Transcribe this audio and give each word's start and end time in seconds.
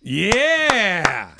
Yeah. 0.00 1.32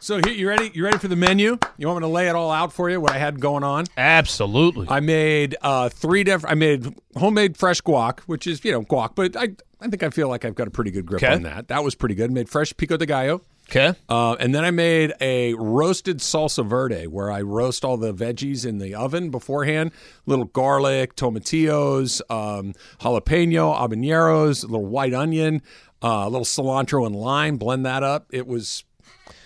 So 0.00 0.18
here, 0.24 0.32
you 0.34 0.48
ready? 0.48 0.70
You 0.74 0.84
ready 0.84 0.98
for 0.98 1.06
the 1.08 1.14
menu? 1.16 1.58
You 1.78 1.86
want 1.86 2.00
me 2.00 2.08
to 2.08 2.12
lay 2.12 2.28
it 2.28 2.34
all 2.34 2.50
out 2.50 2.72
for 2.72 2.90
you? 2.90 3.00
What 3.00 3.12
I 3.12 3.18
had 3.18 3.38
going 3.40 3.62
on? 3.62 3.84
Absolutely. 3.96 4.88
I 4.90 4.98
made 5.00 5.56
uh, 5.62 5.88
three 5.90 6.24
different. 6.24 6.50
I 6.52 6.54
made 6.56 6.92
homemade 7.16 7.56
fresh 7.56 7.80
guac, 7.80 8.18
which 8.20 8.46
is 8.48 8.64
you 8.64 8.72
know 8.72 8.82
guac, 8.82 9.14
but 9.14 9.36
I 9.36 9.50
I 9.80 9.88
think 9.88 10.02
I 10.02 10.10
feel 10.10 10.28
like 10.28 10.44
I've 10.44 10.56
got 10.56 10.66
a 10.66 10.72
pretty 10.72 10.90
good 10.90 11.06
grip 11.06 11.22
Okay. 11.22 11.32
on 11.32 11.42
that. 11.42 11.68
That 11.68 11.84
was 11.84 11.94
pretty 11.94 12.16
good. 12.16 12.30
Made 12.32 12.48
fresh 12.48 12.76
pico 12.76 12.96
de 12.96 13.06
gallo. 13.06 13.42
Okay. 13.70 13.94
Uh, 14.08 14.34
and 14.34 14.52
then 14.54 14.64
I 14.64 14.70
made 14.72 15.14
a 15.20 15.54
roasted 15.54 16.18
salsa 16.18 16.66
verde 16.66 17.06
where 17.06 17.30
I 17.30 17.40
roast 17.42 17.84
all 17.84 17.96
the 17.96 18.12
veggies 18.12 18.66
in 18.66 18.78
the 18.78 18.94
oven 18.94 19.30
beforehand. 19.30 19.92
Little 20.26 20.46
garlic, 20.46 21.14
tomatillos, 21.14 22.20
um, 22.28 22.74
jalapeno, 23.00 23.74
habaneros, 23.78 24.64
a 24.64 24.66
little 24.66 24.84
white 24.84 25.14
onion, 25.14 25.62
uh, 26.02 26.24
a 26.26 26.28
little 26.28 26.44
cilantro 26.44 27.06
and 27.06 27.14
lime. 27.14 27.56
Blend 27.56 27.86
that 27.86 28.02
up. 28.02 28.26
It 28.30 28.46
was 28.46 28.84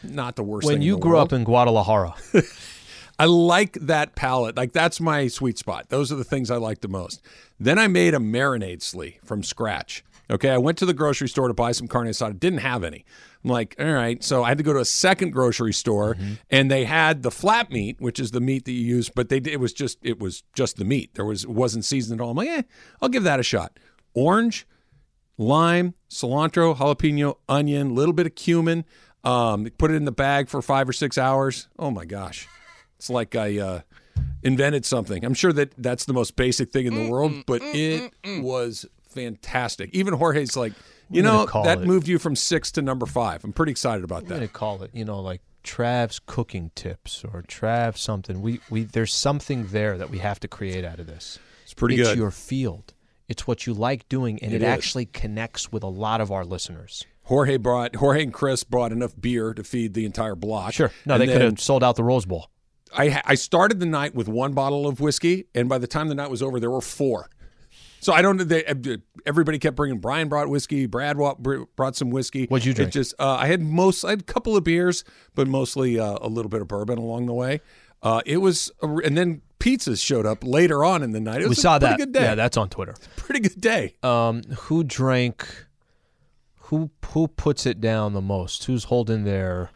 not 0.03 0.37
the 0.37 0.43
worst 0.43 0.67
When 0.67 0.77
thing 0.77 0.83
you 0.83 0.99
grew 0.99 1.13
world. 1.13 1.29
up 1.29 1.33
in 1.33 1.45
Guadalajara, 1.45 2.15
I 3.19 3.25
like 3.27 3.75
that 3.83 4.15
palette. 4.15 4.57
Like 4.57 4.73
that's 4.73 5.01
my 5.01 5.29
sweet 5.29 5.59
spot. 5.59 5.89
Those 5.89 6.13
are 6.13 6.17
the 6.17 6.25
things 6.25 6.51
I 6.51 6.57
like 6.57 6.81
the 6.81 6.89
most. 6.89 7.23
Then 7.59 7.79
I 7.79 7.89
made 7.89 8.15
a 8.15 8.19
marinade 8.19 8.83
slee 8.83 9.19
from 9.25 9.43
scratch. 9.43 10.05
Okay, 10.29 10.51
I 10.51 10.59
went 10.59 10.77
to 10.79 10.87
the 10.87 10.95
grocery 10.95 11.29
store 11.29 11.47
to 11.49 11.55
buy 11.55 11.71
some 11.73 11.87
carne 11.87 12.09
asada. 12.09 12.39
Didn't 12.39 12.59
have 12.59 12.83
any. 12.83 13.05
I'm 13.45 13.51
like, 13.51 13.77
all 13.79 13.87
right. 13.93 14.23
So 14.25 14.43
I 14.43 14.49
had 14.49 14.59
to 14.59 14.65
go 14.65 14.73
to 14.73 14.81
a 14.81 14.85
second 14.85 15.31
grocery 15.31 15.73
store, 15.73 16.17
and 16.51 16.69
they 16.69 16.85
had 16.85 17.23
the 17.23 17.31
flat 17.31 17.71
meat, 17.71 18.01
which 18.01 18.19
is 18.19 18.33
the 18.33 18.41
meat 18.41 18.65
that 18.65 18.73
you 18.73 18.85
use, 18.85 19.09
but 19.09 19.29
they 19.29 19.37
it 19.37 19.61
was 19.61 19.73
just 19.73 19.99
it 20.03 20.19
was 20.19 20.43
just 20.53 20.79
the 20.79 20.85
meat. 20.85 21.15
There 21.15 21.25
was 21.25 21.45
it 21.45 21.51
wasn't 21.51 21.85
seasoned 21.85 22.21
at 22.21 22.25
all. 22.25 22.33
I'm 22.33 22.37
like, 22.37 22.49
eh, 22.49 22.63
I'll 23.01 23.09
give 23.09 23.23
that 23.23 23.39
a 23.39 23.45
shot. 23.45 23.79
Orange, 24.15 24.67
lime, 25.39 25.95
cilantro, 26.11 26.77
jalapeno, 26.77 27.37
onion, 27.49 27.95
little 27.95 28.13
bit 28.13 28.27
of 28.27 28.35
cumin. 28.35 28.85
Um, 29.25 29.67
put 29.79 29.91
it 29.91 29.95
in 29.95 30.05
the 30.05 30.13
bag 30.13 30.49
for 30.49 30.63
five 30.63 30.89
or 30.89 30.93
six 30.93 31.19
hours. 31.19 31.69
Oh 31.79 31.91
my 31.91 32.05
gosh, 32.05 32.47
it's 32.97 33.11
like 33.11 33.35
I 33.35 33.59
uh, 33.59 33.81
invented 34.43 34.85
something. 34.85 35.25
I'm 35.25 35.35
sure 35.35 35.53
that 35.53 35.73
that's 35.77 36.05
the 36.05 36.13
most 36.13 36.37
basic 36.37 36.71
thing 36.71 36.87
in 36.87 36.95
the 36.95 37.01
mm, 37.03 37.11
world, 37.11 37.33
mm, 37.33 37.45
but 37.47 37.61
mm, 37.61 38.11
it 38.23 38.43
was 38.43 38.87
fantastic. 39.09 39.91
Even 39.93 40.15
Jorge's 40.15 40.57
like, 40.57 40.75
you 41.11 41.23
gonna 41.23 41.39
know, 41.39 41.47
call 41.47 41.65
that 41.65 41.81
it- 41.81 41.87
moved 41.87 42.07
you 42.07 42.19
from 42.19 42.37
six 42.37 42.71
to 42.73 42.83
number 42.83 43.07
five. 43.07 43.43
I'm 43.43 43.53
pretty 43.53 43.73
excited 43.73 44.05
about 44.05 44.27
that. 44.27 44.35
I'm 44.35 44.39
gonna 44.39 44.47
that. 44.47 44.53
call 44.53 44.83
it, 44.85 44.91
you 44.95 45.05
know, 45.05 45.21
like 45.21 45.41
Trav's 45.65 46.21
cooking 46.21 46.71
tips 46.77 47.25
or 47.25 47.43
Trav 47.43 47.97
something. 47.97 48.41
We 48.41 48.61
we 48.71 48.85
there's 48.85 49.13
something 49.13 49.67
there 49.69 49.99
that 49.99 50.11
we 50.11 50.19
have 50.19 50.39
to 50.41 50.49
create 50.49 50.85
out 50.85 51.01
of 51.01 51.09
this. 51.09 51.41
It's 51.65 51.75
pretty 51.75 51.97
it's 51.97 52.11
good. 52.11 52.19
your 52.19 52.31
field. 52.31 52.95
It's 53.29 53.47
what 53.47 53.67
you 53.67 53.75
like 53.75 54.09
doing, 54.09 54.39
and 54.43 54.53
It 54.53 54.63
it, 54.63 54.67
actually 54.67 55.07
connects 55.07 55.73
with 55.73 55.83
a 55.83 55.89
lot 55.89 56.21
of 56.21 56.31
our 56.31 56.45
listeners. 56.45 57.05
Jorge 57.25 57.57
brought 57.57 57.97
Jorge 57.97 58.23
and 58.23 58.33
Chris 58.33 58.63
brought 58.63 58.93
enough 58.93 59.15
beer 59.21 59.53
to 59.53 59.65
feed 59.65 59.95
the 59.95 60.05
entire 60.05 60.37
block. 60.37 60.73
Sure. 60.75 60.93
No, 61.05 61.15
And 61.15 61.23
they 61.23 61.27
could 61.27 61.43
have 61.43 61.61
sold 61.61 61.83
out 61.83 61.97
the 61.97 62.05
Rose 62.05 62.25
Bowl. 62.25 62.51
I 62.97 63.21
I 63.25 63.35
started 63.35 63.81
the 63.81 63.87
night 63.87 64.15
with 64.15 64.29
one 64.29 64.53
bottle 64.53 64.87
of 64.87 65.01
whiskey, 65.01 65.47
and 65.55 65.69
by 65.69 65.79
the 65.79 65.89
time 65.89 66.09
the 66.09 66.15
night 66.15 66.31
was 66.31 66.41
over, 66.43 66.61
there 66.61 66.71
were 66.71 66.81
four. 66.81 67.29
So 67.99 68.13
I 68.13 68.23
don't. 68.23 68.37
They, 68.37 68.63
everybody 69.27 69.59
kept 69.59 69.75
bringing. 69.75 69.99
Brian 69.99 70.29
brought 70.29 70.49
whiskey. 70.49 70.87
Brad 70.87 71.17
brought 71.17 71.97
some 71.97 72.11
whiskey. 72.11 72.47
What'd 72.47 72.65
you 72.65 72.71
It 72.71 72.77
drink? 72.77 72.93
just 72.93 73.15
uh, 73.19 73.35
I 73.41 73.49
had 73.49 73.61
most. 73.61 74.05
I 74.05 74.11
had 74.11 74.21
a 74.21 74.25
couple 74.25 74.57
of 74.57 74.63
beers, 74.63 75.03
but 75.35 75.49
mostly 75.49 75.99
uh, 75.99 76.19
a 76.21 76.29
little 76.29 76.49
bit 76.49 76.61
of 76.61 76.69
bourbon 76.69 76.99
along 76.99 77.27
the 77.27 77.35
way. 77.35 77.61
Uh, 78.03 78.21
it 78.25 78.37
was, 78.37 78.71
and 78.83 79.17
then 79.19 79.43
pizzas 79.59 80.05
showed 80.05 80.27
up 80.27 80.45
later 80.45 80.85
on 80.85 81.03
in 81.03 81.13
the 81.13 81.21
night. 81.21 81.43
It 81.43 81.49
We 81.49 81.55
saw 81.55 81.79
pretty 81.79 81.93
that. 81.93 81.99
Good 81.99 82.13
day. 82.13 82.23
Yeah, 82.23 82.35
that's 82.35 82.57
on 82.57 82.69
Twitter. 82.69 82.95
pretty 83.17 83.41
good 83.41 83.61
day. 83.61 83.95
Um, 84.03 84.43
who 84.61 84.85
drank? 84.85 85.67
Who 86.69 86.91
who 87.11 87.29
puts 87.29 87.65
it 87.67 87.81
down 87.81 88.13
the 88.13 88.21
most? 88.21 88.65
Who's 88.65 88.85
holding 88.85 89.25
their? 89.25 89.71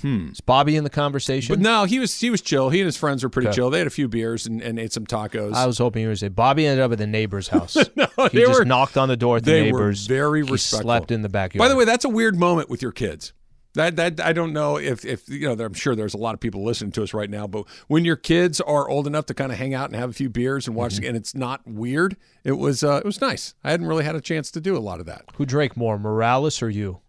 Hmm. 0.00 0.30
Is 0.32 0.40
Bobby 0.40 0.74
in 0.74 0.82
the 0.84 0.90
conversation? 0.90 1.52
But 1.54 1.60
no, 1.60 1.84
he 1.84 1.98
was 2.00 2.18
he 2.18 2.30
was 2.30 2.40
chill. 2.40 2.70
He 2.70 2.80
and 2.80 2.86
his 2.86 2.96
friends 2.96 3.22
were 3.22 3.28
pretty 3.28 3.48
Okay. 3.48 3.56
chill. 3.56 3.70
They 3.70 3.78
had 3.78 3.86
a 3.86 3.90
few 3.90 4.08
beers 4.08 4.46
and, 4.46 4.60
and 4.60 4.78
ate 4.78 4.92
some 4.92 5.06
tacos. 5.06 5.52
I 5.54 5.66
was 5.66 5.78
hoping 5.78 6.02
he 6.02 6.08
was 6.08 6.20
say 6.20 6.28
Bobby 6.28 6.66
ended 6.66 6.82
up 6.84 6.90
at 6.92 6.98
the 6.98 7.06
neighbor's 7.06 7.48
house. 7.56 7.76
no, 7.94 8.06
he 8.16 8.38
they 8.38 8.40
just 8.46 8.58
were 8.58 8.64
knocked 8.64 8.96
on 8.96 9.08
the 9.08 9.16
door 9.16 9.36
at 9.36 9.44
the 9.44 9.50
they 9.52 9.60
were 9.72 9.78
neighbor's. 9.78 10.06
very 10.06 10.44
he 10.44 10.50
respectful. 10.52 10.86
slept 10.88 11.10
in 11.12 11.22
the 11.22 11.28
backyard. 11.28 11.60
By 11.64 11.68
the 11.68 11.76
way, 11.76 11.84
that's 11.84 12.04
a 12.04 12.08
weird 12.08 12.36
moment 12.36 12.68
with 12.70 12.82
your 12.82 12.90
kids. 12.92 13.32
That 13.74 13.96
that 13.96 14.20
I 14.20 14.32
don't 14.34 14.52
know 14.52 14.76
if 14.78 15.04
if 15.04 15.28
you 15.28 15.48
know. 15.54 15.64
I'm 15.64 15.72
sure 15.72 15.94
there's 15.94 16.12
a 16.14 16.18
lot 16.18 16.34
of 16.34 16.40
people 16.40 16.62
listening 16.62 16.92
to 16.92 17.02
us 17.02 17.14
right 17.14 17.30
now, 17.30 17.46
but 17.46 17.64
when 17.88 18.04
your 18.04 18.16
kids 18.16 18.60
are 18.60 18.86
old 18.88 19.06
enough 19.06 19.24
to 19.26 19.34
kind 19.34 19.50
of 19.50 19.56
hang 19.58 19.72
out 19.72 19.88
and 19.88 19.96
have 19.98 20.10
a 20.10 20.12
few 20.12 20.28
beers 20.28 20.66
and 20.66 20.76
watch, 20.76 20.94
Mm-hmm. 20.96 21.04
and 21.06 21.16
it's 21.16 21.34
not 21.34 21.66
weird, 21.66 22.16
it 22.44 22.52
was 22.52 22.84
uh, 22.84 22.96
it 22.96 23.04
was 23.06 23.20
nice. 23.22 23.54
I 23.64 23.70
hadn't 23.70 23.86
really 23.86 24.04
had 24.04 24.14
a 24.14 24.20
chance 24.20 24.50
to 24.50 24.60
do 24.60 24.76
a 24.76 24.80
lot 24.80 25.00
of 25.00 25.06
that. 25.06 25.24
who 25.36 25.46
drank 25.46 25.74
more, 25.76 25.98
Morales 25.98 26.60
or 26.60 26.68
you? 26.68 27.00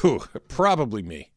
Whew, 0.00 0.20
probably 0.48 1.02
me, 1.02 1.30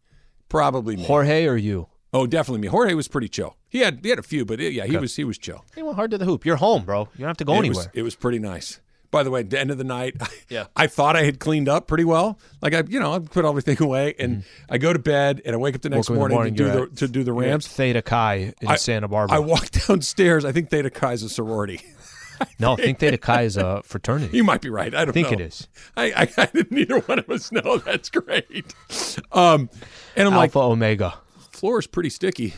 probably 0.48 0.96
me. 0.96 1.04
Jorge 1.04 1.46
or 1.46 1.58
you? 1.58 1.88
oh, 2.12 2.26
definitely 2.26 2.62
me. 2.62 2.68
Jorge 2.70 2.94
was 2.96 3.08
pretty 3.08 3.28
chill. 3.30 3.56
He 3.68 3.80
had 3.80 4.00
he 4.02 4.10
had 4.10 4.18
a 4.20 4.24
few, 4.24 4.46
but 4.46 4.60
yeah, 4.60 4.86
he 4.86 4.98
was 4.98 5.16
he 5.16 5.24
was 5.24 5.38
chill. 5.38 5.66
He 5.76 5.84
went 5.84 5.96
hard 5.96 6.12
to 6.12 6.18
the 6.18 6.26
hoop. 6.26 6.46
You're 6.46 6.56
home, 6.56 6.84
bro. 6.86 7.02
You 7.14 7.20
don't 7.20 7.28
have 7.28 7.38
to 7.38 7.46
go 7.46 7.54
it 7.56 7.58
anywhere. 7.60 7.76
Was, 7.76 7.90
it 7.94 8.02
was 8.04 8.16
pretty 8.16 8.40
nice. 8.40 8.80
By 9.12 9.24
the 9.24 9.32
way, 9.32 9.40
at 9.40 9.50
the 9.50 9.60
end 9.60 9.72
of 9.72 9.78
the 9.80 9.84
night, 9.84 10.16
Yeah. 10.50 10.66
I 10.76 10.86
thought 10.88 11.16
I 11.16 11.24
had 11.24 11.40
cleaned 11.40 11.68
up 11.68 11.88
pretty 11.88 12.04
well. 12.06 12.38
Like 12.62 12.74
I, 12.76 12.84
you 12.88 13.00
know, 13.00 13.14
I 13.14 13.20
put 13.20 13.44
everything 13.46 13.82
away, 13.82 14.14
and 14.20 14.44
I 14.70 14.78
go 14.78 14.94
to 14.94 15.00
bed, 15.00 15.42
and 15.46 15.56
I 15.56 15.58
wake 15.58 15.76
up 15.76 15.82
the 15.82 15.90
next 15.90 16.08
Mm-hmm. 16.10 16.22
Up 16.22 16.26
in 16.26 16.30
the 16.30 16.36
morning, 16.36 16.56
to 16.56 16.64
do 16.64 16.72
the 16.72 16.82
at- 16.84 16.96
to 16.98 17.08
do 17.08 17.24
the 17.24 17.34
Rams. 17.34 17.68
Theta 17.68 18.02
Chi 18.04 18.54
in 18.62 18.68
I- 18.68 18.76
Santa 18.76 19.08
Barbara. 19.08 19.36
I 19.36 19.40
walk 19.40 19.70
downstairs. 19.88 20.46
I 20.46 20.52
think 20.52 20.70
Theta 20.70 20.90
Chi 20.92 21.14
is 21.14 21.24
a 21.24 21.30
sorority. 21.30 21.82
no, 22.60 22.74
I 22.74 22.76
think 22.78 23.00
Theta 23.00 23.18
Chi 23.18 23.42
is 23.42 23.58
a 23.58 23.82
fraternity. 23.86 24.38
You 24.38 24.44
might 24.44 24.62
be 24.62 24.70
right. 24.70 24.94
I 24.94 25.00
don't 25.06 25.10
I 25.10 25.12
think 25.12 25.28
know. 25.28 25.34
it 25.34 25.42
is. 25.42 25.68
I, 25.98 26.06
I, 26.16 26.30
I 26.38 26.46
didn't 26.46 26.78
either 26.78 27.00
one 27.02 27.20
of 27.20 27.30
us 27.30 27.52
know. 27.52 27.80
That's 27.80 28.10
great. 28.10 28.74
Um, 29.32 29.70
and 30.16 30.28
I'm 30.28 30.36
like, 30.36 30.56
Alpha 30.56 30.60
Omega. 30.72 31.16
floor 31.52 31.80
is 31.80 31.88
pretty 31.88 32.10
sticky. 32.12 32.54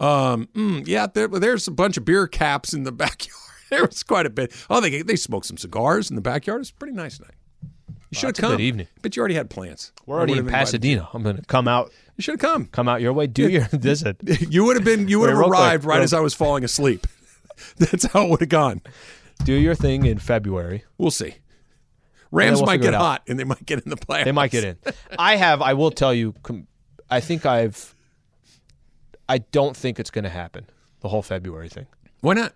Um, 0.00 0.48
mm, 0.54 0.86
yeah, 0.86 1.06
there, 1.12 1.28
there's 1.28 1.68
a 1.68 1.70
bunch 1.70 1.96
of 1.96 2.04
beer 2.04 2.26
caps 2.26 2.72
in 2.72 2.84
the 2.84 2.92
backyard. 2.92 3.40
There 3.74 3.86
was 3.86 4.02
quite 4.02 4.26
a 4.26 4.30
bit. 4.30 4.52
Oh, 4.70 4.80
they 4.80 5.02
they 5.02 5.16
smoked 5.16 5.46
some 5.46 5.56
cigars 5.58 6.10
in 6.10 6.16
the 6.16 6.22
backyard. 6.22 6.60
It's 6.60 6.70
a 6.70 6.74
pretty 6.74 6.94
nice 6.94 7.20
night. 7.20 7.34
You 8.10 8.18
should 8.20 8.36
have 8.36 8.38
a 8.38 8.40
come. 8.42 8.50
good 8.52 8.60
evening. 8.60 8.86
But 9.02 9.16
you 9.16 9.20
already 9.20 9.34
had 9.34 9.50
plans. 9.50 9.92
We're 10.06 10.16
already 10.18 10.38
in. 10.38 10.46
Pasadena. 10.46 11.08
I'm 11.12 11.22
going 11.24 11.36
to 11.36 11.42
come 11.42 11.66
out, 11.66 11.90
You 12.16 12.22
should 12.22 12.34
have 12.34 12.40
come. 12.40 12.66
come 12.66 12.88
out 12.88 13.00
your 13.00 13.12
way. 13.12 13.26
Do 13.26 13.48
your 13.48 13.62
visit. 13.72 14.18
You 14.22 14.64
would 14.64 14.76
have 14.76 14.84
been. 14.84 15.08
You 15.08 15.18
would 15.20 15.30
have 15.30 15.38
arrived 15.38 15.84
right 15.84 16.00
as 16.00 16.12
I 16.14 16.20
was 16.20 16.32
falling 16.34 16.62
asleep. 16.64 17.06
That's 17.78 18.04
how 18.06 18.24
it 18.26 18.30
would 18.30 18.40
have 18.40 18.48
gone. 18.48 18.82
Do 19.44 19.52
your 19.52 19.74
thing 19.74 20.06
in 20.06 20.18
February. 20.18 20.84
We'll 20.96 21.10
see. 21.10 21.36
Rams 22.30 22.58
we'll 22.58 22.66
might 22.66 22.80
get 22.80 22.94
hot 22.94 23.22
and 23.28 23.38
they 23.38 23.44
might 23.44 23.64
get 23.64 23.80
in 23.84 23.90
the 23.90 23.96
playoffs. 23.96 24.24
They 24.24 24.32
might 24.32 24.50
get 24.50 24.64
in. 24.64 24.76
I 25.18 25.36
have. 25.36 25.60
I 25.62 25.74
will 25.74 25.90
tell 25.90 26.14
you. 26.14 26.34
I 27.10 27.20
think 27.20 27.46
I've. 27.46 27.94
I 29.28 29.38
don't 29.38 29.76
think 29.76 29.98
it's 29.98 30.10
going 30.10 30.24
to 30.24 30.30
happen. 30.30 30.66
The 31.00 31.08
whole 31.08 31.22
February 31.22 31.68
thing. 31.68 31.86
Why 32.20 32.34
not? 32.34 32.54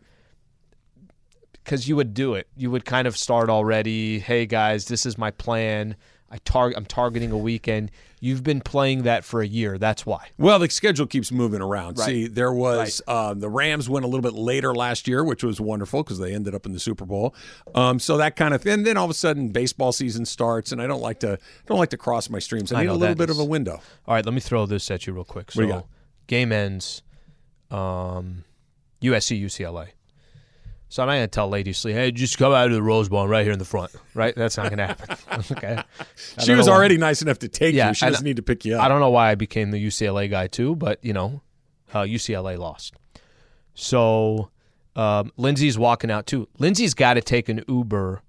Because 1.69 1.87
you 1.87 1.97
would 1.97 2.15
do 2.15 2.33
it. 2.35 2.49
You 2.57 2.71
would 2.71 2.87
kind 2.87 3.07
of 3.07 3.15
start 3.15 3.51
already. 3.51 4.19
Hey 4.21 4.47
guys, 4.47 4.87
this 4.87 5.05
is 5.05 5.19
my 5.19 5.31
plan. 5.31 5.97
I 6.31 6.39
tar- 6.39 6.73
I'm 6.75 6.87
targeting 6.87 7.31
a 7.31 7.37
weekend. 7.37 7.91
You've 8.21 8.43
been 8.43 8.61
playing 8.63 9.03
that 9.03 9.23
for 9.23 9.43
a 9.43 9.47
year. 9.47 9.77
That's 9.77 10.05
why. 10.07 10.29
Well, 10.39 10.59
the 10.59 10.69
schedule 10.71 11.07
keeps 11.07 11.31
moving 11.31 11.61
around. 11.61 11.99
Right. 11.99 12.07
See, 12.07 12.27
there 12.27 12.53
was 12.53 13.03
um, 13.07 13.41
the 13.41 13.51
Rams 13.51 13.89
went 13.89 14.05
a 14.07 14.09
little 14.09 14.23
bit 14.23 14.33
later 14.33 14.75
last 14.75 15.07
year, 15.07 15.23
which 15.23 15.45
was 15.45 15.61
wonderful 15.61 16.03
because 16.03 16.19
they 16.19 16.35
ended 16.35 16.55
up 16.55 16.65
in 16.65 16.73
the 16.73 16.81
Super 16.81 17.05
Bowl. 17.05 17.35
Um, 17.75 17.99
so 17.99 18.17
that 18.17 18.35
kind 18.35 18.55
of 18.55 18.65
and 18.67 18.87
then 18.87 18.97
all 18.97 19.05
of 19.05 19.11
a 19.11 19.15
sudden 19.15 19.49
baseball 19.51 19.93
season 19.93 20.25
starts, 20.25 20.73
and 20.73 20.81
I 20.81 20.87
don't 20.87 21.03
like 21.03 21.21
to 21.21 21.39
don't 21.67 21.79
like 21.79 21.91
to 21.91 21.99
cross 21.99 22.31
my 22.31 22.39
streams. 22.39 22.73
I 22.73 22.79
I 22.79 22.83
need 22.85 22.89
a 22.89 22.95
little 22.95 23.15
bit 23.15 23.29
is- 23.29 23.37
of 23.39 23.43
a 23.43 23.47
window. 23.47 23.81
All 24.07 24.15
right, 24.15 24.25
let 24.25 24.33
me 24.35 24.41
throw 24.41 24.65
this 24.65 24.91
at 24.91 25.07
you 25.07 25.13
real 25.13 25.25
quick. 25.25 25.53
So 25.53 25.61
What 25.61 25.63
do 25.63 25.69
you 25.69 25.75
got? 25.75 25.87
game 26.29 26.51
ends, 26.51 27.03
um, 27.71 28.45
USC 29.03 29.41
UCLA. 29.43 29.89
So 30.91 31.03
I'm 31.03 31.09
not 31.09 31.15
going 31.15 31.25
to 31.25 31.29
tell 31.29 31.49
Lady 31.49 31.73
Slee, 31.75 31.93
hey, 31.93 32.11
just 32.11 32.39
come 32.39 32.53
out 32.53 32.67
of 32.69 32.73
the 32.73 32.83
Rose 32.83 33.09
Bowl 33.11 33.29
right 33.29 33.45
here 33.45 33.53
in 33.53 33.59
the 33.59 33.65
front. 33.65 33.93
Right? 34.15 34.35
That's 34.35 34.57
not 34.57 34.71
going 34.71 34.79
to 34.79 34.87
happen. 34.87 35.45
okay. 35.57 35.83
She 36.43 36.53
was 36.53 36.67
know 36.67 36.73
why- 36.73 36.79
already 36.79 36.97
nice 36.97 37.21
enough 37.21 37.39
to 37.41 37.49
take 37.49 37.75
Yeah, 37.75 37.89
you. 37.89 37.95
She 37.95 38.07
doesn't 38.07 38.25
need 38.25 38.37
to 38.37 38.43
pick 38.43 38.65
you 38.65 38.77
up. 38.77 38.83
I 38.83 38.89
don't 38.89 39.01
know 39.01 39.11
why 39.11 39.31
I 39.31 39.35
became 39.35 39.71
the 39.71 39.85
UCLA 39.87 40.31
guy 40.31 40.47
too, 40.47 40.77
but 40.77 41.05
you 41.05 41.13
know, 41.13 41.43
uh, 41.93 42.03
UCLA 42.03 42.57
lost. 42.59 42.95
So 43.75 44.51
um, 44.97 45.33
Lindsay's 45.37 45.79
walking 45.79 46.11
out 46.11 46.27
too. 46.27 46.49
Lindsay's 46.59 46.95
got 46.95 47.15
to 47.15 47.21
take 47.21 47.49
an 47.49 47.63
Uber 47.69 48.23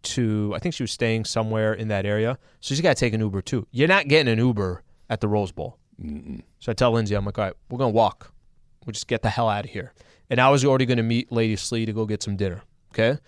to 0.00 0.52
I 0.54 0.60
think 0.60 0.74
she 0.74 0.82
was 0.82 0.92
staying 0.92 1.24
somewhere 1.24 1.74
in 1.74 1.88
that 1.88 2.06
area, 2.06 2.38
so 2.60 2.74
she's 2.74 2.80
got 2.80 2.96
to 2.96 3.00
take 3.00 3.12
an 3.14 3.20
Uber 3.20 3.42
too. 3.42 3.66
You're 3.70 3.88
not 3.88 4.08
getting 4.08 4.32
an 4.32 4.38
Uber 4.38 4.82
at 5.10 5.20
the 5.20 5.28
Rose 5.28 5.52
Bowl. 5.52 5.78
So 6.60 6.70
I 6.70 6.74
tell 6.74 6.92
Lindsay, 6.92 7.16
I'm 7.16 7.24
like, 7.24 7.36
all 7.38 7.44
right, 7.46 7.54
we're 7.68 7.78
gonna 7.78 7.90
walk. 7.90 8.32
We'll 8.86 8.92
just 8.92 9.08
get 9.08 9.22
the 9.22 9.30
hell 9.30 9.48
out 9.48 9.64
of 9.64 9.70
here. 9.72 9.92
And 10.30 10.40
I 10.40 10.50
was 10.50 10.64
already 10.64 10.86
gonna 10.86 11.02
meet 11.02 11.32
Lady 11.32 11.56
Slee 11.56 11.86
to 11.86 11.92
go 11.92 12.06
get 12.06 12.22
some 12.22 12.36
dinner. 12.36 12.62
Okay, 12.92 13.18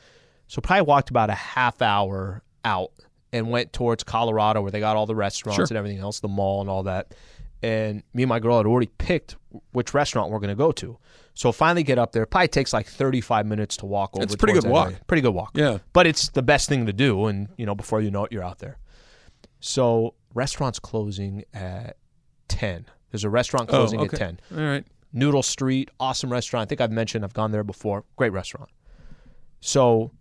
so 0.46 0.60
probably 0.60 0.82
walked 0.82 1.10
about 1.10 1.30
a 1.30 1.34
half 1.34 1.80
hour 1.82 2.42
out 2.64 2.92
and 3.32 3.50
went 3.50 3.72
towards 3.72 4.02
Colorado 4.02 4.60
where 4.60 4.70
they 4.70 4.80
got 4.80 4.96
all 4.96 5.06
the 5.06 5.14
restaurants 5.14 5.56
Sure. 5.56 5.66
and 5.70 5.76
everything 5.76 5.98
else, 5.98 6.20
the 6.20 6.28
mall 6.28 6.60
and 6.60 6.68
all 6.68 6.82
that. 6.84 7.14
And 7.62 8.02
me 8.14 8.22
and 8.22 8.28
my 8.28 8.40
girl 8.40 8.56
had 8.56 8.66
already 8.66 8.90
picked 8.98 9.36
which 9.72 9.94
restaurant 9.94 10.30
we're 10.30 10.40
gonna 10.40 10.54
go 10.54 10.72
to. 10.72 10.98
So 11.34 11.52
finally 11.52 11.82
get 11.82 11.98
up 11.98 12.12
there. 12.12 12.26
Probably 12.26 12.48
takes 12.48 12.72
like 12.72 12.86
35 12.86 13.46
minutes 13.46 13.76
to 13.78 13.86
walk 13.86 14.10
over. 14.14 14.24
It's 14.24 14.34
a 14.34 14.36
pretty 14.36 14.54
good 14.54 14.66
walk. 14.66 14.88
area. 14.88 15.00
Pretty 15.06 15.20
good 15.22 15.34
walk. 15.34 15.52
Yeah. 15.54 15.78
But 15.92 16.06
it's 16.06 16.28
the 16.30 16.42
best 16.42 16.68
thing 16.68 16.86
to 16.86 16.92
do, 16.92 17.26
and 17.26 17.48
you 17.56 17.66
know, 17.66 17.74
before 17.74 18.00
you 18.00 18.10
know 18.10 18.24
it, 18.24 18.32
you're 18.32 18.44
out 18.44 18.58
there. 18.58 18.78
So 19.60 20.14
restaurants 20.34 20.78
closing 20.78 21.44
at 21.54 21.96
ten. 22.48 22.86
There's 23.10 23.24
a 23.24 23.30
restaurant 23.30 23.68
oh, 23.70 23.72
closing 23.72 24.00
oh, 24.00 24.04
okay. 24.04 24.16
at 24.16 24.18
ten. 24.18 24.40
All 24.56 24.64
right. 24.64 24.84
Noodle 25.12 25.42
Street, 25.42 25.90
awesome 25.98 26.30
restaurant. 26.32 26.62
I 26.62 26.68
think 26.68 26.80
I've 26.80 26.92
mentioned 26.92 27.24
I've 27.24 27.34
gone 27.34 27.50
there 27.52 27.64
before. 27.64 28.04
Great 28.16 28.32
restaurant. 28.32 28.70
So 29.60 30.12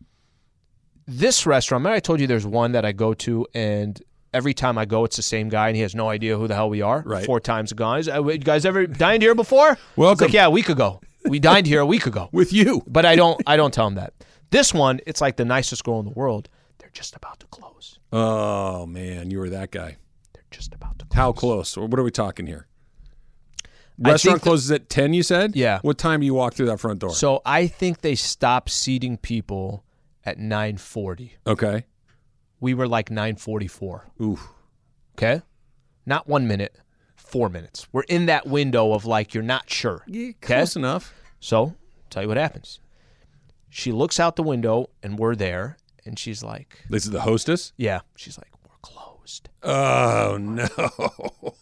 this 1.07 1.45
restaurant, 1.45 1.81
remember 1.81 1.95
I 1.95 2.00
told 2.00 2.19
you 2.19 2.27
there's 2.27 2.45
one 2.45 2.74
that 2.74 2.86
I 2.86 2.91
go 2.91 3.13
to 3.15 3.45
and 3.53 4.01
every 4.33 4.53
time 4.53 4.77
I 4.77 4.86
go 4.86 5.06
it's 5.06 5.15
the 5.15 5.21
same 5.21 5.50
guy 5.50 5.68
and 5.69 5.75
he 5.75 5.81
has 5.81 5.95
no 5.95 6.09
idea 6.09 6.38
who 6.38 6.47
the 6.47 6.56
hell 6.56 6.69
we 6.69 6.81
are. 6.81 7.03
Right. 7.06 7.25
Four 7.25 7.39
times 7.39 7.74
gone. 7.74 8.07
Uh, 8.09 8.24
You 8.24 8.38
guys 8.38 8.65
ever 8.65 8.86
dined 8.88 9.21
here 9.24 9.36
before? 9.36 9.71
It's 9.71 9.81
Welcome. 9.95 10.25
like, 10.25 10.33
yeah, 10.33 10.45
a 10.45 10.50
week 10.51 10.69
ago. 10.69 11.01
We 11.25 11.39
dined 11.39 11.68
here 11.68 11.80
a 11.81 11.85
week 11.85 12.06
ago. 12.06 12.30
With 12.33 12.53
you. 12.53 12.83
But 12.88 13.06
I 13.06 13.15
don't 13.15 13.42
I 13.47 13.57
don't 13.57 13.74
tell 13.74 13.88
him 13.88 13.95
that. 13.95 14.13
This 14.51 14.74
one, 14.74 15.00
it's 15.06 15.21
like 15.21 15.38
the 15.38 15.45
nicest 15.45 15.83
girl 15.83 16.00
in 16.00 16.06
the 16.06 16.12
world. 16.12 16.50
They're 16.80 16.89
just 16.92 17.15
about 17.15 17.39
to 17.42 17.47
close. 17.47 18.00
Oh 18.12 18.85
man, 18.85 19.30
you 19.30 19.39
were 19.39 19.50
that 19.50 19.71
guy. 19.71 19.97
They're 20.33 20.44
just 20.51 20.74
about 20.74 20.97
to 21.00 21.06
close. 21.06 21.15
How 21.15 21.31
close? 21.31 21.77
What 21.77 22.00
are 22.00 22.03
we 22.03 22.12
talking 22.12 22.47
here? 22.47 22.65
Restaurant 23.99 24.39
the- 24.39 24.43
closes 24.43 24.71
at 24.71 24.89
ten. 24.89 25.13
You 25.13 25.23
said. 25.23 25.55
Yeah. 25.55 25.79
What 25.81 25.97
time 25.97 26.19
do 26.21 26.25
you 26.25 26.33
walk 26.33 26.53
through 26.53 26.67
that 26.67 26.79
front 26.79 26.99
door? 26.99 27.11
So 27.13 27.41
I 27.45 27.67
think 27.67 28.01
they 28.01 28.15
stopped 28.15 28.69
seating 28.69 29.17
people 29.17 29.83
at 30.25 30.37
9:40. 30.37 31.31
okay. 31.47 31.85
We 32.61 32.73
were 32.73 32.87
like 32.87 33.09
9:44. 33.09 34.01
Ooh. 34.21 34.39
Okay, 35.17 35.41
not 36.05 36.27
one 36.27 36.47
minute, 36.47 36.77
four 37.15 37.49
minutes. 37.49 37.87
We're 37.91 38.03
in 38.03 38.25
that 38.27 38.47
window 38.47 38.93
of 38.93 39.05
like 39.05 39.33
you're 39.33 39.43
not 39.43 39.69
sure. 39.69 40.03
Yeah, 40.07 40.29
Okay. 40.29 40.55
close 40.57 40.75
enough. 40.75 41.13
So 41.39 41.75
tell 42.09 42.23
you 42.23 42.27
what 42.29 42.37
happens. 42.37 42.79
She 43.69 43.91
looks 43.91 44.19
out 44.19 44.35
the 44.35 44.43
window 44.43 44.89
and 45.03 45.17
we're 45.19 45.35
there, 45.35 45.77
and 46.05 46.17
she's 46.19 46.41
like, 46.43 46.83
This 46.89 47.05
is 47.05 47.11
the 47.11 47.21
hostess. 47.21 47.71
"Yeah." 47.77 48.01
She's 48.15 48.37
like, 48.37 48.51
"We're 48.63 48.77
closed." 48.81 49.49
Oh 49.63 50.37
no. 50.39 51.53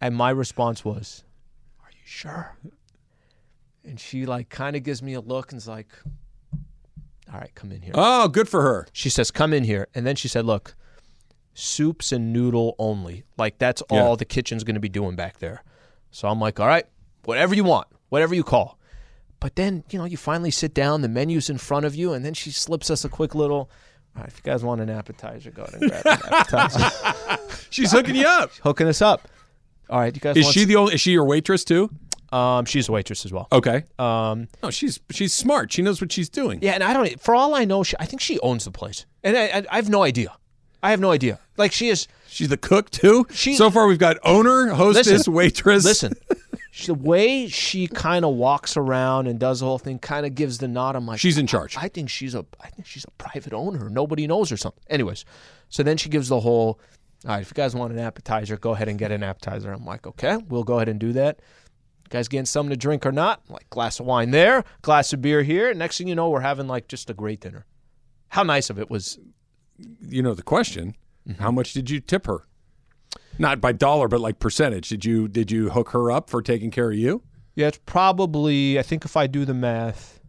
And 0.00 0.14
my 0.14 0.30
response 0.30 0.84
was, 0.84 1.24
"Are 1.24 1.25
you 1.25 1.25
sure?" 2.06 2.56
And 3.84 4.00
she 4.00 4.26
like 4.26 4.48
kind 4.48 4.74
of 4.76 4.82
gives 4.82 5.02
me 5.02 5.14
a 5.14 5.20
look 5.20 5.52
and's 5.52 5.68
like, 5.68 5.88
"All 7.32 7.38
right, 7.40 7.54
come 7.54 7.72
in 7.72 7.82
here." 7.82 7.92
Oh, 7.94 8.28
good 8.28 8.48
for 8.48 8.62
her. 8.62 8.86
She 8.92 9.10
says, 9.10 9.30
"Come 9.30 9.52
in 9.52 9.64
here," 9.64 9.88
and 9.94 10.06
then 10.06 10.16
she 10.16 10.28
said, 10.28 10.44
"Look, 10.44 10.74
soups 11.54 12.12
and 12.12 12.32
noodle 12.32 12.74
only. 12.78 13.24
Like 13.36 13.58
that's 13.58 13.82
Yeah. 13.90 14.02
all 14.02 14.16
the 14.16 14.24
kitchen's 14.24 14.64
going 14.64 14.74
to 14.74 14.80
be 14.80 14.88
doing 14.88 15.16
back 15.16 15.38
there." 15.38 15.62
So 16.10 16.28
I'm 16.28 16.40
like, 16.40 16.58
"All 16.60 16.66
right, 16.66 16.86
whatever 17.24 17.54
you 17.54 17.64
want, 17.64 17.88
whatever 18.08 18.34
you 18.34 18.42
call." 18.44 18.78
But 19.38 19.54
then 19.56 19.84
you 19.90 19.98
know, 19.98 20.04
you 20.04 20.16
finally 20.16 20.50
sit 20.50 20.74
down, 20.74 21.02
the 21.02 21.08
menu's 21.08 21.48
in 21.50 21.58
front 21.58 21.86
of 21.86 21.94
you, 21.94 22.12
and 22.12 22.24
then 22.24 22.34
she 22.34 22.50
slips 22.50 22.90
us 22.90 23.04
a 23.04 23.08
quick 23.08 23.34
little. 23.34 23.70
All 24.16 24.22
right, 24.22 24.28
if 24.28 24.36
you 24.38 24.42
guys 24.50 24.64
want 24.64 24.80
an 24.80 24.88
appetizer, 24.88 25.50
go 25.50 25.62
ahead 25.64 25.80
and 25.82 25.90
grab 25.90 26.06
an 26.06 26.12
appetizer. 26.32 27.38
She's 27.70 27.92
hooking 27.92 28.16
you 28.16 28.26
up. 28.26 28.50
Hooking 28.62 28.86
us 28.88 29.02
up. 29.02 29.28
All 29.90 30.00
right, 30.00 30.14
you 30.14 30.20
guys. 30.20 30.36
Is 30.36 30.44
want 30.44 30.54
she 30.54 30.64
the 30.64 30.76
only? 30.76 30.94
Is 30.94 31.00
she 31.00 31.12
your 31.12 31.24
waitress 31.24 31.64
too? 31.64 31.90
Um, 32.32 32.64
she's 32.64 32.88
a 32.88 32.92
waitress 32.92 33.24
as 33.24 33.32
well. 33.32 33.46
Okay. 33.52 33.84
Um, 33.98 34.48
No, 34.62 34.70
she's 34.70 34.98
she's 35.10 35.32
smart. 35.32 35.72
She 35.72 35.80
knows 35.82 36.00
what 36.00 36.10
she's 36.12 36.28
doing. 36.28 36.58
yeah, 36.60 36.72
and 36.72 36.82
I 36.82 36.92
don't. 36.92 37.20
For 37.20 37.34
all 37.34 37.54
I 37.54 37.64
know, 37.64 37.82
she, 37.84 37.94
I 38.00 38.04
think 38.06 38.20
she 38.20 38.38
owns 38.40 38.64
the 38.64 38.72
place, 38.72 39.06
and 39.22 39.36
I, 39.36 39.44
I, 39.46 39.64
I 39.70 39.76
have 39.76 39.88
no 39.88 40.02
idea. 40.02 40.36
I 40.82 40.90
have 40.90 41.00
no 41.00 41.10
idea. 41.12 41.38
Like 41.56 41.72
she 41.72 41.88
is. 41.88 42.08
She's 42.28 42.48
the 42.48 42.56
cook 42.56 42.90
too. 42.90 43.26
She- 43.30 43.54
so 43.54 43.70
far, 43.70 43.86
we've 43.86 43.98
got 43.98 44.16
owner, 44.24 44.68
hostess, 44.74 45.06
Listen. 45.06 45.32
waitress. 45.32 45.84
Listen, 45.84 46.14
she, 46.72 46.86
the 46.88 46.94
way 46.94 47.46
she 47.48 47.86
kind 47.86 48.24
of 48.24 48.34
walks 48.34 48.76
around 48.76 49.26
and 49.28 49.38
does 49.38 49.60
the 49.60 49.66
whole 49.66 49.78
thing 49.78 49.98
kind 50.00 50.26
of 50.26 50.34
gives 50.34 50.58
the 50.58 50.68
nod. 50.68 50.96
I'm 50.96 51.06
like, 51.06 51.18
She's 51.20 51.38
in 51.38 51.46
charge. 51.46 51.76
I 51.76 51.88
think 51.88 52.10
she's 52.10 52.34
a, 52.34 52.44
I 52.60 52.68
think 52.68 52.86
she's 52.86 53.04
a 53.04 53.10
private 53.12 53.52
owner. 53.54 53.88
Nobody 53.88 54.26
knows 54.26 54.50
or 54.52 54.56
something. 54.56 54.82
Anyways, 54.90 55.24
so 55.68 55.82
then 55.84 55.96
she 55.96 56.08
gives 56.08 56.28
the 56.28 56.40
whole. 56.40 56.80
All 57.26 57.32
right, 57.32 57.42
if 57.42 57.50
you 57.50 57.54
guys 57.54 57.74
want 57.74 57.92
an 57.92 57.98
appetizer, 57.98 58.56
go 58.56 58.70
ahead 58.70 58.88
and 58.88 58.98
get 58.98 59.10
an 59.10 59.22
appetizer. 59.24 59.72
I'm 59.72 59.84
like, 59.84 60.06
okay, 60.06 60.36
we'll 60.48 60.62
go 60.62 60.76
ahead 60.76 60.88
and 60.88 61.00
do 61.00 61.12
that. 61.14 61.40
You 62.04 62.10
guys 62.10 62.28
getting 62.28 62.46
something 62.46 62.70
to 62.70 62.76
drink 62.76 63.04
or 63.04 63.10
not? 63.10 63.42
I'm 63.48 63.54
like, 63.54 63.68
glass 63.68 63.98
of 63.98 64.06
wine 64.06 64.30
there, 64.30 64.62
glass 64.82 65.12
of 65.12 65.20
beer 65.20 65.42
here. 65.42 65.74
Next 65.74 65.98
thing 65.98 66.06
you 66.06 66.14
know, 66.14 66.30
we're 66.30 66.40
having 66.40 66.68
like 66.68 66.86
just 66.86 67.10
a 67.10 67.14
great 67.14 67.40
dinner. 67.40 67.66
How 68.28 68.44
nice 68.44 68.70
of 68.70 68.78
it 68.78 68.88
was. 68.90 69.18
you 70.00 70.22
know 70.22 70.34
the 70.34 70.42
question. 70.44 70.94
Mm-hmm. 71.28 71.42
How 71.42 71.50
much 71.50 71.72
did 71.72 71.90
you 71.90 71.98
tip 72.00 72.26
her? 72.26 72.46
Not 73.38 73.60
by 73.60 73.72
dollar, 73.72 74.06
but 74.06 74.20
like 74.20 74.38
percentage. 74.38 74.88
Did 74.88 75.04
you 75.04 75.26
did 75.26 75.50
you 75.50 75.70
hook 75.70 75.90
her 75.90 76.12
up 76.12 76.30
for 76.30 76.40
taking 76.40 76.70
care 76.70 76.90
of 76.90 76.96
you? 76.96 77.22
Yeah, 77.56 77.68
it's 77.68 77.80
probably. 77.86 78.78
I 78.78 78.82
think 78.82 79.04
if 79.04 79.16
I 79.16 79.26
do 79.26 79.44
the 79.44 79.54
math, 79.54 80.20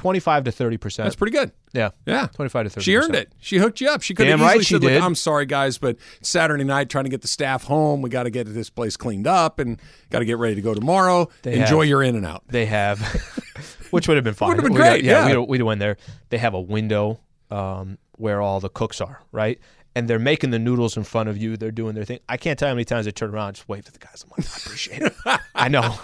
twenty-five 0.00 0.44
to 0.44 0.52
thirty 0.52 0.76
percent. 0.78 1.04
That's 1.06 1.16
pretty 1.16 1.32
good. 1.36 1.52
Yeah, 1.72 1.90
Yeah. 2.06 2.26
twenty-five 2.34 2.64
to 2.64 2.70
thirty. 2.70 2.84
She 2.84 2.96
earned 2.96 3.14
it. 3.14 3.32
She 3.38 3.58
hooked 3.58 3.80
you 3.80 3.88
up. 3.88 4.02
She 4.02 4.14
could 4.14 4.26
have 4.26 4.38
Damn 4.38 4.46
easily 4.46 4.58
right 4.58 4.66
she 4.66 4.74
said, 4.74 4.82
"Look, 4.82 4.92
did." 4.92 5.02
I'm 5.02 5.14
sorry, 5.14 5.46
guys, 5.46 5.78
but 5.78 5.96
Saturday 6.22 6.64
night 6.64 6.88
trying 6.88 7.04
to 7.04 7.10
get 7.10 7.20
the 7.22 7.28
staff 7.28 7.64
home. 7.64 8.02
We 8.02 8.10
got 8.10 8.22
to 8.24 8.30
get 8.30 8.52
this 8.52 8.70
place 8.70 8.96
cleaned 8.96 9.26
up 9.26 9.58
and 9.58 9.80
got 10.10 10.20
to 10.20 10.24
get 10.24 10.38
ready 10.38 10.54
to 10.56 10.62
go 10.62 10.74
tomorrow. 10.74 11.28
They 11.42 11.60
Enjoy 11.60 11.80
have. 11.80 11.88
your 11.88 12.02
in 12.02 12.16
and 12.16 12.26
out." 12.26 12.42
They 12.48 12.66
have, 12.66 12.98
which 13.90 14.08
would 14.08 14.16
have 14.16 14.24
been 14.24 14.34
fine. 14.34 14.48
Would 14.48 14.56
have 14.58 14.64
been 14.64 14.74
great, 14.74 15.04
yeah. 15.04 15.26
we'd, 15.26 15.48
we'd 15.48 15.58
have 15.60 15.66
went 15.66 15.80
there. 15.80 15.96
They 16.30 16.38
have 16.38 16.54
a 16.54 16.60
window 16.60 17.20
um, 17.50 17.98
where 18.16 18.40
all 18.40 18.60
the 18.60 18.70
cooks 18.70 19.00
are, 19.00 19.20
right? 19.32 19.58
And 19.96 20.08
they're 20.08 20.20
making 20.20 20.50
the 20.50 20.58
noodles 20.60 20.96
in 20.96 21.02
front 21.02 21.28
of 21.28 21.36
you. 21.36 21.56
They're 21.56 21.72
doing 21.72 21.96
their 21.96 22.04
thing. 22.04 22.20
I 22.28 22.36
can't 22.36 22.56
tell 22.58 22.68
you 22.68 22.70
how 22.70 22.74
many 22.76 22.84
times 22.84 23.06
I 23.08 23.10
turn 23.10 23.30
around, 23.34 23.48
and 23.48 23.56
just 23.56 23.68
wave 23.68 23.84
to 23.86 23.92
the 23.92 23.98
guys. 23.98 24.24
I'm 24.24 24.30
like, 24.36 24.46
I 24.48 24.56
appreciate 24.64 25.02
it. 25.02 25.14
I 25.54 25.68
know, 25.68 25.98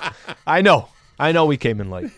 I 0.47 0.61
know, 0.61 0.89
I 1.19 1.33
know. 1.33 1.47
We 1.47 1.57
came 1.57 1.81
in 1.81 1.89
late. 1.91 2.11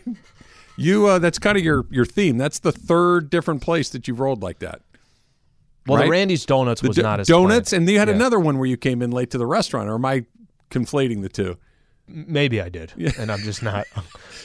You 0.79 1.07
uh, 1.09 1.19
that's 1.19 1.39
kind 1.39 1.59
of 1.59 1.65
your 1.65 1.85
your 1.91 2.05
theme. 2.07 2.39
That's 2.39 2.59
the 2.61 2.73
third 2.73 3.31
different 3.31 3.61
place 3.63 3.91
that 3.91 4.07
you've 4.09 4.21
rolled 4.21 4.43
like 4.43 4.61
that. 4.61 4.81
Well, 5.87 5.99
Right? 5.99 6.05
the 6.05 6.11
Randy's 6.11 6.45
Donuts 6.47 6.83
was 6.83 6.97
D- 6.97 7.03
not 7.03 7.21
as 7.21 7.27
donuts, 7.27 7.71
planned. 7.71 7.83
and 7.83 7.91
you 7.91 7.99
had 7.99 8.09
Yeah. 8.09 8.15
another 8.15 8.39
one 8.39 8.59
where 8.59 8.67
you 8.67 8.77
came 8.77 9.01
in 9.03 9.11
late 9.11 9.31
to 9.32 9.39
the 9.39 9.47
restaurant. 9.47 9.89
Or 9.89 9.94
am 9.94 10.05
I 10.05 10.25
conflating 10.70 11.23
the 11.23 11.29
two? 11.29 11.56
Maybe 12.11 12.58
I 12.61 12.69
did, 12.70 12.93
yeah. 12.97 13.11
and 13.19 13.31
I'm 13.31 13.41
just 13.41 13.63
not. 13.63 13.87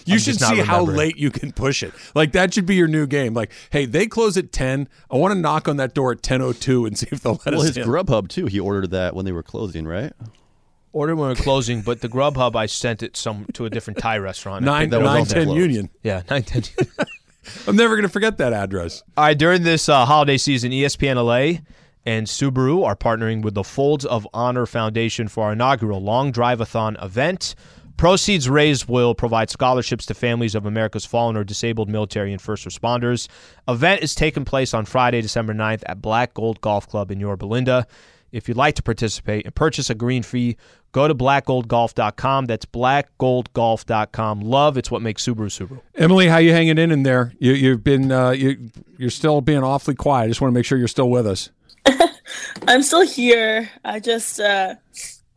You 0.05 0.15
I'm 0.15 0.19
should 0.19 0.41
not 0.41 0.55
see 0.55 0.61
how 0.61 0.83
late 0.83 1.15
you 1.15 1.31
can 1.31 1.53
push 1.53 1.81
it. 1.81 1.93
Like 2.13 2.33
that 2.33 2.53
should 2.53 2.65
be 2.65 2.75
your 2.75 2.89
new 2.89 3.07
game. 3.07 3.33
Like, 3.33 3.51
hey, 3.69 3.85
they 3.85 4.05
close 4.05 4.35
at 4.35 4.51
ten. 4.51 4.89
I 5.09 5.15
want 5.15 5.33
to 5.33 5.39
knock 5.39 5.69
on 5.69 5.77
that 5.77 5.93
door 5.93 6.11
at 6.11 6.21
ten 6.21 6.41
o 6.41 6.51
two 6.51 6.85
and 6.85 6.97
see 6.97 7.07
if 7.09 7.21
they'll 7.21 7.39
let 7.45 7.53
Well, 7.53 7.53
us 7.55 7.57
Well, 7.59 7.67
his 7.67 7.77
in. 7.77 7.87
Grubhub 7.87 8.27
too. 8.27 8.47
He 8.47 8.59
ordered 8.59 8.91
that 8.91 9.15
when 9.15 9.23
they 9.23 9.31
were 9.31 9.43
closing, 9.43 9.87
right? 9.87 10.11
Ordered 10.93 11.15
when 11.15 11.27
we 11.29 11.33
were 11.33 11.41
closing, 11.41 11.81
but 11.81 12.01
the 12.01 12.07
Grubhub 12.07 12.55
I 12.55 12.67
sent 12.67 13.01
it 13.03 13.17
some 13.17 13.45
to 13.53 13.65
a 13.65 13.69
different 13.69 13.99
Thai 13.99 14.19
restaurant. 14.19 14.63
Nine 14.63 14.81
think 14.81 14.91
that 14.91 15.01
was 15.01 15.05
nine 15.07 15.25
ten 15.25 15.45
closed. 15.45 15.59
Union. 15.59 15.89
Yeah, 16.03 16.21
nine 16.29 16.43
ten. 16.43 16.63
I'm 17.67 17.75
never 17.75 17.95
gonna 17.95 18.09
forget 18.09 18.37
that 18.37 18.53
address. 18.53 19.03
All 19.17 19.25
right, 19.25 19.37
during 19.37 19.63
this 19.63 19.89
uh, 19.89 20.05
holiday 20.05 20.37
season, 20.37 20.71
ESPN 20.71 21.15
LA 21.15 21.61
and 22.05 22.27
Subaru 22.27 22.85
are 22.85 22.95
partnering 22.95 23.41
with 23.41 23.53
the 23.53 23.63
Folds 23.63 24.05
of 24.05 24.27
Honor 24.33 24.65
Foundation 24.65 25.27
for 25.27 25.45
our 25.45 25.53
inaugural 25.53 26.01
Long 26.01 26.31
Drive-a-thon 26.31 26.97
event. 27.01 27.55
Proceeds 27.95 28.49
raised 28.49 28.87
will 28.89 29.15
provide 29.15 29.49
scholarships 29.49 30.05
to 30.07 30.13
families 30.13 30.55
of 30.55 30.65
America's 30.65 31.05
fallen 31.05 31.37
or 31.37 31.43
disabled 31.43 31.89
military 31.89 32.33
and 32.33 32.41
first 32.41 32.65
responders. 32.67 33.27
Event 33.67 34.01
is 34.01 34.15
taking 34.15 34.45
place 34.45 34.73
on 34.73 34.85
Friday, 34.85 35.21
December 35.21 35.53
9th 35.53 35.83
at 35.85 36.01
Black 36.01 36.33
Gold 36.33 36.59
Golf 36.61 36.87
Club 36.87 37.11
in 37.11 37.19
Yorba 37.19 37.45
Linda. 37.45 37.87
If 38.31 38.47
you'd 38.47 38.57
like 38.57 38.75
to 38.75 38.83
participate 38.83 39.45
and 39.45 39.53
purchase 39.53 39.91
a 39.91 39.95
green 39.95 40.23
fee, 40.23 40.57
go 40.93 41.09
to 41.09 41.13
blackgoldgolf.com. 41.13 42.45
That's 42.45 42.65
blackgoldgolf.com. 42.65 44.39
Love, 44.39 44.77
it's 44.77 44.89
what 44.89 45.01
makes 45.01 45.23
Subaru 45.27 45.47
Subaru. 45.49 45.81
Emily, 45.95 46.27
how 46.27 46.37
you 46.37 46.53
hanging 46.53 46.77
in 46.77 46.91
in 46.91 47.03
there? 47.03 47.33
You, 47.39 47.51
you've 47.51 47.83
been 47.83 48.11
uh, 48.11 48.29
you 48.29 48.69
you're 48.97 49.09
still 49.09 49.41
being 49.41 49.63
awfully 49.63 49.95
quiet. 49.95 50.25
I 50.25 50.27
just 50.29 50.39
want 50.39 50.53
to 50.53 50.57
make 50.57 50.65
sure 50.65 50.77
you're 50.77 50.87
still 50.87 51.09
with 51.09 51.27
us. 51.27 51.49
I'm 52.67 52.81
still 52.83 53.05
here. 53.05 53.69
I 53.83 53.99
just 53.99 54.39
uh 54.39 54.75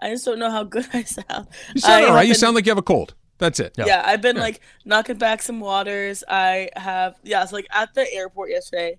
I 0.00 0.10
just 0.10 0.24
don't 0.24 0.38
know 0.38 0.50
how 0.50 0.62
good 0.62 0.86
I 0.92 1.02
sound. 1.02 1.48
You 1.74 1.80
sound 1.80 2.04
I 2.04 2.08
all 2.08 2.14
right. 2.14 2.20
have 2.20 2.28
You 2.28 2.34
sound 2.34 2.54
like 2.54 2.66
you 2.66 2.70
have 2.70 2.78
a 2.78 2.82
cold. 2.82 3.14
That's 3.38 3.60
it. 3.60 3.74
yeah. 3.76 3.86
yeah 3.86 4.02
I've 4.06 4.22
been 4.22 4.36
like 4.36 4.60
knocking 4.84 5.18
back 5.18 5.42
some 5.42 5.60
waters. 5.60 6.22
I 6.28 6.70
have 6.76 7.16
yeah, 7.24 7.44
so 7.44 7.56
like 7.56 7.66
at 7.70 7.92
the 7.94 8.06
airport 8.14 8.50
yesterday, 8.50 8.98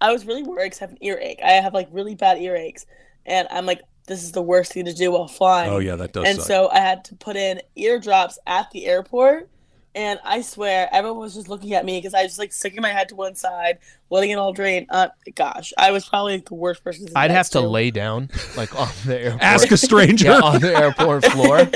I 0.00 0.12
was 0.12 0.26
really 0.26 0.42
worried 0.42 0.70
'cause 0.72 0.82
I 0.82 0.84
have 0.84 0.92
an 0.92 0.98
earache. 1.00 1.40
I 1.44 1.52
have 1.52 1.74
like 1.74 1.88
really 1.90 2.14
bad 2.14 2.38
earaches, 2.38 2.86
and 3.26 3.48
I'm 3.50 3.66
like, 3.66 3.80
this 4.12 4.22
is 4.22 4.32
the 4.32 4.42
worst 4.42 4.72
thing 4.72 4.84
to 4.84 4.92
do 4.94 5.12
while 5.12 5.28
flying. 5.28 5.70
Oh 5.72 5.78
yeah, 5.78 5.96
that 5.96 6.12
does 6.12 6.24
and 6.26 6.38
suck. 6.38 6.46
so 6.46 6.68
I 6.70 6.80
had 6.80 7.04
to 7.06 7.14
put 7.16 7.36
in 7.36 7.60
eardrops 7.76 8.38
at 8.46 8.70
the 8.70 8.86
airport 8.86 9.48
and 9.94 10.18
I 10.24 10.40
swear 10.40 10.88
everyone 10.92 11.20
was 11.20 11.34
just 11.34 11.48
looking 11.48 11.74
at 11.74 11.84
me 11.84 11.98
because 11.98 12.14
I 12.14 12.22
was 12.22 12.38
like 12.38 12.52
sticking 12.52 12.80
my 12.80 12.88
head 12.90 13.08
to 13.10 13.14
one 13.16 13.34
side, 13.34 13.78
letting 14.10 14.30
it 14.30 14.36
all 14.36 14.52
drain. 14.52 14.86
Uh, 14.88 15.08
gosh, 15.34 15.72
I 15.76 15.90
was 15.90 16.08
probably 16.08 16.34
like, 16.34 16.46
the 16.46 16.54
worst 16.54 16.82
person. 16.82 17.06
sit 17.08 17.16
I'd 17.16 17.30
have 17.30 17.38
next 17.38 17.50
to 17.50 17.60
lay 17.60 17.90
down 17.90 18.30
like 18.56 18.78
on 18.78 18.88
the 19.04 19.20
airport. 19.24 19.42
Ask 19.42 19.70
a 19.70 19.76
stranger. 19.88 20.28
yeah, 20.28 20.40
on 20.40 20.60
the 20.60 20.74
airport 20.74 21.24
floor 21.26 21.68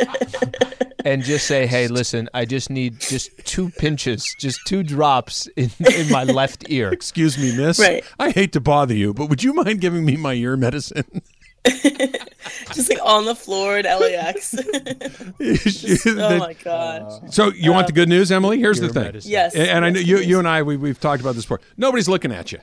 and 1.04 1.22
just 1.22 1.46
say, 1.46 1.66
"Hey, 1.66 1.88
listen, 1.88 2.28
I 2.32 2.46
just 2.46 2.70
need 2.70 3.00
just 3.00 3.36
two 3.44 3.70
pinches, 3.70 4.34
just 4.38 4.60
two 4.66 4.82
drops 4.82 5.46
in, 5.48 5.70
in 5.94 6.10
my 6.10 6.24
left 6.24 6.70
ear." 6.70 6.90
Excuse 6.90 7.36
me, 7.36 7.54
miss. 7.54 7.78
Right. 7.78 8.04
I 8.18 8.30
hate 8.30 8.52
to 8.54 8.60
bother 8.60 8.94
you, 8.94 9.12
but 9.12 9.28
would 9.28 9.42
you 9.42 9.52
mind 9.52 9.80
giving 9.82 10.04
me 10.04 10.16
my 10.16 10.32
ear 10.34 10.56
medicine? 10.56 11.22
just 12.73 12.88
like 12.90 12.99
on 13.02 13.25
the 13.25 13.35
floor 13.35 13.78
at 13.78 13.85
LAX. 14.00 14.54
oh 16.06 16.38
my 16.38 16.52
gosh. 16.54 17.02
Uh, 17.23 17.26
so 17.30 17.52
you 17.52 17.73
want 17.73 17.87
the 17.87 17.92
good 17.92 18.08
news, 18.08 18.30
Emily? 18.32 18.58
Here's 18.58 18.80
the 18.80 18.88
thing. 18.88 19.02
medicine. 19.04 19.30
Yes. 19.30 19.54
And, 19.54 19.68
and 19.68 19.85
I 19.85 19.90
know 19.90 20.00
you, 20.00 20.18
you 20.18 20.38
and 20.38 20.49
I, 20.49 20.62
we, 20.62 20.76
we've 20.76 21.00
talked 21.00 21.20
about 21.20 21.35
this 21.35 21.44
before. 21.44 21.61
Nobody's 21.76 22.08
looking 22.08 22.32
at 22.32 22.52
you. 22.52 22.58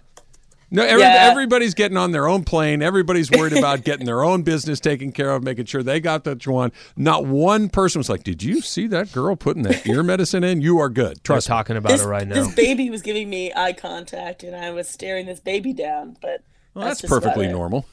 No, 0.72 0.81
every, 0.83 1.01
Yeah. 1.03 1.27
everybody's 1.29 1.75
getting 1.75 1.98
on 1.98 2.12
their 2.13 2.27
own 2.27 2.43
plane. 2.43 2.81
Everybody's 2.81 3.29
worried 3.29 3.53
about 3.55 3.83
getting 3.83 4.07
their 4.07 4.24
own 4.24 4.41
business 4.41 4.79
taken 4.79 5.12
care 5.12 5.29
of, 5.29 5.43
making 5.43 5.65
sure 5.65 5.83
they 5.83 6.00
got 6.00 6.24
that 6.24 6.48
one. 6.48 6.72
Not 6.98 7.27
one 7.27 7.69
person 7.69 8.00
was 8.00 8.10
like, 8.10 8.24
"Did 8.24 8.41
you 8.41 8.60
see 8.60 8.88
that 8.88 9.12
girl 9.12 9.36
putting 9.36 9.62
that 9.63 9.86
ear 9.86 10.01
medicine 10.01 10.43
in? 10.43 10.62
You 10.62 10.79
are 10.79 10.89
good. 10.89 11.17
We're 11.17 11.24
Trust 11.36 11.45
talking 11.45 11.77
about 11.77 11.89
This, 11.91 12.01
it 12.03 12.07
right 12.07 12.27
now. 12.27 12.33
this 12.43 12.55
baby 12.55 12.89
was 12.89 13.03
giving 13.03 13.29
me 13.29 13.53
eye 13.55 13.74
contact, 13.74 14.41
and 14.41 14.55
I 14.55 14.72
was 14.72 14.89
staring 14.89 15.27
this 15.27 15.39
baby 15.39 15.74
down. 15.74 16.17
But 16.19 16.41
Well, 16.74 16.86
that's, 16.86 17.01
just 17.01 17.12
about 17.13 17.22
perfectly 17.22 17.45
it. 17.45 17.51
normal. 17.51 17.86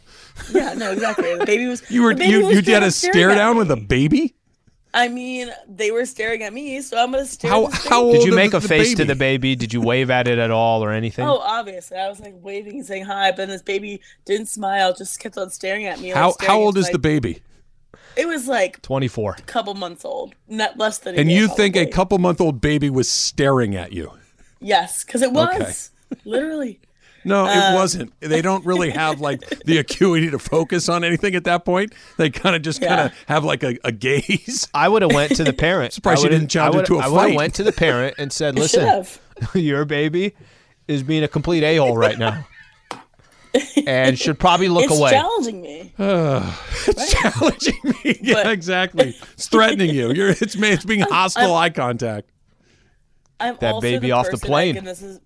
Yeah, 0.52 0.75
no, 0.75 0.92
exactly. 0.92 1.34
The 1.37 1.46
baby 1.46 1.66
was. 1.66 1.88
You 1.90 2.02
were 2.02 2.12
you 2.12 2.46
was 2.46 2.56
you 2.56 2.62
straight 2.62 2.75
had 2.75 2.82
a 2.82 2.90
stare 2.90 3.34
down 3.34 3.56
with 3.56 3.70
a 3.70 3.76
baby. 3.76 4.34
I 4.92 5.06
mean, 5.06 5.50
they 5.68 5.92
were 5.92 6.04
staring 6.04 6.42
at 6.42 6.52
me, 6.52 6.80
so 6.80 6.99
I'm 6.99 7.12
gonna 7.12 7.25
stare. 7.25 7.50
How 7.50 7.66
at 7.66 7.72
this 7.72 7.87
how 7.87 8.02
old 8.02 8.16
Did 8.16 8.25
you 8.25 8.34
make 8.34 8.54
a 8.54 8.58
the 8.58 8.66
face 8.66 8.94
to 8.96 9.04
the 9.04 9.14
baby? 9.14 9.54
Did 9.54 9.72
you 9.72 9.80
wave 9.80 10.10
at 10.10 10.26
it 10.26 10.38
at 10.38 10.50
all 10.50 10.82
or 10.82 10.90
anything? 10.90 11.25
Oh, 11.26 11.38
obviously, 11.38 11.96
I 11.96 12.08
was 12.08 12.18
like 12.18 12.34
waving 12.37 12.78
and 12.78 12.87
saying 12.87 13.04
hi, 13.04 13.30
but 13.30 13.37
then 13.37 13.49
this 13.50 13.62
baby 13.62 14.00
didn't 14.25 14.46
smile, 14.46 14.92
just 14.92 15.20
kept 15.20 15.38
on 15.38 15.50
staring 15.50 15.87
at 15.87 16.00
me. 16.00 16.12
like, 16.12 16.16
How 16.16 16.34
how 16.40 16.58
old 16.58 16.76
is 16.76 16.87
my- 16.87 16.92
the 16.92 16.99
baby? 16.99 17.42
It 18.16 18.26
was 18.26 18.49
like 18.49 18.82
24. 18.82 19.37
a 19.38 19.42
couple 19.42 19.75
months 19.75 20.04
old, 20.04 20.34
not 20.49 20.76
less 20.76 20.99
than. 20.99 21.14
A 21.14 21.18
And 21.18 21.30
year, 21.30 21.42
you 21.42 21.49
think 21.49 21.76
a 21.76 21.87
couple 21.87 22.18
month 22.18 22.40
old 22.40 22.60
baby 22.60 22.90
was 22.90 23.08
staring 23.08 23.76
at 23.76 23.92
you? 23.92 24.10
Yes, 24.60 25.04
because 25.04 25.22
it 25.22 25.32
was 25.32 25.90
literally. 26.25 26.80
No, 27.25 27.45
it 27.47 27.50
Um, 27.57 27.75
wasn't. 27.75 28.12
They 28.21 28.41
don't 28.41 28.65
really 28.65 28.91
have 28.91 29.21
like 29.21 29.41
the 29.65 29.79
acuity 29.85 30.31
to 30.31 30.39
focus 30.39 30.89
on 30.89 31.05
anything 31.05 31.35
at 31.35 31.45
that 31.45 31.65
point. 31.67 31.93
They 32.17 32.31
kind 32.31 32.57
of 32.57 32.62
just 32.62 32.81
kind 32.81 33.00
of 33.00 33.12
have 33.27 33.45
like 33.45 33.62
a, 33.62 33.77
a 33.85 33.93
gaze. 33.93 34.67
I 34.73 34.89
would 34.89 35.03
have 35.03 35.12
went 35.12 35.37
to 35.37 35.45
the 35.45 35.53
parent. 35.69 35.93
Surprised 35.93 36.21
I 36.21 36.25
you 36.25 36.29
didn't 36.31 36.49
challenge 36.49 36.77
I 36.77 36.81
it 36.81 36.87
to 36.87 36.93
a 36.95 36.97
would've- 36.97 37.07
I 37.07 37.09
would 37.25 37.29
have 37.31 37.37
went 37.37 37.55
to 37.57 37.62
the 37.62 37.73
parent 37.73 38.15
and 38.19 38.33
said, 38.33 38.55
"Listen, 38.59 39.05
your 39.55 39.85
baby 39.85 40.35
is 40.89 41.03
being 41.03 41.23
a 41.23 41.29
complete 41.29 41.62
a 41.62 41.77
hole 41.77 41.97
right 41.97 42.19
now, 42.19 42.47
and 43.87 44.19
should 44.19 44.39
probably 44.39 44.69
look 44.69 44.85
it's 44.85 44.99
away." 44.99 45.11
challenging 45.11 45.61
me. 45.62 45.93
It's 46.87 47.12
challenging 47.12 47.79
me. 47.85 48.19
Yeah, 48.23 48.35
But- 48.45 48.53
exactly. 48.53 49.15
It's 49.35 49.49
threatening 49.49 49.95
you. 49.95 50.12
You're 50.12 50.31
it's 50.31 50.57
ma- 50.57 50.69
it's 50.69 50.85
being 50.87 51.00
hostile 51.00 51.55
eye 51.55 51.69
contact. 51.71 52.31
I'm 53.39 53.57
That 53.61 53.75
also 53.75 53.83
baby 53.83 54.09
the 54.09 54.12
off 54.12 54.27
the 54.27 54.33
person, 54.33 54.47
plane. 54.49 54.69
like, 54.75 54.79
and 54.79 54.87
this 54.87 55.03
is 55.03 55.21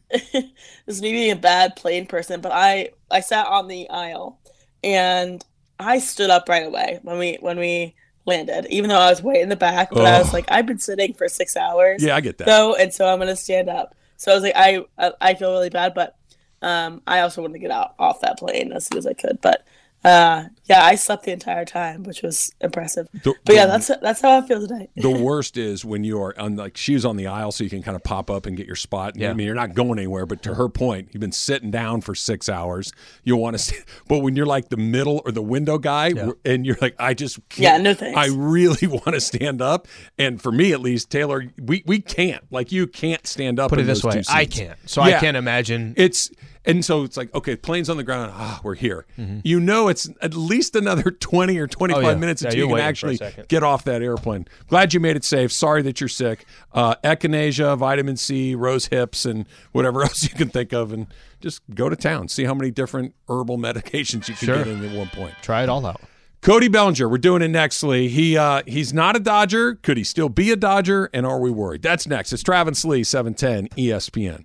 this 0.10 0.44
is 0.86 1.02
me 1.02 1.12
being 1.12 1.32
a 1.32 1.36
bad 1.36 1.76
plane 1.76 2.06
person, 2.06 2.40
but 2.40 2.52
I 2.52 2.90
I 3.10 3.20
sat 3.20 3.46
on 3.46 3.68
the 3.68 3.88
aisle 3.90 4.38
and 4.82 5.44
I 5.78 5.98
stood 5.98 6.30
up 6.30 6.48
right 6.48 6.66
away 6.66 7.00
when 7.02 7.18
we 7.18 7.38
when 7.40 7.58
we 7.58 7.94
landed, 8.26 8.66
even 8.70 8.88
though 8.88 8.98
I 8.98 9.10
was 9.10 9.22
way 9.22 9.40
in 9.40 9.48
the 9.48 9.56
back. 9.56 9.90
But 9.90 10.04
I 10.04 10.18
was 10.18 10.32
like, 10.32 10.46
I've 10.48 10.66
been 10.66 10.78
sitting 10.78 11.14
for 11.14 11.28
six 11.28 11.56
hours. 11.56 12.02
Yeah, 12.02 12.16
I 12.16 12.20
get 12.20 12.38
that. 12.38 12.48
So 12.48 12.76
and 12.76 12.92
so 12.92 13.06
I'm 13.06 13.18
gonna 13.18 13.36
stand 13.36 13.68
up. 13.68 13.94
So 14.16 14.32
I 14.32 14.34
was 14.34 14.44
like, 14.44 14.56
I 14.56 14.84
I, 14.98 15.12
I 15.20 15.34
feel 15.34 15.52
really 15.52 15.70
bad, 15.70 15.94
but 15.94 16.16
um, 16.62 17.02
I 17.06 17.20
also 17.20 17.42
wanted 17.42 17.54
to 17.54 17.58
get 17.58 17.70
out 17.70 17.94
off 17.98 18.20
that 18.20 18.38
plane 18.38 18.72
as 18.72 18.86
soon 18.86 18.98
as 18.98 19.06
I 19.06 19.14
could. 19.14 19.40
But 19.40 19.66
uh, 20.04 20.44
yeah, 20.64 20.84
I 20.84 20.94
slept 20.96 21.24
the 21.24 21.32
entire 21.32 21.64
time, 21.64 22.02
which 22.02 22.22
was 22.22 22.52
impressive. 22.60 23.08
The- 23.22 23.34
But 23.44 23.54
yeah, 23.54 23.66
that's 23.66 23.90
that's 24.00 24.20
how 24.20 24.38
I 24.38 24.46
feel 24.46 24.60
today. 24.60 24.88
the 24.96 25.10
worst 25.10 25.56
is 25.56 25.84
when 25.84 26.02
you 26.02 26.20
are 26.22 26.38
on 26.38 26.56
like 26.56 26.76
she 26.76 26.94
was 26.94 27.04
on 27.04 27.16
the 27.16 27.26
aisle 27.26 27.52
so 27.52 27.62
you 27.62 27.70
can 27.70 27.82
kind 27.82 27.94
of 27.94 28.02
pop 28.02 28.30
up 28.30 28.46
and 28.46 28.56
get 28.56 28.66
your 28.66 28.76
spot. 28.76 29.14
Yeah. 29.16 29.30
I 29.30 29.34
mean, 29.34 29.46
you're 29.46 29.54
not 29.54 29.74
going 29.74 29.98
anywhere, 29.98 30.26
but 30.26 30.42
to 30.44 30.54
her 30.54 30.68
point, 30.68 31.08
you've 31.12 31.20
been 31.20 31.30
sitting 31.32 31.70
down 31.70 32.00
for 32.00 32.14
six 32.14 32.48
hours. 32.48 32.92
You 33.22 33.36
want 33.36 33.58
to, 33.58 33.74
but 34.08 34.18
when 34.20 34.34
you're 34.34 34.46
like 34.46 34.68
the 34.70 34.76
middle 34.76 35.22
or 35.24 35.30
the 35.32 35.42
window 35.42 35.78
guy, 35.78 36.12
and 36.44 36.66
you're 36.66 36.78
like, 36.80 36.94
I 36.98 37.14
just 37.14 37.36
can't, 37.48 37.62
Yeah, 37.62 37.78
no 37.78 37.94
thanks. 37.94 38.16
I 38.18 38.26
really 38.34 38.86
want 38.88 39.14
to 39.14 39.20
stand 39.20 39.62
up, 39.62 39.86
and 40.18 40.40
for 40.42 40.50
me 40.52 40.72
at 40.72 40.80
least, 40.80 41.10
Taylor, 41.10 41.44
we 41.60 41.82
we 41.86 42.00
can't. 42.00 42.44
Like 42.50 42.72
you 42.72 42.86
can't 42.86 43.26
stand 43.26 43.60
up. 43.60 43.70
Put 43.70 43.78
it 43.78 43.82
in 43.82 43.88
this 43.88 44.02
those 44.02 44.14
way: 44.16 44.22
I 44.28 44.46
can't. 44.46 44.78
So 44.86 45.02
I 45.02 45.12
can't 45.20 45.36
imagine. 45.36 45.94
It's 45.96 46.30
and 46.64 46.84
so 46.84 47.02
it's 47.02 47.16
like 47.16 47.34
okay, 47.34 47.56
planes 47.56 47.90
on 47.90 47.96
the 47.96 48.04
ground. 48.04 48.32
Ah, 48.34 48.60
we're 48.62 48.74
here. 48.74 49.04
Mm-hmm. 49.18 49.40
You 49.44 49.58
know, 49.60 49.88
it's 49.88 50.08
at 50.20 50.34
least 50.34 50.76
another 50.76 51.10
twenty 51.10 51.58
or 51.58 51.66
twenty 51.66 51.94
five 51.94 52.04
Oh, 52.04 52.08
yeah. 52.10 52.14
minutes 52.16 52.42
Yeah, 52.42 52.48
until 52.48 52.58
you 52.60 52.66
can 52.66 52.74
waiting 52.74 52.94
for 52.94 53.06
a 53.08 53.12
actually 53.16 53.44
get 53.48 53.62
off 53.62 53.84
that 53.84 54.02
airplane. 54.02 54.46
Glad 54.68 54.94
you 54.94 55.00
made 55.00 55.16
it 55.16 55.24
safe. 55.24 55.50
Sorry 55.52 55.82
that 55.82 56.00
you're 56.00 56.08
sick. 56.08 56.44
Uh, 56.72 56.94
echinacea, 57.04 57.76
vitamin 57.76 58.16
C, 58.16 58.54
rose 58.54 58.86
hips, 58.86 59.24
and 59.24 59.46
whatever 59.72 60.02
else 60.04 60.22
you 60.22 60.30
can 60.30 60.48
think 60.50 60.72
of, 60.72 60.92
and 60.92 61.06
just 61.40 61.60
go 61.74 61.88
to 61.88 61.96
town. 61.96 62.28
See 62.28 62.44
how 62.44 62.54
many 62.54 62.70
different 62.70 63.14
herbal 63.28 63.58
medications 63.58 64.28
you 64.28 64.34
can 64.34 64.46
Sure. 64.46 64.56
get 64.58 64.68
in 64.68 64.84
at 64.84 64.96
one 64.96 65.08
point. 65.08 65.34
Try 65.42 65.62
it 65.64 65.68
all 65.68 65.84
out. 65.84 66.00
Cody 66.42 66.66
Bellinger, 66.66 67.08
we're 67.08 67.18
doing 67.18 67.40
it 67.40 67.48
next, 67.48 67.84
Lee. 67.84 68.08
He 68.08 68.36
uh, 68.36 68.62
he's 68.66 68.92
not 68.92 69.14
a 69.14 69.20
Dodger. 69.20 69.76
Could 69.76 69.96
he 69.96 70.02
still 70.02 70.28
be 70.28 70.50
a 70.50 70.56
Dodger? 70.56 71.08
And 71.14 71.24
are 71.24 71.38
we 71.38 71.50
worried? 71.52 71.82
That's 71.82 72.04
next. 72.06 72.32
It's 72.32 72.42
Travis 72.42 72.84
Lee, 72.84 73.04
seven 73.04 73.34
ten 73.34 73.68
ESPN. 73.76 74.44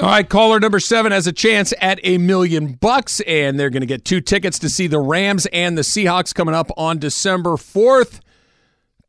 All 0.00 0.08
right, 0.08 0.26
caller 0.26 0.58
number 0.58 0.80
seven 0.80 1.12
has 1.12 1.26
a 1.26 1.32
chance 1.32 1.74
at 1.78 2.00
a 2.02 2.16
million 2.16 2.72
bucks, 2.72 3.20
and 3.26 3.60
they're 3.60 3.68
going 3.68 3.82
to 3.82 3.86
get 3.86 4.02
two 4.02 4.22
tickets 4.22 4.58
to 4.60 4.70
see 4.70 4.86
the 4.86 4.98
Rams 4.98 5.44
and 5.52 5.76
the 5.76 5.82
Seahawks 5.82 6.34
coming 6.34 6.54
up 6.54 6.70
on 6.78 6.98
December 6.98 7.50
4th. 7.50 8.20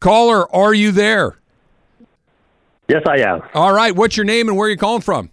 Caller, 0.01 0.53
are 0.53 0.74
you 0.74 0.91
there? 0.91 1.39
Yes, 2.89 3.03
I 3.07 3.19
am. 3.19 3.41
All 3.53 3.71
right, 3.74 3.95
what's 3.95 4.17
your 4.17 4.25
name 4.25 4.50
and 4.50 4.57
where 4.57 4.67
are 4.67 4.69
you 4.69 4.75
calling 4.75 5.00
from? 5.00 5.29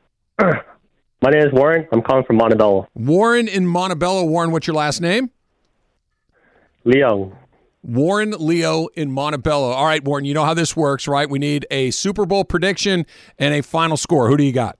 My 0.38 1.30
name 1.30 1.44
is 1.44 1.52
Warren. 1.52 1.88
I'm 1.90 2.02
calling 2.02 2.22
from 2.22 2.36
Montebello. 2.36 2.88
Warren 2.94 3.48
in 3.48 3.66
Montebello. 3.66 4.26
Warren, 4.26 4.52
what's 4.52 4.68
your 4.68 4.76
last 4.76 5.00
name? 5.00 5.30
Leo. 6.84 7.36
Warren 7.82 8.30
Leo 8.38 8.86
in 8.94 9.10
Montebello. 9.10 9.72
All 9.72 9.86
right, 9.86 10.04
Warren, 10.04 10.24
you 10.24 10.34
know 10.34 10.44
how 10.44 10.54
this 10.54 10.76
works, 10.76 11.08
right? 11.08 11.28
We 11.28 11.40
need 11.40 11.66
a 11.68 11.90
Super 11.90 12.26
Bowl 12.26 12.44
prediction 12.44 13.06
and 13.40 13.54
a 13.54 13.62
final 13.64 13.96
score. 13.96 14.28
Who 14.28 14.36
do 14.36 14.44
you 14.44 14.52
got? 14.52 14.78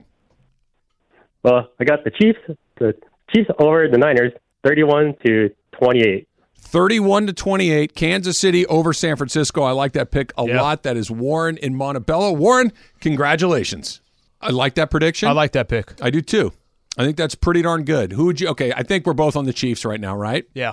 Well, 1.42 1.68
I 1.80 1.84
got 1.84 2.04
the 2.04 2.10
Chiefs. 2.10 2.38
The 2.78 2.94
Chiefs 3.34 3.50
over 3.58 3.88
the 3.88 3.98
Niners, 3.98 4.32
31 4.64 5.14
to 5.26 5.50
28. 5.72 6.26
31 6.56 7.26
to 7.26 7.32
28, 7.32 7.94
Kansas 7.94 8.38
City 8.38 8.64
over 8.66 8.92
San 8.92 9.16
Francisco. 9.16 9.62
I 9.62 9.72
like 9.72 9.92
that 9.92 10.10
pick 10.10 10.32
a 10.38 10.46
Yeah. 10.46 10.60
lot. 10.60 10.82
That 10.84 10.96
is 10.96 11.10
Warren 11.10 11.56
in 11.56 11.74
Montebello. 11.74 12.32
Warren, 12.32 12.72
congratulations. 13.00 14.00
I 14.40 14.50
like 14.50 14.74
that 14.74 14.90
prediction. 14.90 15.28
I 15.28 15.32
like 15.32 15.52
that 15.52 15.68
pick. 15.68 15.92
I 16.02 16.10
do 16.10 16.20
too. 16.20 16.52
I 16.96 17.04
think 17.04 17.16
that's 17.16 17.34
pretty 17.34 17.62
darn 17.62 17.84
good. 17.84 18.12
Who 18.12 18.26
would 18.26 18.40
you? 18.40 18.48
Okay, 18.48 18.72
I 18.72 18.82
think 18.82 19.06
we're 19.06 19.12
both 19.14 19.36
on 19.36 19.44
the 19.46 19.52
Chiefs 19.52 19.84
right 19.84 20.00
now, 20.00 20.16
right? 20.16 20.44
Yeah. 20.54 20.72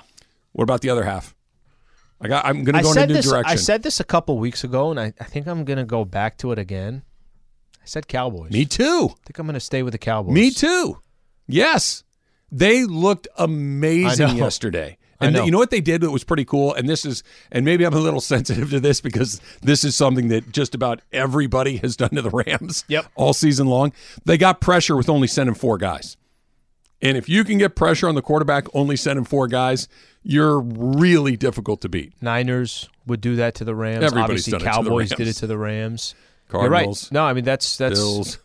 What 0.54 0.64
about 0.64 0.82
the 0.82 0.90
other 0.90 1.04
half? 1.04 1.36
I 2.20 2.28
got. 2.28 2.46
I'm 2.46 2.64
going 2.64 2.76
to 2.76 2.82
go 2.82 2.92
in 2.92 2.98
a 2.98 3.02
said 3.02 3.10
new 3.10 3.16
this. 3.16 3.30
direction. 3.30 3.52
I 3.52 3.56
said 3.56 3.84
this 3.84 4.00
a 4.00 4.04
couple 4.04 4.38
weeks 4.40 4.64
ago, 4.64 4.90
and 4.90 5.00
I, 5.00 5.14
I 5.20 5.24
think 5.26 5.48
I'm 5.48 5.64
going 5.66 5.78
to 5.78 5.84
go 5.86 6.04
back 6.06 6.38
to 6.40 6.52
it 6.52 6.58
again. 6.60 7.04
I 7.88 7.90
said 7.90 8.10
Cowboys. 8.10 8.52
Me 8.52 8.66
too. 8.66 9.08
I 9.12 9.16
think 9.26 9.40
I'm 9.40 9.46
going 9.46 9.54
to 9.54 9.62
stay 9.62 9.82
with 9.82 9.94
the 9.94 9.98
Cowboys. 9.98 10.34
Me 10.34 10.52
too. 10.52 11.00
Yes, 11.48 12.04
they 12.52 12.84
looked 12.84 13.30
amazing 13.38 14.36
yesterday. 14.36 14.98
And 15.22 15.34
know. 15.34 15.46
you 15.46 15.52
know 15.52 15.58
what 15.58 15.70
they 15.70 15.80
did 15.80 16.02
that 16.02 16.12
was 16.12 16.26
pretty 16.26 16.44
cool? 16.44 16.74
And 16.74 16.90
this 16.90 17.06
is, 17.06 17.24
and 17.50 17.64
maybe 17.64 17.86
I'm 17.86 17.94
a 17.94 18.00
little 18.00 18.20
sensitive 18.36 18.72
to 18.72 18.82
this 18.82 19.00
because 19.00 19.40
this 19.62 19.86
is 19.86 19.96
something 19.96 20.28
that 20.28 20.52
just 20.52 20.76
about 20.76 21.02
everybody 21.14 21.78
has 21.78 21.96
done 21.96 22.10
to 22.10 22.22
the 22.22 22.30
Rams 22.30 22.84
Yep. 22.90 23.06
all 23.16 23.32
season 23.34 23.68
long. 23.68 23.94
They 24.26 24.38
got 24.38 24.60
pressure 24.60 24.98
with 24.98 25.08
only 25.08 25.28
sending 25.28 25.56
four 25.56 25.78
guys. 25.78 26.18
And 27.02 27.16
if 27.16 27.30
you 27.30 27.46
can 27.46 27.58
get 27.58 27.74
pressure 27.78 28.10
on 28.10 28.16
the 28.16 28.22
quarterback, 28.22 28.68
only 28.76 28.98
sending 28.98 29.24
four 29.24 29.48
guys, 29.48 29.88
you're 30.24 30.60
really 30.60 31.38
difficult 31.38 31.80
to 31.82 31.90
beat. 31.90 32.22
Niners 32.22 32.90
would 33.06 33.22
do 33.22 33.38
that 33.38 33.56
to 33.56 33.64
the 33.64 33.76
Rams. 33.76 34.04
Everybody's 34.04 34.46
Obviously, 34.46 34.52
done 34.52 34.62
it 34.62 34.64
to 34.64 34.66
the 34.66 34.90
Cowboys 34.90 35.10
did 35.12 35.28
it 35.30 35.34
to 35.38 35.48
the 35.48 35.58
Rams. 35.58 36.16
Cardinals, 36.48 37.10
You're 37.12 37.22
right. 37.22 37.26
No, 37.26 37.30
I 37.30 37.34
mean 37.34 37.44
that's 37.44 37.78
that's 37.78 38.00
Bills, 38.00 38.40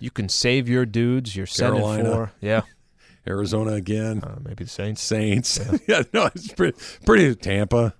you 0.00 0.10
can 0.10 0.28
save 0.28 0.68
your 0.68 0.86
dudes. 0.86 1.36
You're 1.36 1.46
sending 1.46 1.82
Carolina. 1.82 2.12
four. 2.12 2.32
Yeah, 2.40 2.62
Arizona 3.26 3.72
again, 3.72 4.22
uh, 4.22 4.36
maybe 4.42 4.64
the 4.64 4.70
Saints. 4.70 5.00
Saints. 5.02 5.60
Yeah, 5.86 6.02
no, 6.12 6.26
it's 6.34 6.52
pretty, 6.52 6.78
pretty 7.04 7.34
Tampa. 7.34 7.94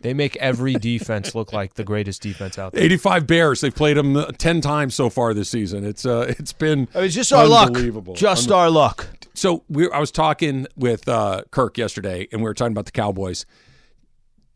They 0.00 0.14
make 0.14 0.36
every 0.36 0.74
defense 0.74 1.34
look 1.34 1.52
like 1.52 1.74
the 1.74 1.82
greatest 1.82 2.22
defense 2.22 2.56
out 2.56 2.72
there. 2.72 2.84
85 2.84 3.26
Bears. 3.26 3.60
They've 3.62 3.74
played 3.74 3.96
them 3.96 4.24
10 4.38 4.60
times 4.60 4.94
so 4.94 5.10
far 5.10 5.34
this 5.34 5.50
season. 5.50 5.84
It's 5.84 6.06
uh, 6.06 6.32
it's 6.38 6.52
been 6.52 6.86
I 6.94 7.00
mean, 7.00 7.10
just 7.10 7.32
our 7.32 7.48
luck. 7.48 7.74
Just 8.14 8.48
Unbe- 8.48 8.54
our 8.54 8.70
luck. 8.70 9.08
So 9.34 9.64
we, 9.68 9.90
I 9.90 9.98
was 9.98 10.12
talking 10.12 10.68
with 10.76 11.08
uh, 11.08 11.42
Kirk 11.50 11.78
yesterday, 11.78 12.28
and 12.30 12.40
we 12.40 12.44
were 12.44 12.54
talking 12.54 12.72
about 12.72 12.86
the 12.86 12.92
Cowboys. 12.92 13.44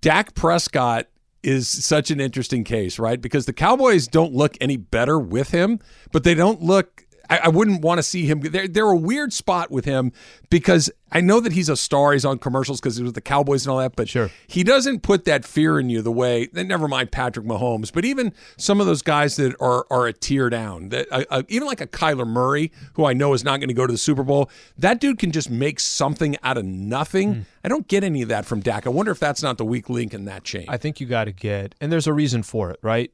Dak 0.00 0.34
Prescott 0.34 1.06
is 1.42 1.68
such 1.68 2.10
an 2.10 2.20
interesting 2.20 2.64
case, 2.64 2.98
right? 2.98 3.20
Because 3.20 3.46
the 3.46 3.52
Cowboys 3.52 4.06
don't 4.06 4.32
look 4.32 4.56
any 4.60 4.76
better 4.76 5.18
with 5.18 5.50
him, 5.50 5.80
but 6.12 6.24
they 6.24 6.34
don't 6.34 6.62
look. 6.62 7.01
I, 7.30 7.38
I 7.44 7.48
wouldn't 7.48 7.82
want 7.82 7.98
to 7.98 8.02
see 8.02 8.26
him. 8.26 8.40
They're, 8.40 8.68
they're 8.68 8.90
a 8.90 8.96
weird 8.96 9.32
spot 9.32 9.70
with 9.70 9.84
him 9.84 10.12
because 10.50 10.90
I 11.10 11.20
know 11.20 11.40
that 11.40 11.52
he's 11.52 11.68
a 11.68 11.76
star. 11.76 12.12
He's 12.12 12.24
on 12.24 12.38
commercials 12.38 12.80
because 12.80 12.96
he 12.96 13.02
was 13.02 13.12
the 13.12 13.20
Cowboys 13.20 13.64
and 13.66 13.72
all 13.72 13.78
that, 13.78 13.96
but 13.96 14.08
Sure. 14.08 14.30
he 14.46 14.64
doesn't 14.64 15.02
put 15.02 15.24
that 15.26 15.44
fear 15.44 15.78
in 15.78 15.90
you 15.90 16.02
the 16.02 16.12
way. 16.12 16.46
Then 16.52 16.68
never 16.68 16.88
mind 16.88 17.12
Patrick 17.12 17.46
Mahomes, 17.46 17.92
but 17.92 18.04
even 18.04 18.32
some 18.56 18.80
of 18.80 18.86
those 18.86 19.02
guys 19.02 19.36
that 19.36 19.54
are 19.60 19.86
are 19.90 20.06
a 20.06 20.12
tier 20.12 20.50
down. 20.50 20.88
That 20.90 21.06
uh, 21.10 21.24
uh, 21.30 21.42
even 21.48 21.66
like 21.66 21.80
a 21.80 21.86
Kyler 21.86 22.26
Murray, 22.26 22.72
who 22.94 23.04
I 23.04 23.12
know 23.12 23.34
is 23.34 23.44
not 23.44 23.58
going 23.60 23.68
to 23.68 23.74
go 23.74 23.86
to 23.86 23.92
the 23.92 23.98
Super 23.98 24.22
Bowl. 24.22 24.50
That 24.78 25.00
dude 25.00 25.18
can 25.18 25.32
just 25.32 25.50
make 25.50 25.80
something 25.80 26.36
out 26.42 26.56
of 26.58 26.64
nothing. 26.64 27.34
Hmm. 27.34 27.40
I 27.64 27.68
don't 27.68 27.86
get 27.88 28.02
any 28.04 28.22
of 28.22 28.28
that 28.28 28.44
from 28.46 28.60
Dak. 28.60 28.86
I 28.86 28.90
wonder 28.90 29.12
if 29.12 29.20
that's 29.20 29.42
not 29.42 29.58
the 29.58 29.64
weak 29.64 29.88
link 29.88 30.14
in 30.14 30.24
that 30.24 30.44
chain. 30.44 30.66
I 30.68 30.76
think 30.76 31.00
you 31.00 31.06
got 31.06 31.24
to 31.24 31.32
get, 31.32 31.74
and 31.80 31.92
there's 31.92 32.06
a 32.06 32.12
reason 32.12 32.42
for 32.42 32.70
it, 32.70 32.78
right? 32.82 33.12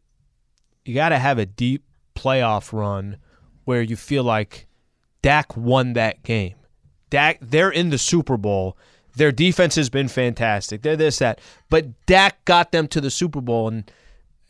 You 0.85 0.95
got 0.95 1.11
to 1.11 1.19
have 1.19 1.39
a 1.39 1.45
deep 1.47 1.85
playoff 2.15 2.73
run 2.73 3.19
where 3.69 3.83
you 3.83 3.97
feel 3.97 4.25
like 4.25 4.67
Dak 5.21 5.55
won 5.55 5.93
that 5.93 6.23
game. 6.23 6.55
Dak, 7.11 7.37
they're 7.43 7.69
in 7.69 7.91
the 7.91 7.99
Super 7.99 8.39
Bowl. 8.39 8.79
Their 9.15 9.31
defense 9.31 9.75
has 9.75 9.91
been 9.91 10.09
fantastic. 10.09 10.81
They're 10.81 10.97
this, 10.97 11.19
that. 11.19 11.39
But 11.69 12.07
Dak 12.07 12.43
got 12.47 12.73
them 12.73 12.89
to 12.89 12.99
the 12.99 13.11
Super 13.11 13.43
Bowl. 13.43 13.69
And 13.69 13.93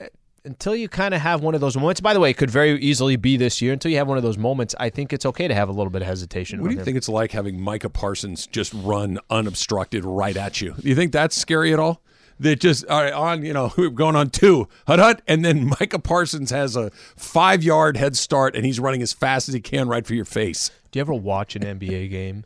uh, 0.00 0.04
until 0.44 0.76
you 0.76 0.88
kind 0.88 1.14
of 1.14 1.20
have 1.20 1.42
one 1.42 1.56
of 1.56 1.60
those 1.60 1.76
moments, 1.76 2.00
by 2.00 2.14
the 2.14 2.20
way, 2.20 2.30
it 2.30 2.36
could 2.36 2.48
very 2.48 2.80
easily 2.80 3.16
be 3.16 3.36
this 3.36 3.60
year. 3.60 3.72
Until 3.72 3.90
you 3.90 3.96
have 3.96 4.06
one 4.06 4.18
of 4.18 4.22
those 4.22 4.38
moments, 4.38 4.76
I 4.78 4.88
think 4.88 5.12
it's 5.12 5.26
okay 5.26 5.48
to 5.48 5.54
have 5.54 5.68
a 5.68 5.72
little 5.72 5.90
bit 5.90 6.02
of 6.02 6.06
hesitation. 6.06 6.62
what 6.62 6.68
do 6.68 6.74
you 6.74 6.78
him. 6.78 6.84
think 6.84 6.96
it's 6.96 7.08
like 7.08 7.32
having 7.32 7.60
Micah 7.60 7.90
Parsons 7.90 8.46
just 8.46 8.72
run 8.72 9.18
unobstructed 9.30 10.04
right 10.04 10.36
at 10.36 10.60
you? 10.60 10.74
Do 10.80 10.88
you 10.88 10.94
think 10.94 11.10
that's 11.10 11.34
scary 11.34 11.72
at 11.72 11.80
all? 11.80 12.02
That 12.40 12.60
just 12.60 12.86
all 12.86 13.02
right, 13.02 13.12
on, 13.12 13.44
you 13.44 13.52
know, 13.52 13.68
going 13.94 14.14
on 14.16 14.30
two, 14.30 14.68
hut 14.86 14.98
hut, 14.98 15.22
and 15.26 15.44
then 15.44 15.66
Micah 15.80 15.98
Parsons 15.98 16.50
has 16.50 16.76
a 16.76 16.90
five 17.16 17.62
yard 17.62 17.96
head 17.96 18.16
start 18.16 18.54
and 18.54 18.64
he's 18.64 18.78
running 18.78 19.02
as 19.02 19.12
fast 19.12 19.48
as 19.48 19.54
he 19.54 19.60
can 19.60 19.88
right 19.88 20.06
for 20.06 20.14
your 20.14 20.24
face. 20.24 20.70
Do 20.92 20.98
you 20.98 21.00
ever 21.00 21.14
watch 21.14 21.56
an 21.56 21.62
NBA 21.62 22.10
game 22.10 22.44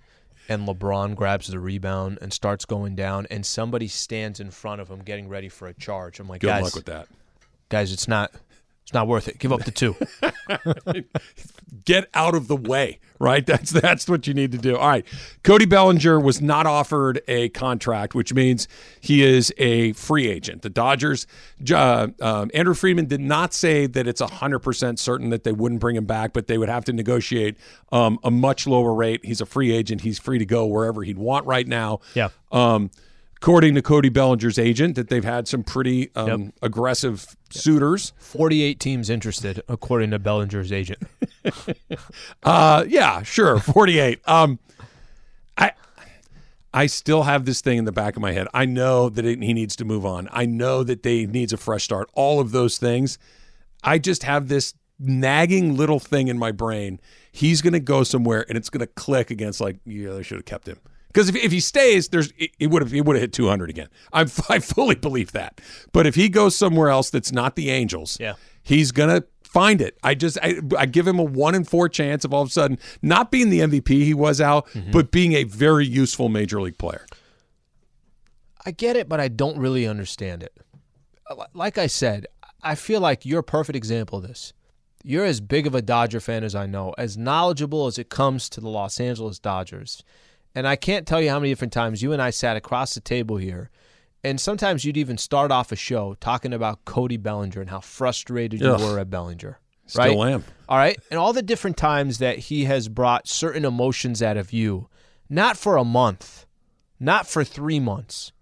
and 0.49 0.67
LeBron 0.67 1.15
grabs 1.15 1.49
the 1.49 1.61
rebound 1.61 2.19
and 2.23 2.33
starts 2.33 2.65
going 2.65 2.95
down 2.97 3.27
and 3.31 3.45
somebody 3.45 3.87
stands 3.87 4.41
in 4.41 4.51
front 4.51 4.81
of 4.81 4.89
him 4.89 5.01
getting 5.01 5.29
ready 5.29 5.49
for 5.51 5.69
a 5.69 5.75
charge? 5.75 6.19
I'm 6.21 6.29
like, 6.29 6.41
Good 6.41 6.49
guys, 6.49 6.63
luck 6.63 6.75
with 6.75 6.87
that. 6.87 7.09
guys, 7.69 7.93
it's 7.93 8.09
not 8.09 8.33
it's 8.93 8.95
not 8.95 9.09
worth 9.09 9.27
it. 9.27 9.39
Give 9.39 9.55
up 9.55 9.65
the 9.65 9.71
two. 9.71 9.97
get 11.87 12.11
out 12.13 12.35
of 12.35 12.47
the 12.47 12.57
way, 12.57 13.01
right? 13.19 13.47
That's 13.47 13.71
that's 13.71 14.07
what 14.07 14.27
you 14.27 14.35
need 14.35 14.53
to 14.53 14.59
do. 14.59 14.77
All 14.77 14.87
right. 14.87 15.07
Cody 15.43 15.65
Bellinger 15.65 16.21
was 16.21 16.43
not 16.43 16.67
offered 16.67 17.23
a 17.27 17.49
contract, 17.49 18.15
which 18.15 18.35
means 18.35 18.69
he 19.01 19.23
is 19.23 19.51
a 19.57 19.95
free 19.95 20.29
agent. 20.29 20.61
The 20.61 20.69
Dodgers, 20.69 21.27
uh, 21.73 22.09
um, 22.21 22.51
Andrew 22.53 22.75
Friedman 22.75 23.07
did 23.07 23.23
not 23.23 23.55
say 23.55 23.87
that 23.87 24.07
it's 24.07 24.21
100% 24.21 24.99
certain 24.99 25.31
that 25.31 25.45
they 25.45 25.53
wouldn't 25.53 25.81
bring 25.81 25.97
him 25.97 26.05
back, 26.05 26.35
but 26.35 26.47
they 26.47 26.59
would 26.59 26.69
have 26.69 26.85
to 26.85 26.93
negotiate 26.93 27.57
um, 27.93 28.19
a 28.23 28.31
much 28.31 28.67
lower 28.67 28.93
rate. 28.93 29.25
He's 29.25 29.41
a 29.41 29.47
free 29.47 29.73
agent. 29.73 30.03
He's 30.03 30.19
free 30.19 30.39
to 30.39 30.45
go 30.45 30.67
wherever 30.67 31.03
he'd 31.03 31.17
want 31.17 31.47
right 31.47 31.67
now. 31.67 32.01
Yeah. 32.13 32.29
Um, 32.51 32.91
according 33.43 33.75
to 33.75 33.83
Cody 33.83 34.09
Bellinger's 34.09 34.57
agent, 34.57 34.95
that 34.95 35.09
they've 35.09 35.25
had 35.25 35.49
some 35.49 35.65
pretty 35.65 36.15
um, 36.15 36.53
aggressive 36.63 37.37
suitors. 37.51 38.13
48 38.19 38.79
teams 38.79 39.11
interested, 39.11 39.61
according 39.69 40.13
to 40.13 40.19
Bellinger's 40.19 40.73
agent. 40.73 41.03
Uh, 42.45 42.85
yeah, 42.89 43.23
sure, 43.23 43.59
forty-eight. 43.59 44.21
Um, 44.29 44.61
I, 45.59 45.73
I 46.73 46.87
still 46.87 47.25
have 47.25 47.45
this 47.45 47.61
thing 47.61 47.79
in 47.79 47.85
the 47.85 47.93
back 47.93 48.15
of 48.15 48.23
my 48.23 48.31
head. 48.31 48.47
I 48.55 48.65
know 48.65 49.09
that 49.09 49.25
it, 49.25 49.43
he 49.43 49.53
needs 49.53 49.75
to 49.77 49.85
move 49.85 50.07
on. 50.07 50.29
I 50.31 50.47
know 50.47 50.85
that 50.85 51.03
they 51.03 51.27
needs 51.27 51.53
a 51.53 51.57
fresh 51.57 51.83
start. 51.83 52.09
All 52.15 52.39
of 52.39 52.53
those 52.53 52.79
things. 52.79 53.19
I 53.83 53.99
just 53.99 54.23
have 54.23 54.47
this 54.47 54.75
nagging 55.01 55.77
little 55.77 55.99
thing 55.99 56.29
in 56.29 56.39
my 56.39 56.53
brain. 56.53 57.01
He's 57.33 57.61
going 57.61 57.73
to 57.73 57.81
go 57.81 58.05
somewhere, 58.05 58.45
and 58.49 58.57
it's 58.57 58.71
going 58.71 58.87
to 58.87 58.87
click 58.87 59.33
against 59.33 59.61
like, 59.61 59.79
yeah, 59.85 60.13
they 60.13 60.23
should 60.23 60.39
have 60.39 60.45
kept 60.45 60.69
him. 60.69 60.79
Because 61.13 61.29
if, 61.29 61.37
if 61.37 61.53
he 61.53 61.61
stays, 61.61 62.09
there's 62.09 62.33
it 62.39 62.69
would 62.69 62.83
have 62.83 62.91
he 62.91 63.01
would 63.01 63.17
have 63.17 63.21
hit 63.21 63.33
200 63.33 63.69
again. 63.71 63.89
I'm 64.13 64.29
I 64.49 64.59
fully 64.59 64.95
believe 64.95 65.33
that. 65.33 65.61
But 65.93 66.07
if 66.07 66.15
he 66.15 66.29
goes 66.29 66.57
somewhere 66.57 66.89
else 66.89 67.11
that's 67.11 67.33
not 67.33 67.57
the 67.57 67.71
Angels, 67.71 68.17
Yeah. 68.21 68.35
he's 68.63 68.93
gonna 68.93 69.25
find 69.45 69.83
it. 69.83 69.99
I 70.03 70.15
just 70.15 70.39
I, 70.43 70.61
I 70.79 70.87
give 70.87 71.07
him 71.07 71.19
a 71.19 71.25
one 71.25 71.55
in 71.55 71.65
four 71.65 71.89
chance 71.89 72.25
of 72.25 72.33
all 72.33 72.43
of 72.43 72.49
a 72.49 72.53
sudden 72.53 72.79
not 73.03 73.31
being 73.31 73.51
the 73.51 73.61
MVP 73.61 73.89
he 73.89 74.15
was 74.15 74.41
out, 74.41 74.67
mm-hmm. 74.69 74.91
but 74.91 75.11
being 75.11 75.35
a 75.35 75.45
very 75.45 75.87
useful 75.87 76.29
major 76.29 76.61
league 76.61 76.79
player. 76.79 77.07
I 78.65 78.71
get 78.71 78.97
it, 78.97 79.09
but 79.09 79.21
I 79.21 79.29
don't 79.29 79.59
really 79.59 79.87
understand 79.87 80.43
it. 80.43 80.57
Uh, 81.29 81.45
like 81.53 81.79
I 81.79 81.89
said, 81.89 82.27
I 82.63 82.75
feel 82.75 83.01
like 83.01 83.27
you're 83.27 83.41
a 83.41 83.45
perfect 83.45 83.77
example 83.77 84.19
of 84.19 84.27
this. 84.29 84.53
You're 85.05 85.25
as 85.25 85.41
big 85.41 85.67
of 85.67 85.75
a 85.75 85.83
Dodger 85.83 86.21
fan 86.21 86.45
as 86.45 86.55
I 86.55 86.67
know, 86.67 86.95
as 86.97 87.19
knowledgeable 87.19 87.87
as 87.87 87.99
it 87.99 88.09
comes 88.09 88.49
to 88.51 88.61
the 88.61 88.69
Los 88.69 89.01
Angeles 89.01 89.41
Dodgers. 89.41 90.05
And 90.55 90.67
I 90.67 90.77
can't 90.77 91.07
tell 91.07 91.21
you 91.21 91.31
how 91.31 91.39
many 91.39 91.51
different 91.51 91.73
times 91.73 92.03
you 92.03 92.13
and 92.13 92.21
I 92.21 92.31
sat 92.31 92.57
across 92.57 92.95
the 92.95 93.01
table 93.01 93.37
here, 93.37 93.71
and 94.25 94.41
sometimes 94.41 94.85
you'd 94.85 94.97
even 94.97 95.19
start 95.19 95.51
off 95.51 95.73
a 95.73 95.77
show 95.77 96.15
talking 96.21 96.53
about 96.53 96.85
Cody 96.85 97.17
Bellinger 97.17 97.61
and 97.61 97.71
how 97.71 97.81
frustrated 97.81 98.61
you 98.61 98.69
Ugh. 98.69 98.81
were 98.81 98.99
at 98.99 99.11
Bellinger. 99.11 99.59
Right? 99.97 100.11
Still 100.11 100.25
am. 100.25 100.45
All 100.69 100.79
right. 100.79 100.99
And 101.11 101.19
all 101.19 101.33
the 101.33 101.43
different 101.43 101.77
times 101.77 102.19
that 102.19 102.39
he 102.39 102.65
has 102.65 102.89
brought 102.89 103.27
certain 103.27 103.65
emotions 103.65 104.23
out 104.23 104.37
of 104.37 104.53
you, 104.53 104.89
not 105.29 105.57
for 105.57 105.77
a 105.77 105.85
month, 105.85 106.47
not 107.01 107.27
for 107.27 107.43
three 107.43 107.81
months, 107.81 108.33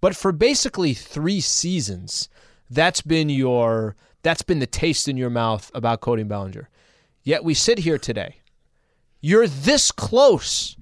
but 0.00 0.14
for 0.14 0.30
basically 0.30 0.92
three 0.92 1.40
seasons. 1.40 2.28
That's 2.68 3.00
been 3.00 3.28
your 3.28 3.96
that's 4.22 4.42
been 4.42 4.58
the 4.58 4.66
taste 4.66 5.08
in 5.08 5.16
your 5.16 5.30
mouth 5.30 5.70
about 5.74 6.00
Cody 6.00 6.22
Bellinger. 6.22 6.68
Yet 7.22 7.44
we 7.44 7.54
sit 7.54 7.78
here 7.78 7.98
today. 7.98 8.36
You're 9.20 9.48
this 9.48 9.90
close 9.90 10.76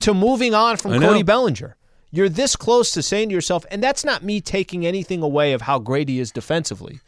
to 0.00 0.14
moving 0.14 0.54
on 0.54 0.76
from. 0.76 1.00
Cody 1.00 1.22
Bellinger. 1.22 1.76
You're 2.10 2.28
this 2.28 2.56
close 2.56 2.92
to 2.92 3.02
saying 3.02 3.28
to 3.28 3.34
yourself, 3.34 3.66
and 3.70 3.82
that's 3.82 4.04
not 4.04 4.22
me 4.22 4.40
taking 4.40 4.86
anything 4.86 5.22
away 5.22 5.52
of 5.52 5.62
how 5.62 5.78
great 5.78 6.08
he 6.08 6.20
is 6.20 6.30
defensively. 6.30 7.00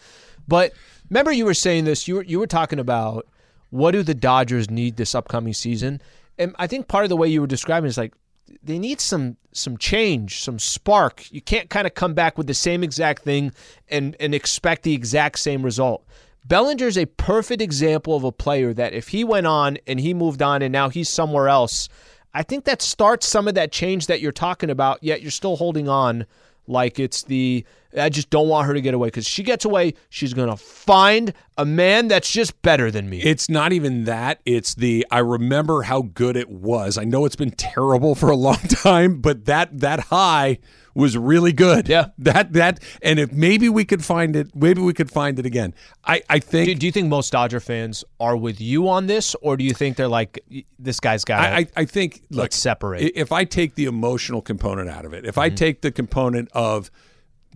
But 0.46 0.72
remember, 1.08 1.32
you 1.32 1.44
were 1.44 1.54
saying 1.54 1.84
this. 1.84 2.08
You 2.08 2.16
were 2.16 2.24
you 2.24 2.38
were 2.38 2.46
talking 2.46 2.78
about 2.78 3.26
what 3.70 3.92
do 3.92 4.02
the 4.02 4.14
Dodgers 4.14 4.70
need 4.70 4.96
this 4.96 5.14
upcoming 5.14 5.54
season, 5.54 6.02
and 6.38 6.54
I 6.58 6.66
think 6.66 6.88
part 6.88 7.04
of 7.04 7.08
the 7.08 7.16
way 7.16 7.28
you 7.28 7.40
were 7.40 7.46
describing 7.46 7.86
it 7.86 7.90
is 7.90 7.98
like 7.98 8.14
they 8.62 8.78
need 8.78 9.00
some 9.00 9.36
some 9.52 9.76
change, 9.76 10.42
some 10.42 10.58
spark. 10.58 11.30
You 11.32 11.40
can't 11.40 11.70
kind 11.70 11.86
of 11.86 11.94
come 11.94 12.14
back 12.14 12.38
with 12.38 12.46
the 12.46 12.54
same 12.54 12.82
exact 12.82 13.22
thing 13.22 13.52
and 13.88 14.16
and 14.20 14.34
expect 14.34 14.82
the 14.82 14.94
exact 14.94 15.38
same 15.38 15.62
result. 15.62 16.04
Bellinger's 16.44 16.96
a 16.96 17.04
perfect 17.06 17.60
example 17.60 18.16
of 18.16 18.24
a 18.24 18.32
player 18.32 18.72
that 18.72 18.94
if 18.94 19.08
he 19.08 19.22
went 19.22 19.46
on 19.46 19.78
and 19.86 20.00
he 20.00 20.14
moved 20.14 20.40
on 20.40 20.62
and 20.62 20.72
now 20.72 20.88
he's 20.88 21.08
somewhere 21.08 21.48
else, 21.48 21.90
I 22.38 22.44
think 22.44 22.66
that 22.66 22.80
starts 22.80 23.26
some 23.26 23.48
of 23.48 23.56
that 23.56 23.72
change 23.72 24.06
that 24.06 24.20
you're 24.20 24.30
talking 24.30 24.70
about, 24.70 25.02
yet 25.02 25.22
you're 25.22 25.32
still 25.32 25.56
holding 25.56 25.88
on 25.88 26.24
like 26.68 27.00
it's 27.00 27.24
the 27.24 27.64
I 27.96 28.08
just 28.08 28.30
don't 28.30 28.48
want 28.48 28.66
her 28.66 28.74
to 28.74 28.80
get 28.80 28.94
away 28.94 29.08
because 29.08 29.26
she 29.26 29.42
gets 29.42 29.64
away, 29.64 29.94
she's 30.10 30.34
gonna 30.34 30.56
find 30.56 31.32
a 31.56 31.64
man 31.64 32.08
that's 32.08 32.30
just 32.30 32.60
better 32.62 32.90
than 32.90 33.08
me. 33.08 33.20
It's 33.22 33.48
not 33.48 33.72
even 33.72 34.04
that. 34.04 34.40
It's 34.44 34.74
the 34.74 35.06
I 35.10 35.18
remember 35.20 35.82
how 35.82 36.02
good 36.02 36.36
it 36.36 36.48
was. 36.50 36.98
I 36.98 37.04
know 37.04 37.24
it's 37.24 37.36
been 37.36 37.50
terrible 37.50 38.14
for 38.14 38.30
a 38.30 38.36
long 38.36 38.56
time, 38.68 39.20
but 39.20 39.46
that 39.46 39.80
that 39.80 40.00
high 40.00 40.58
was 40.94 41.16
really 41.16 41.52
good. 41.52 41.88
Yeah. 41.88 42.06
That 42.18 42.52
that 42.54 42.80
and 43.02 43.18
if 43.18 43.32
maybe 43.32 43.68
we 43.68 43.84
could 43.84 44.04
find 44.04 44.34
it, 44.36 44.54
maybe 44.54 44.82
we 44.82 44.92
could 44.92 45.10
find 45.10 45.38
it 45.38 45.46
again. 45.46 45.72
I 46.04 46.22
I 46.28 46.40
think 46.40 46.66
do, 46.66 46.74
do 46.74 46.86
you 46.86 46.92
think 46.92 47.08
most 47.08 47.30
Dodger 47.32 47.60
fans 47.60 48.04
are 48.18 48.36
with 48.36 48.60
you 48.60 48.88
on 48.88 49.06
this, 49.06 49.34
or 49.40 49.56
do 49.56 49.64
you 49.64 49.72
think 49.72 49.96
they're 49.96 50.08
like, 50.08 50.44
this 50.78 50.98
guy's 51.00 51.24
got? 51.24 51.40
I, 51.40 51.66
I, 51.76 51.84
think 51.84 52.22
let's 52.30 52.56
separate. 52.56 53.12
If 53.14 53.30
I 53.32 53.44
take 53.44 53.76
the 53.76 53.84
emotional 53.86 54.42
component 54.42 54.90
out 54.90 55.04
of 55.04 55.14
it, 55.14 55.24
if 55.24 55.38
Mm-hmm. 55.38 55.40
I 55.40 55.48
take 55.50 55.82
the 55.82 55.92
component 55.92 56.48
of 56.52 56.90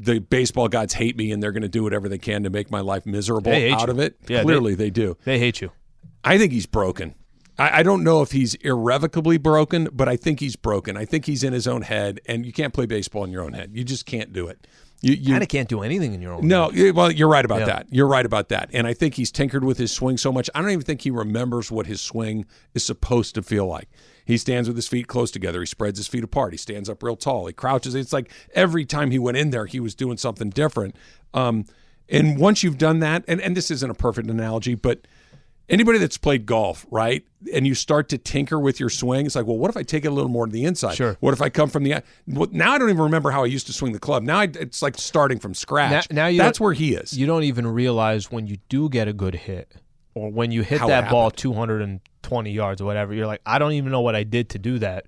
the 0.05 0.19
baseball 0.21 0.69
gods 0.69 0.95
hate 0.95 1.17
me 1.17 1.31
and 1.33 1.43
they're 1.43 1.53
going 1.53 1.63
to 1.63 1.69
do 1.69 1.83
whatever 1.83 2.09
they 2.09 2.19
can 2.19 2.43
to 2.43 2.51
make 2.51 2.71
my 2.71 2.81
life 2.81 3.07
miserable 3.07 3.53
out 3.53 3.87
you. 3.87 3.93
of 3.93 3.99
it, 3.99 4.17
Yeah, 4.29 4.43
clearly 4.43 4.75
they 4.75 4.91
do. 4.91 5.17
they 5.25 5.39
hate 5.39 5.61
you. 5.61 5.71
I 6.25 6.39
think 6.39 6.53
he's 6.53 6.67
broken. 6.67 7.15
I, 7.59 7.81
I 7.81 7.83
don't 7.83 8.03
know 8.03 8.23
if 8.23 8.33
he's 8.33 8.55
irrevocably 8.57 9.39
broken, 9.39 9.89
but 9.93 10.09
I 10.09 10.17
think 10.17 10.41
he's 10.41 10.57
broken. 10.57 10.97
I 10.97 11.05
think 11.05 11.27
he's 11.27 11.45
in 11.45 11.53
his 11.53 11.67
own 11.69 11.83
head, 11.83 12.21
and 12.27 12.47
you 12.47 12.53
can't 12.53 12.73
play 12.73 12.87
baseball 12.87 13.25
in 13.25 13.31
your 13.31 13.43
own 13.45 13.53
head. 13.53 13.71
You 13.75 13.85
just 13.85 14.07
can't 14.07 14.33
do 14.33 14.47
it. 14.49 14.67
You, 15.03 15.15
you 15.15 15.31
Kind 15.33 15.43
of 15.43 15.49
can't 15.49 15.69
do 15.69 15.83
anything 15.83 16.15
in 16.15 16.23
your 16.23 16.33
own. 16.35 16.47
no, 16.47 16.71
head. 16.71 16.95
well, 16.95 17.11
you're 17.11 17.29
right 17.29 17.45
about 17.45 17.61
Yeah. 17.61 17.67
that. 17.67 17.87
You're 17.91 18.07
right 18.07 18.25
about 18.25 18.49
that. 18.51 18.71
And 18.73 18.87
I 18.87 18.95
think 18.95 19.15
he's 19.15 19.33
tinkered 19.33 19.65
with 19.65 19.77
his 19.79 19.91
swing 19.93 20.17
so 20.17 20.31
much. 20.33 20.49
I 20.55 20.61
don't 20.63 20.71
even 20.71 20.85
think 20.85 21.01
he 21.03 21.11
remembers 21.11 21.71
what 21.73 21.87
his 21.87 22.01
swing 22.01 22.47
is 22.75 22.85
supposed 22.87 23.35
to 23.35 23.43
feel 23.43 23.67
like. 23.67 23.89
He 24.25 24.37
stands 24.37 24.69
with 24.69 24.77
his 24.77 24.89
feet 24.89 25.09
close 25.09 25.31
together. 25.31 25.61
He 25.61 25.67
spreads 25.67 25.99
his 25.99 26.09
feet 26.09 26.25
apart. 26.25 26.53
He 26.53 26.59
stands 26.59 26.89
up 26.89 27.03
real 27.03 27.17
tall. 27.17 27.47
He 27.47 27.53
crouches. 27.53 27.95
It's 27.95 28.13
like 28.13 28.31
every 28.55 28.85
time 28.85 29.11
he 29.11 29.19
went 29.19 29.37
in 29.37 29.51
there, 29.51 29.67
he 29.67 29.81
was 29.81 29.95
doing 29.95 30.17
something 30.17 30.51
different. 30.51 30.97
Um, 31.35 31.67
and 32.09 32.39
once 32.39 32.63
you've 32.63 32.79
done 32.79 33.01
that, 33.01 33.25
and, 33.27 33.41
and 33.41 33.57
this 33.57 33.71
isn't 33.71 33.91
a 33.91 33.95
perfect 33.95 34.29
analogy, 34.29 34.75
but 34.75 35.07
anybody 35.69 35.99
that's 35.99 36.19
played 36.19 36.47
golf, 36.47 36.87
right? 36.91 37.25
And 37.53 37.67
you 37.67 37.75
start 37.75 38.09
to 38.11 38.19
tinker 38.19 38.61
with 38.61 38.79
your 38.79 38.91
swing, 38.91 39.27
it's 39.27 39.35
like, 39.35 39.47
well, 39.47 39.57
what 39.57 39.71
if 39.71 39.77
I 39.77 39.83
take 39.83 40.05
it 40.05 40.09
a 40.09 40.13
little 40.13 40.31
more 40.31 40.47
to 40.47 40.53
the 40.53 40.65
inside? 40.65 40.95
Sure. 40.95 41.17
What 41.21 41.33
if 41.33 41.41
I 41.41 41.49
come 41.49 41.71
from 41.71 41.85
the 41.85 42.03
well, 42.27 42.49
now? 42.53 42.73
I 42.73 42.79
don't 42.79 42.91
even 42.91 43.03
remember 43.03 43.31
how 43.31 43.43
I 43.43 43.47
used 43.47 43.67
to 43.69 43.73
swing 43.73 43.93
the 43.93 43.99
club. 43.99 44.23
Now 44.23 44.41
I, 44.41 44.45
it's 44.45 44.83
like 44.83 44.99
starting 44.99 45.39
from 45.39 45.55
scratch. 45.55 46.11
Now- 46.11 46.23
now 46.23 46.27
you 46.29 46.39
that's 46.39 46.61
where 46.61 46.73
he 46.73 46.95
is. 46.95 47.17
You 47.17 47.27
don't 47.27 47.45
even 47.45 47.67
realize 47.67 48.31
when 48.31 48.47
you 48.47 48.59
do 48.69 48.89
get 48.89 49.09
a 49.09 49.13
good 49.13 49.35
hit, 49.35 49.75
or 50.15 50.31
when 50.31 50.51
you 50.51 50.63
hit 50.63 50.81
How 50.81 50.89
that 50.89 51.11
ball 51.11 51.31
happened. 51.31 51.39
220 52.33 52.51
yards 52.53 52.81
or 52.81 52.85
whatever. 52.87 53.13
You're 53.15 53.27
like, 53.27 53.43
I 53.45 53.59
don't 53.59 53.73
even 53.73 53.93
know 53.93 54.01
what 54.01 54.15
I 54.17 54.25
did 54.25 54.49
to 54.51 54.59
do 54.59 54.79
that. 54.79 55.07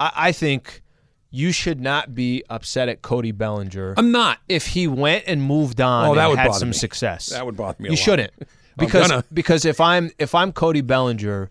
I, 0.00 0.12
I 0.16 0.32
think 0.32 0.82
you 1.30 1.52
should 1.52 1.80
not 1.80 2.14
be 2.14 2.42
upset 2.50 2.88
at 2.88 3.02
Cody 3.02 3.32
Bellinger. 3.32 3.94
I'm 3.96 4.10
not. 4.12 4.38
if 4.48 4.66
he 4.68 4.86
went 4.86 5.24
and 5.26 5.42
moved 5.42 5.80
on 5.80 6.08
Oh, 6.08 6.14
that 6.14 6.22
and 6.22 6.30
would 6.30 6.38
had 6.38 6.54
some 6.54 6.70
me. 6.70 6.74
success. 6.74 7.26
That 7.28 7.44
would 7.46 7.56
bother 7.56 7.82
me. 7.82 7.88
you 7.90 7.92
lot. 7.92 7.98
shouldn't 7.98 8.32
because 8.78 9.22
because 9.32 9.64
if 9.64 9.80
I'm 9.80 10.10
if 10.18 10.34
I'm 10.34 10.52
Cody 10.52 10.80
Bellinger, 10.80 11.50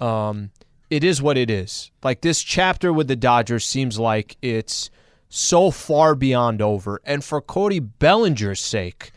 um, 0.00 0.50
it 0.90 1.04
is 1.04 1.20
what 1.22 1.36
it 1.38 1.50
is. 1.50 1.90
Like 2.02 2.20
this 2.20 2.42
chapter 2.42 2.92
with 2.92 3.08
the 3.08 3.16
Dodgers 3.16 3.64
seems 3.66 3.98
like 3.98 4.36
it's 4.42 4.90
so 5.28 5.70
far 5.70 6.14
beyond 6.14 6.60
over. 6.60 7.00
And 7.04 7.24
for 7.24 7.40
Cody 7.40 7.78
Bellinger's 7.80 8.60
sake, 8.60 9.12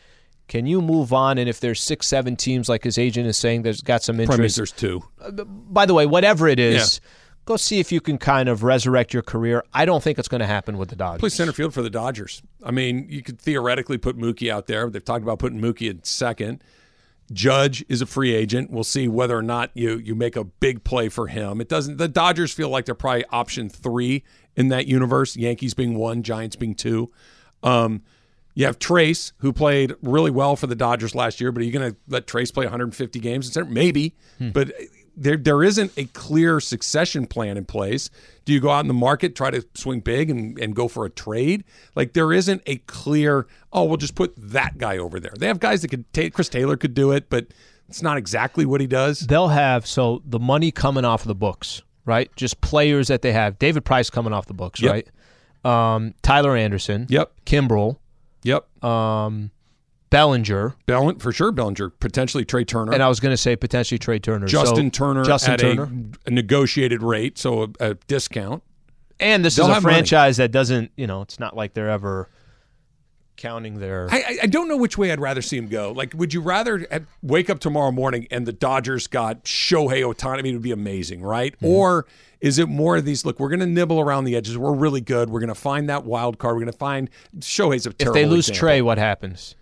can 0.47 0.65
you 0.65 0.81
move 0.81 1.11
on? 1.13 1.37
And 1.37 1.49
if 1.49 1.59
there's 1.59 1.81
six, 1.81 2.07
seven 2.07 2.35
teams, 2.35 2.69
like 2.69 2.83
his 2.83 2.97
agent 2.97 3.27
is 3.27 3.37
saying, 3.37 3.63
there's 3.63 3.81
got 3.81 4.03
some 4.03 4.19
interest. 4.19 4.55
there's 4.57 4.71
two. 4.71 5.03
By 5.69 5.85
the 5.85 5.93
way, 5.93 6.05
whatever 6.05 6.47
it 6.47 6.59
is. 6.59 7.01
Go 7.45 7.57
see 7.57 7.79
if 7.79 7.91
you 7.91 8.01
can 8.01 8.17
kind 8.17 8.49
of 8.49 8.63
resurrect 8.63 9.13
your 9.13 9.21
career. 9.21 9.63
I 9.71 9.85
don't 9.85 10.01
think 10.01 10.17
it's 10.17 10.27
going 10.27 10.39
to 10.39 10.47
happen 10.47 10.79
with 10.79 10.89
the 10.89 10.95
Dodgers. 10.95 11.19
Play 11.19 11.29
center 11.29 11.51
field 11.51 11.75
for 11.75 11.83
the 11.83 11.91
Dodgers. 11.91 12.41
I 12.63 12.71
mean, 12.71 13.05
you 13.07 13.21
could 13.21 13.39
theoretically 13.39 13.99
put 13.99 14.17
Mookie 14.17 14.49
out 14.49 14.65
there. 14.65 14.89
They've 14.89 15.05
talked 15.05 15.21
about 15.21 15.37
putting 15.37 15.61
Mookie 15.61 15.91
in 15.91 16.03
second. 16.03 16.63
Judge 17.31 17.85
is 17.87 18.01
a 18.01 18.07
free 18.07 18.33
agent. 18.33 18.71
We'll 18.71 18.83
see 18.83 19.07
whether 19.07 19.37
or 19.37 19.43
not 19.43 19.69
you 19.75 19.97
you 19.97 20.15
make 20.15 20.35
a 20.35 20.43
big 20.43 20.83
play 20.83 21.07
for 21.09 21.27
him. 21.27 21.61
It 21.61 21.69
doesn't. 21.69 21.97
The 21.97 22.07
Dodgers 22.07 22.51
feel 22.51 22.69
like 22.69 22.85
they're 22.85 22.95
probably 22.95 23.25
option 23.29 23.69
three 23.69 24.23
in 24.55 24.69
that 24.69 24.87
universe. 24.87 25.35
Yankees 25.35 25.73
being 25.75 25.95
one, 25.95 26.23
Giants 26.23 26.55
being 26.55 26.73
two. 26.75 27.11
Um, 27.61 28.01
you 28.55 28.65
have 28.65 28.79
Trayce, 28.79 29.31
who 29.37 29.53
played 29.53 29.93
really 30.01 30.31
well 30.31 30.55
for 30.55 30.65
the 30.67 30.75
Dodgers 30.75 31.13
last 31.13 31.39
year, 31.39 31.51
but 31.51 31.61
are 31.61 31.65
you 31.65 31.71
going 31.71 31.91
to 31.91 31.97
let 32.07 32.25
Trayce 32.25 32.51
play 32.53 32.65
150 32.65 33.19
games 33.19 33.45
instead? 33.47 33.69
Maybe, 33.69 34.15
but 34.39 34.71
there 35.17 35.37
there 35.37 35.63
isn't 35.63 35.91
a 35.97 36.05
clear 36.05 36.59
succession 36.59 37.25
plan 37.27 37.55
in 37.57 37.63
place. 37.65 38.09
Do 38.43 38.51
you 38.53 38.59
go 38.59 38.69
out 38.69 38.81
in 38.81 38.87
the 38.89 38.93
market, 38.93 39.33
try 39.35 39.49
to 39.49 39.65
swing 39.73 40.01
big 40.01 40.29
and, 40.29 40.57
and 40.59 40.75
go 40.75 40.87
for 40.89 41.05
a 41.05 41.09
trade? 41.09 41.63
Like 41.95 42.11
there 42.13 42.33
isn't 42.33 42.61
a 42.65 42.77
clear, 42.79 43.47
oh, 43.71 43.85
we'll 43.85 43.95
just 43.97 44.15
put 44.15 44.33
that 44.37 44.77
guy 44.77 44.97
over 44.97 45.19
there. 45.21 45.31
They 45.37 45.47
have 45.47 45.59
guys 45.59 45.81
that 45.83 45.87
could 45.87 46.11
take, 46.11 46.33
Chris 46.33 46.49
Taylor 46.49 46.75
could 46.75 46.93
do 46.93 47.11
it, 47.13 47.29
but 47.29 47.47
it's 47.87 48.01
not 48.01 48.17
exactly 48.17 48.65
what 48.65 48.81
he 48.81 48.87
does. 48.87 49.19
they'll 49.21 49.47
have 49.49 49.85
so 49.87 50.21
the 50.25 50.39
money 50.39 50.71
coming 50.71 51.05
off 51.05 51.23
the 51.23 51.35
books, 51.35 51.81
right? 52.05 52.29
Just 52.35 52.59
players 52.61 53.07
that 53.07 53.21
they 53.21 53.31
have. 53.31 53.57
David 53.57 53.85
Price 53.85 54.09
coming 54.09 54.33
off 54.33 54.47
the 54.47 54.53
books, 54.53 54.81
Yep. 54.81 54.91
right? 54.91 55.93
Um, 55.95 56.13
Tyler 56.23 56.55
Anderson, 56.57 57.05
Yep. 57.09 57.31
Kimbrel. 57.45 57.97
Um, 58.85 59.51
Bellinger, 60.11 60.75
Bellinger, 60.85 61.19
for 61.19 61.31
sure, 61.31 61.51
Bellinger, 61.51 61.89
potentially 61.89 62.45
Trea 62.45 62.63
Turner. 62.63 62.93
and 62.93 63.01
I 63.03 63.09
was 63.09 63.19
going 63.19 63.33
to 63.33 63.37
say 63.37 63.55
potentially 63.55 63.97
Trea 63.97 64.19
Turner. 64.19 64.47
Justin 64.47 64.85
So, 64.93 65.05
Turner 65.05 65.25
Justin 65.25 65.53
at 65.53 65.59
Turner, 65.59 65.83
A, 65.83 66.27
a 66.27 66.31
negotiated 66.31 67.01
rate, 67.03 67.37
so 67.37 67.63
a, 67.63 67.67
a 67.79 67.93
discount. 68.07 68.63
and 69.19 69.43
this 69.43 69.55
they'll 69.55 69.65
is 69.65 69.71
a 69.71 69.73
have 69.73 69.83
money. 69.83 69.95
franchise 69.95 70.37
that 70.37 70.51
doesn't, 70.51 70.91
you 70.95 71.07
know, 71.07 71.21
it's 71.21 71.39
not 71.39 71.55
like 71.55 71.73
they're 71.73 71.89
ever 71.89 72.29
counting 73.45 73.79
their. 73.79 74.07
I, 74.11 74.37
I- 74.43 74.47
don't 74.47 74.67
know 74.67 74.77
which 74.77 74.97
way 74.97 75.11
I'd 75.11 75.19
rather 75.19 75.41
see 75.41 75.57
him 75.57 75.67
go. 75.67 75.91
Like, 75.91 76.13
would 76.15 76.33
you 76.33 76.41
rather 76.41 76.85
wake 77.21 77.49
up 77.49 77.59
tomorrow 77.59 77.91
morning 77.91 78.27
and 78.31 78.45
the 78.45 78.53
Dodgers 78.53 79.07
got 79.07 79.43
Shohei 79.43 80.01
Ohtani? 80.03 80.39
I 80.39 80.41
mean, 80.41 80.53
it 80.53 80.57
would 80.57 80.61
be 80.63 80.71
amazing, 80.71 81.21
right? 81.21 81.53
Mm-hmm. 81.57 81.65
Or 81.65 82.05
is 82.41 82.57
it 82.59 82.67
more 82.69 82.97
of 82.97 83.05
these? 83.05 83.25
Look, 83.25 83.39
we're 83.39 83.49
going 83.49 83.59
to 83.59 83.65
nibble 83.65 83.99
around 83.99 84.25
the 84.25 84.35
edges. 84.35 84.57
We're 84.57 84.73
really 84.73 85.01
good. 85.01 85.29
We're 85.29 85.39
going 85.39 85.47
to 85.49 85.55
find 85.55 85.89
that 85.89 86.05
wild 86.05 86.37
card. 86.37 86.55
We're 86.55 86.61
going 86.61 86.71
to 86.71 86.77
find 86.77 87.09
Shohei's 87.39 87.85
a 87.87 87.93
if 87.99 88.13
they 88.13 88.25
lose 88.25 88.49
example. 88.49 88.67
Trea, 88.69 88.81
what 88.83 88.97
happens? 88.97 89.55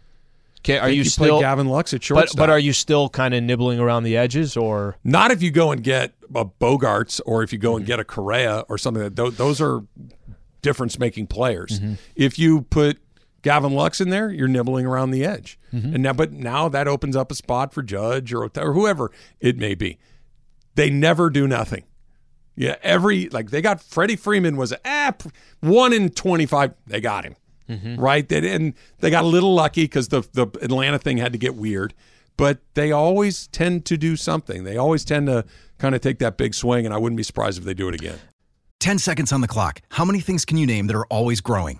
Okay, 0.61 0.77
are 0.77 0.89
you 0.89 1.03
play 1.03 1.09
still? 1.09 1.39
Gavin 1.41 1.67
Lux 1.67 1.93
at 1.93 1.99
But 1.99 2.03
shortstop? 2.05 2.37
but 2.37 2.49
are 2.49 2.59
you 2.59 2.71
still 2.71 3.09
kind 3.09 3.33
of 3.33 3.43
nibbling 3.43 3.79
around 3.79 4.03
the 4.03 4.15
edges, 4.15 4.55
or 4.55 4.95
not 5.03 5.29
if 5.31 5.41
you 5.43 5.51
go 5.51 5.71
and 5.73 5.83
get 5.83 6.13
a 6.33 6.45
Bogaerts 6.45 7.19
or 7.25 7.43
if 7.43 7.51
you 7.51 7.59
go 7.59 7.71
Mm-hmm. 7.71 7.77
and 7.79 7.85
get 7.85 7.99
a 7.99 8.05
Correa 8.05 8.59
or 8.69 8.77
something. 8.77 9.03
That 9.03 9.15
those, 9.17 9.35
those 9.35 9.59
are 9.61 9.81
difference 10.61 10.97
making 10.97 11.27
players. 11.27 11.79
Mm-hmm. 11.81 11.93
If 12.15 12.39
you 12.39 12.61
put 12.61 12.97
Gavin 13.43 13.73
Lux 13.73 14.01
in 14.01 14.09
there, 14.09 14.31
you're 14.31 14.47
nibbling 14.47 14.85
around 14.85 15.11
the 15.11 15.23
edge. 15.23 15.59
Mm-hmm. 15.71 15.93
And 15.93 16.03
now, 16.03 16.13
but 16.13 16.31
now 16.31 16.67
that 16.69 16.87
opens 16.87 17.15
up 17.15 17.31
a 17.31 17.35
spot 17.35 17.73
for 17.73 17.83
Judge 17.83 18.33
or, 18.33 18.49
or 18.57 18.73
whoever 18.73 19.11
it 19.39 19.57
may 19.57 19.75
be. 19.75 19.99
They 20.75 20.89
never 20.89 21.29
do 21.29 21.47
nothing. 21.47 21.83
Yeah, 22.55 22.77
every 22.81 23.29
like 23.29 23.51
they 23.51 23.61
got 23.61 23.81
Freddie 23.81 24.15
Freeman 24.15 24.57
was 24.57 24.73
ah, 24.85 25.13
one 25.59 25.93
in 25.93 26.09
twenty 26.09 26.45
five. 26.45 26.73
They 26.85 27.01
got 27.01 27.25
him 27.25 27.35
right. 27.97 28.27
They 28.27 28.53
and 28.53 28.73
they 28.99 29.09
got 29.09 29.23
a 29.23 29.27
little 29.27 29.53
lucky 29.53 29.83
because 29.83 30.09
the 30.09 30.21
the 30.33 30.47
Atlanta 30.61 30.99
thing 30.99 31.17
had 31.17 31.31
to 31.33 31.39
get 31.39 31.55
weird. 31.55 31.93
But 32.37 32.59
they 32.73 32.91
always 32.91 33.47
tend 33.47 33.85
to 33.85 33.97
do 33.97 34.15
something. 34.15 34.63
They 34.63 34.77
always 34.77 35.05
tend 35.05 35.27
to 35.27 35.45
kind 35.77 35.93
of 35.93 36.01
take 36.01 36.19
that 36.19 36.37
big 36.37 36.55
swing, 36.55 36.85
and 36.85 36.93
I 36.93 36.97
wouldn't 36.97 37.17
be 37.17 37.23
surprised 37.23 37.59
if 37.59 37.63
they 37.63 37.75
do 37.75 37.87
it 37.89 37.95
again. 37.95 38.19
10 38.79 38.97
seconds 38.97 39.31
on 39.31 39.41
the 39.41 39.47
clock. 39.47 39.81
How 39.91 40.03
many 40.03 40.19
things 40.19 40.43
can 40.43 40.57
you 40.57 40.65
name 40.65 40.87
that 40.87 40.95
are 40.95 41.05
always 41.05 41.41
growing? 41.41 41.79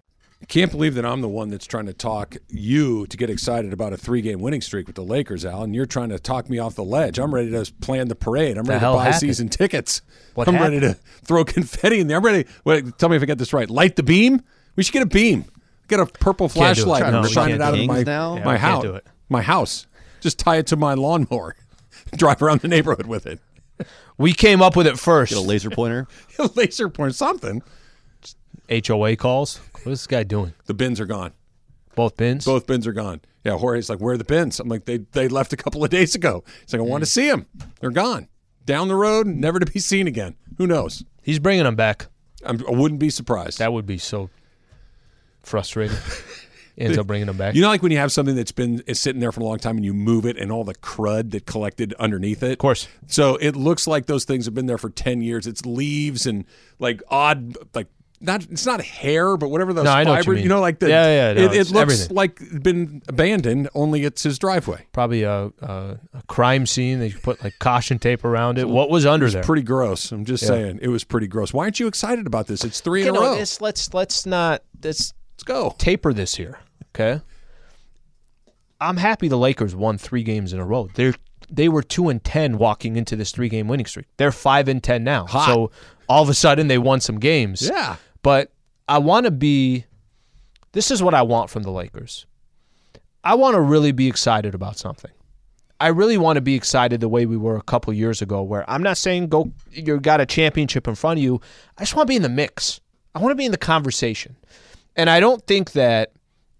Can't 0.47 0.71
believe 0.71 0.95
that 0.95 1.05
I'm 1.05 1.21
the 1.21 1.29
one 1.29 1.49
that's 1.49 1.65
trying 1.65 1.85
to 1.85 1.93
talk 1.93 2.35
you 2.49 3.05
to 3.07 3.15
get 3.15 3.29
excited 3.29 3.71
about 3.71 3.93
a 3.93 3.97
three 3.97 4.21
game 4.21 4.39
winning 4.41 4.59
streak 4.61 4.85
with 4.87 4.95
the 4.95 5.03
Lakers, 5.03 5.45
Al, 5.45 5.63
and 5.63 5.73
you're 5.73 5.85
trying 5.85 6.09
to 6.09 6.19
talk 6.19 6.49
me 6.49 6.59
off 6.59 6.75
the 6.75 6.83
ledge. 6.83 7.19
I'm 7.19 7.33
ready 7.33 7.51
to 7.51 7.71
plan 7.79 8.07
the 8.09 8.15
parade. 8.15 8.57
I'm 8.57 8.65
The 8.65 8.71
ready 8.73 8.85
to 8.85 8.91
buy 8.91 9.03
happened? 9.05 9.19
season 9.19 9.49
tickets. 9.49 10.01
What 10.33 10.47
I'm 10.47 10.55
happened? 10.55 10.81
ready 10.81 10.93
to 10.93 10.99
throw 11.23 11.45
confetti 11.45 11.99
in 11.99 12.07
there. 12.07 12.17
I'm 12.17 12.25
ready. 12.25 12.45
Wait, 12.65 12.97
tell 12.97 13.07
me 13.07 13.15
if 13.15 13.21
I 13.21 13.25
get 13.25 13.37
this 13.37 13.53
right. 13.53 13.69
Light 13.69 13.95
the 13.95 14.03
beam? 14.03 14.43
We 14.75 14.83
should 14.83 14.93
get 14.93 15.03
a 15.03 15.07
beam. 15.07 15.45
Get 15.87 15.99
a 15.99 16.05
purple 16.05 16.49
Can't 16.49 16.75
do 16.75 16.81
it. 16.81 16.85
flashlight 16.85 17.13
and 17.13 17.23
we 17.23 17.29
shine 17.29 17.51
it 17.51 17.61
out 17.61 17.77
of 17.77 17.85
my, 17.85 18.03
now? 18.03 18.35
My 18.35 18.53
we 18.53 18.59
can't 18.59 18.59
house. 18.59 19.01
My 19.29 19.41
house. 19.41 19.87
Just 20.21 20.39
tie 20.39 20.57
it 20.57 20.67
to 20.67 20.75
my 20.75 20.95
lawnmower. 20.95 21.55
Drive 22.15 22.41
around 22.41 22.61
the 22.61 22.67
neighborhood 22.67 23.05
with 23.07 23.25
it. 23.27 23.39
We 24.17 24.33
came 24.33 24.61
up 24.61 24.75
with 24.75 24.87
it 24.87 24.99
first. 24.99 25.31
Get 25.31 25.37
a 25.41 25.41
laser 25.41 25.69
pointer. 25.69 26.07
a 26.39 26.49
Laser 26.55 26.89
point 26.89 27.15
something. 27.15 27.61
HOA 28.87 29.15
calls. 29.15 29.59
What 29.83 29.91
is 29.91 29.99
this 29.99 30.07
guy 30.07 30.23
doing? 30.23 30.53
The 30.65 30.73
bins 30.73 30.99
are 30.99 31.05
gone. 31.05 31.33
Both 31.95 32.17
bins? 32.17 32.45
Both 32.45 32.67
bins 32.67 32.87
are 32.87 32.93
gone. 32.93 33.21
Yeah, 33.43 33.57
Jorge's 33.57 33.89
like, 33.89 33.99
where 33.99 34.13
are 34.13 34.17
the 34.17 34.23
bins? 34.23 34.59
I'm 34.59 34.69
like, 34.69 34.85
they 34.85 34.97
they 34.97 35.27
left 35.27 35.51
a 35.53 35.57
couple 35.57 35.83
of 35.83 35.89
days 35.89 36.15
ago. 36.15 36.43
He's 36.61 36.73
like, 36.73 36.79
I 36.79 36.85
want 36.85 37.03
to 37.03 37.09
mm. 37.09 37.13
see 37.13 37.29
them. 37.29 37.47
They're 37.79 37.89
gone. 37.89 38.27
Down 38.65 38.87
the 38.87 38.95
road, 38.95 39.27
never 39.27 39.59
to 39.59 39.65
be 39.65 39.79
seen 39.79 40.07
again. 40.07 40.35
Who 40.57 40.67
knows? 40.67 41.03
He's 41.23 41.39
bringing 41.39 41.65
them 41.65 41.75
back. 41.75 42.07
I'm, 42.45 42.63
I 42.67 42.71
wouldn't 42.71 42.99
be 42.99 43.09
surprised. 43.09 43.59
That 43.59 43.73
would 43.73 43.85
be 43.85 43.97
so 43.97 44.29
frustrating. 45.43 45.97
Ends 46.77 46.97
up 46.97 47.05
bringing 47.05 47.27
them 47.27 47.37
back. 47.37 47.53
you 47.53 47.61
know, 47.61 47.67
like 47.67 47.83
when 47.83 47.91
you 47.91 47.97
have 47.97 48.11
something 48.11 48.35
that's 48.35 48.53
been 48.53 48.81
is 48.87 48.99
sitting 48.99 49.19
there 49.19 49.31
for 49.31 49.41
a 49.41 49.43
long 49.43 49.59
time 49.59 49.75
and 49.75 49.85
you 49.85 49.93
move 49.93 50.25
it 50.25 50.37
and 50.37 50.51
all 50.51 50.63
the 50.63 50.73
crud 50.75 51.31
that 51.31 51.45
collected 51.45 51.93
underneath 51.99 52.41
it. 52.41 52.53
of 52.53 52.57
course. 52.57 52.87
So 53.07 53.35
it 53.35 53.55
looks 53.55 53.87
like 53.87 54.05
those 54.05 54.23
things 54.23 54.45
have 54.45 54.55
been 54.55 54.67
there 54.67 54.77
for 54.77 54.89
ten 54.89 55.21
years. 55.21 55.45
It's 55.45 55.65
leaves 55.65 56.25
and 56.25 56.45
like 56.79 57.03
odd, 57.09 57.55
like 57.75 57.87
not. 58.21 58.43
It's 58.49 58.65
not 58.65 58.81
hair, 58.81 59.35
but 59.37 59.49
whatever 59.49 59.73
those 59.73 59.83
No, 59.85 59.91
I 59.91 60.03
know 60.03 60.11
what 60.11 60.17
you 60.19 60.23
fibers. 60.23 60.39
mean. 60.39 60.47
know, 60.47 60.61
like 60.61 60.79
the 60.79 60.89
Yeah, 60.89 61.05
yeah, 61.07 61.33
no, 61.33 61.41
it, 61.41 61.55
it 61.55 61.59
it's 61.59 61.71
looks 61.71 61.81
everything. 61.81 62.15
like 62.15 62.63
been 62.63 63.01
abandoned. 63.07 63.69
Only 63.75 64.03
it's 64.05 64.23
his 64.23 64.37
driveway. 64.39 64.85
Probably 64.93 65.23
a, 65.23 65.51
a, 65.61 65.97
a 66.13 66.21
crime 66.27 66.65
scene. 66.65 66.99
They 66.99 67.11
put 67.11 67.43
like 67.43 67.57
caution 67.59 67.99
tape 67.99 68.23
around 68.23 68.57
it. 68.57 68.67
What 68.69 68.89
was 68.89 69.05
under 69.05 69.23
It 69.23 69.27
was 69.27 69.33
there? 69.33 69.43
pretty 69.43 69.63
gross. 69.63 70.11
I'm 70.11 70.23
just 70.25 70.43
Yeah. 70.43 70.49
saying, 70.49 70.79
it 70.81 70.87
was 70.89 71.03
pretty 71.03 71.27
gross. 71.27 71.53
Why 71.53 71.63
aren't 71.63 71.79
you 71.79 71.87
excited 71.87 72.27
about 72.27 72.47
this? 72.47 72.63
It's 72.63 72.79
three 72.79 73.01
Okay, 73.01 73.09
in 73.09 73.15
a 73.15 73.19
row. 73.19 73.35
this- 73.35 73.59
let's 73.61 73.93
let's 73.93 74.25
not 74.25 74.63
let's 74.83 75.13
Let's 75.33 75.43
go. 75.43 75.75
taper 75.77 76.13
this 76.13 76.35
here. 76.35 76.59
Okay. 76.95 77.21
I'm 78.79 78.97
happy 78.97 79.27
the 79.27 79.37
Lakers 79.37 79.75
won 79.75 79.97
three 79.97 80.23
games 80.23 80.53
in 80.53 80.59
a 80.59 80.65
row. 80.65 80.89
They're 80.95 81.13
they 81.49 81.67
were 81.67 81.83
two 81.83 82.09
and 82.09 82.23
ten 82.23 82.57
walking 82.57 82.95
into 82.95 83.15
this 83.15 83.31
three 83.31 83.49
game 83.49 83.67
winning 83.67 83.85
streak. 83.85 84.05
They're 84.17 84.31
five 84.31 84.67
and 84.67 84.81
ten 84.81 85.03
now. 85.03 85.25
Hot. 85.27 85.45
So 85.47 85.71
all 86.07 86.23
of 86.23 86.29
a 86.29 86.33
sudden 86.33 86.67
they 86.67 86.77
won 86.77 86.99
some 87.01 87.19
games. 87.19 87.61
Yeah. 87.61 87.97
But 88.21 88.51
I 88.87 88.99
want 88.99 89.25
to 89.25 89.31
be. 89.31 89.85
This 90.73 90.89
is 90.89 91.03
what 91.03 91.13
I 91.13 91.21
want 91.21 91.49
from 91.49 91.63
the 91.63 91.71
Lakers. 91.71 92.25
I 93.23 93.35
want 93.35 93.55
to 93.55 93.61
really 93.61 93.91
be 93.91 94.07
excited 94.07 94.55
about 94.55 94.77
something. 94.77 95.11
I 95.81 95.87
really 95.87 96.17
want 96.17 96.37
to 96.37 96.41
be 96.41 96.53
excited 96.53 97.01
the 97.01 97.09
way 97.09 97.25
we 97.25 97.37
were 97.37 97.57
a 97.57 97.61
couple 97.61 97.91
years 97.91 98.21
ago, 98.21 98.43
where 98.43 98.69
I'm 98.69 98.83
not 98.83 98.97
saying 98.97 99.27
go 99.27 99.51
you 99.71 99.99
got 99.99 100.21
a 100.21 100.25
championship 100.25 100.87
in 100.87 100.95
front 100.95 101.19
of 101.19 101.23
you. 101.23 101.41
I 101.77 101.81
just 101.81 101.95
want 101.95 102.07
to 102.07 102.11
be 102.11 102.15
in 102.15 102.21
the 102.21 102.29
mix. 102.29 102.79
I 103.15 103.19
want 103.19 103.31
to 103.31 103.35
be 103.35 103.45
in 103.45 103.51
the 103.51 103.57
conversation. 103.57 104.35
And 104.95 105.09
I 105.09 105.19
don't 105.19 105.45
think 105.47 105.71
that 105.71 106.11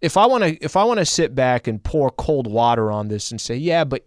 if 0.02 0.18
I 0.18 0.26
want 0.26 0.44
to 0.44 0.58
if 0.64 0.76
I 0.76 0.84
want 0.84 1.00
to 1.00 1.06
sit 1.06 1.36
back 1.36 1.68
and 1.68 1.82
pour 1.84 2.10
cold 2.10 2.48
water 2.48 2.92
on 2.92 3.08
this 3.10 3.32
and 3.32 3.40
say, 3.40 3.56
yeah, 3.56 3.84
but 3.84 4.06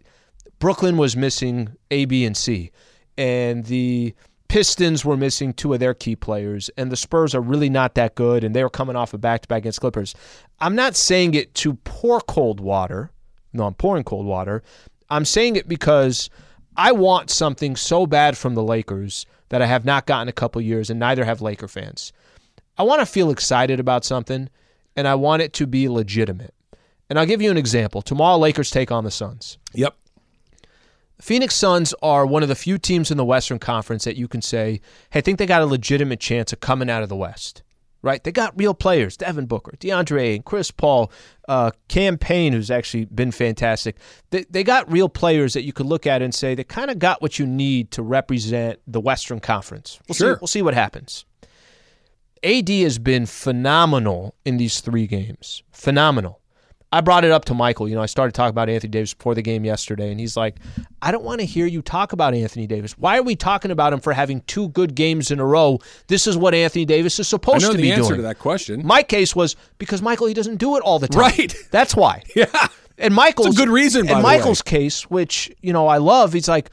Brooklyn 0.59 0.97
was 0.97 1.17
missing 1.17 1.77
A, 1.91 2.07
B, 2.07 2.25
and 2.25 2.37
C, 2.37 2.73
and 3.17 3.65
the 3.67 4.15
Pistons 4.49 5.05
were 5.05 5.17
missing 5.17 5.53
two 5.53 5.73
of 5.73 5.81
their 5.81 5.95
key 5.95 6.15
players, 6.17 6.71
and 6.77 6.91
the 6.93 6.97
Spurs 6.97 7.35
are 7.35 7.41
really 7.41 7.71
not 7.71 7.95
that 7.95 8.15
good, 8.15 8.45
and 8.45 8.55
they 8.55 8.63
were 8.63 8.71
coming 8.71 8.97
off 8.97 9.15
a 9.15 9.19
back 9.19 9.43
to 9.43 9.49
back 9.49 9.59
against 9.59 9.81
Clippers. 9.81 10.15
I'm 10.61 10.75
not 10.75 10.97
saying 10.97 11.35
it 11.35 11.55
to 11.57 11.75
pour 11.75 12.21
cold 12.21 12.61
water. 12.61 13.11
No, 13.53 13.65
I'm 13.65 13.75
pouring 13.75 14.05
cold 14.05 14.27
water. 14.27 14.63
I'm 15.11 15.25
saying 15.25 15.57
it 15.57 15.69
because 15.69 16.31
I 16.77 16.93
want 16.93 17.31
something 17.31 17.77
so 17.77 18.07
bad 18.07 18.37
from 18.37 18.55
the 18.55 18.63
Lakers 18.63 19.27
that 19.49 19.63
I 19.63 19.67
have 19.67 19.85
not 19.85 20.07
gotten 20.07 20.29
a 20.29 20.33
couple 20.33 20.61
years, 20.61 20.91
and 20.91 21.01
neither 21.01 21.25
have 21.25 21.41
Laker 21.41 21.69
fans. 21.69 22.13
I 22.77 22.83
want 22.83 23.01
to 23.01 23.07
feel 23.07 23.31
excited 23.31 23.81
about 23.81 24.05
something, 24.05 24.49
and 24.97 25.07
I 25.07 25.15
want 25.15 25.43
it 25.43 25.53
to 25.55 25.67
be 25.67 25.89
legitimate. 25.89 26.55
And 27.09 27.19
I'll 27.19 27.27
give 27.27 27.43
you 27.43 27.51
an 27.51 27.57
example. 27.57 28.03
Tomorrow, 28.03 28.39
Lakers 28.39 28.71
take 28.71 28.91
on 28.91 29.05
the 29.05 29.11
Suns. 29.11 29.59
Yep. 29.75 29.95
Phoenix 31.25 31.55
Suns 31.55 31.95
are 32.03 32.27
one 32.27 32.43
of 32.43 32.51
the 32.51 32.55
few 32.55 32.77
teams 32.77 33.11
in 33.11 33.17
the 33.17 33.25
Western 33.25 33.59
Conference 33.59 34.05
that 34.05 34.19
you 34.19 34.29
can 34.29 34.43
say, 34.43 34.83
hey, 35.09 35.21
I 35.21 35.23
think 35.23 35.39
they 35.39 35.47
got 35.47 35.63
a 35.63 35.65
legitimate 35.67 36.21
chance 36.21 36.53
of 36.53 36.61
coming 36.61 36.91
out 36.91 37.03
of 37.03 37.09
the 37.09 37.17
West. 37.17 37.63
Right? 38.03 38.23
They 38.23 38.31
got 38.31 38.53
real 38.59 38.75
players 38.75 39.17
Devin 39.17 39.47
Booker, 39.47 39.73
DeAndre 39.79 40.21
Ayton, 40.21 40.43
Chris 40.43 40.71
Paul, 40.71 41.11
uh, 41.49 41.71
Cam 41.89 42.19
Payne, 42.19 42.53
who's 42.53 42.71
actually 42.71 43.07
been 43.07 43.31
fantastic. 43.31 43.97
They, 44.33 44.45
they 44.51 44.63
got 44.63 44.93
real 44.93 45.09
players 45.09 45.55
that 45.55 45.63
you 45.63 45.73
could 45.73 45.87
look 45.87 46.07
at 46.07 46.21
and 46.21 46.35
say 46.35 46.55
they 46.55 46.63
kind 46.63 46.91
of 46.91 46.99
got 46.99 47.23
what 47.23 47.39
you 47.39 47.47
need 47.47 47.91
to 47.93 48.03
represent 48.03 48.81
the 48.87 49.01
Western 49.01 49.41
Conference. 49.41 49.99
We'll, 50.07 50.17
Sure. 50.17 50.35
see, 50.35 50.39
we'll 50.43 50.49
see 50.49 50.61
what 50.61 50.75
happens. 50.75 51.25
AD 52.43 52.69
has 52.69 52.99
been 52.99 53.25
phenomenal 53.25 54.35
in 54.45 54.59
these 54.59 54.83
three 54.83 55.07
games. 55.07 55.63
Phenomenal. 55.73 56.43
I 56.95 57.01
brought 57.01 57.25
it 57.25 57.33
up 57.33 57.45
to 57.47 57.55
Michael. 57.55 57.89
You 57.89 57.97
know, 57.97 58.03
I 58.03 58.07
started 58.07 58.35
talking 58.35 58.51
about 58.51 58.69
Anthony 58.69 58.91
Davis 58.91 59.15
before 59.15 59.35
the 59.35 59.43
game 59.43 59.65
yesterday, 59.65 60.13
and 60.13 60.21
he's 60.21 60.37
like, 60.37 60.55
I 61.03 61.11
don't 61.11 61.25
want 61.25 61.41
to 61.41 61.45
hear 61.45 61.67
you 61.67 61.83
talk 61.83 62.13
about 62.13 62.35
Anthony 62.35 62.69
Davis. 62.69 62.97
Why 62.97 63.19
are 63.19 63.23
we 63.25 63.35
talking 63.35 63.73
about 63.73 63.93
him 63.93 63.99
for 63.99 64.13
having 64.13 64.43
two 64.43 64.69
good 64.69 64.95
games 64.95 65.33
in 65.33 65.41
a 65.41 65.45
row? 65.45 65.81
This 66.07 66.29
is 66.29 66.37
what 66.37 66.55
Anthony 66.55 66.85
Davis 66.85 67.19
is 67.19 67.27
I 67.27 67.31
supposed 67.31 67.63
know 67.63 67.73
to 67.73 67.77
the 67.77 67.83
be 67.83 67.91
answer 67.91 68.11
doing. 68.11 68.19
to 68.19 68.23
that 68.23 68.39
question. 68.39 68.87
My 68.87 69.03
case 69.03 69.35
was 69.35 69.57
because 69.79 70.03
Michael, 70.03 70.29
he 70.29 70.35
doesn't 70.35 70.59
do 70.59 70.77
it 70.77 70.83
all 70.83 71.01
the 71.01 71.09
time. 71.09 71.23
Right. 71.23 71.55
That's 71.73 71.97
why. 71.97 72.23
Yeah. 72.37 72.69
And 72.97 73.13
Michael's 73.13 73.49
It's 73.49 73.57
a 73.57 73.61
good 73.65 73.73
reason, 73.73 74.07
by 74.07 74.13
In 74.13 74.19
the 74.19 74.23
Michael's 74.23 74.63
case, 74.63 75.11
which 75.11 75.51
you 75.61 75.73
know 75.73 75.89
I 75.89 75.99
love, 75.99 76.33
he's 76.33 76.47
like, 76.49 76.71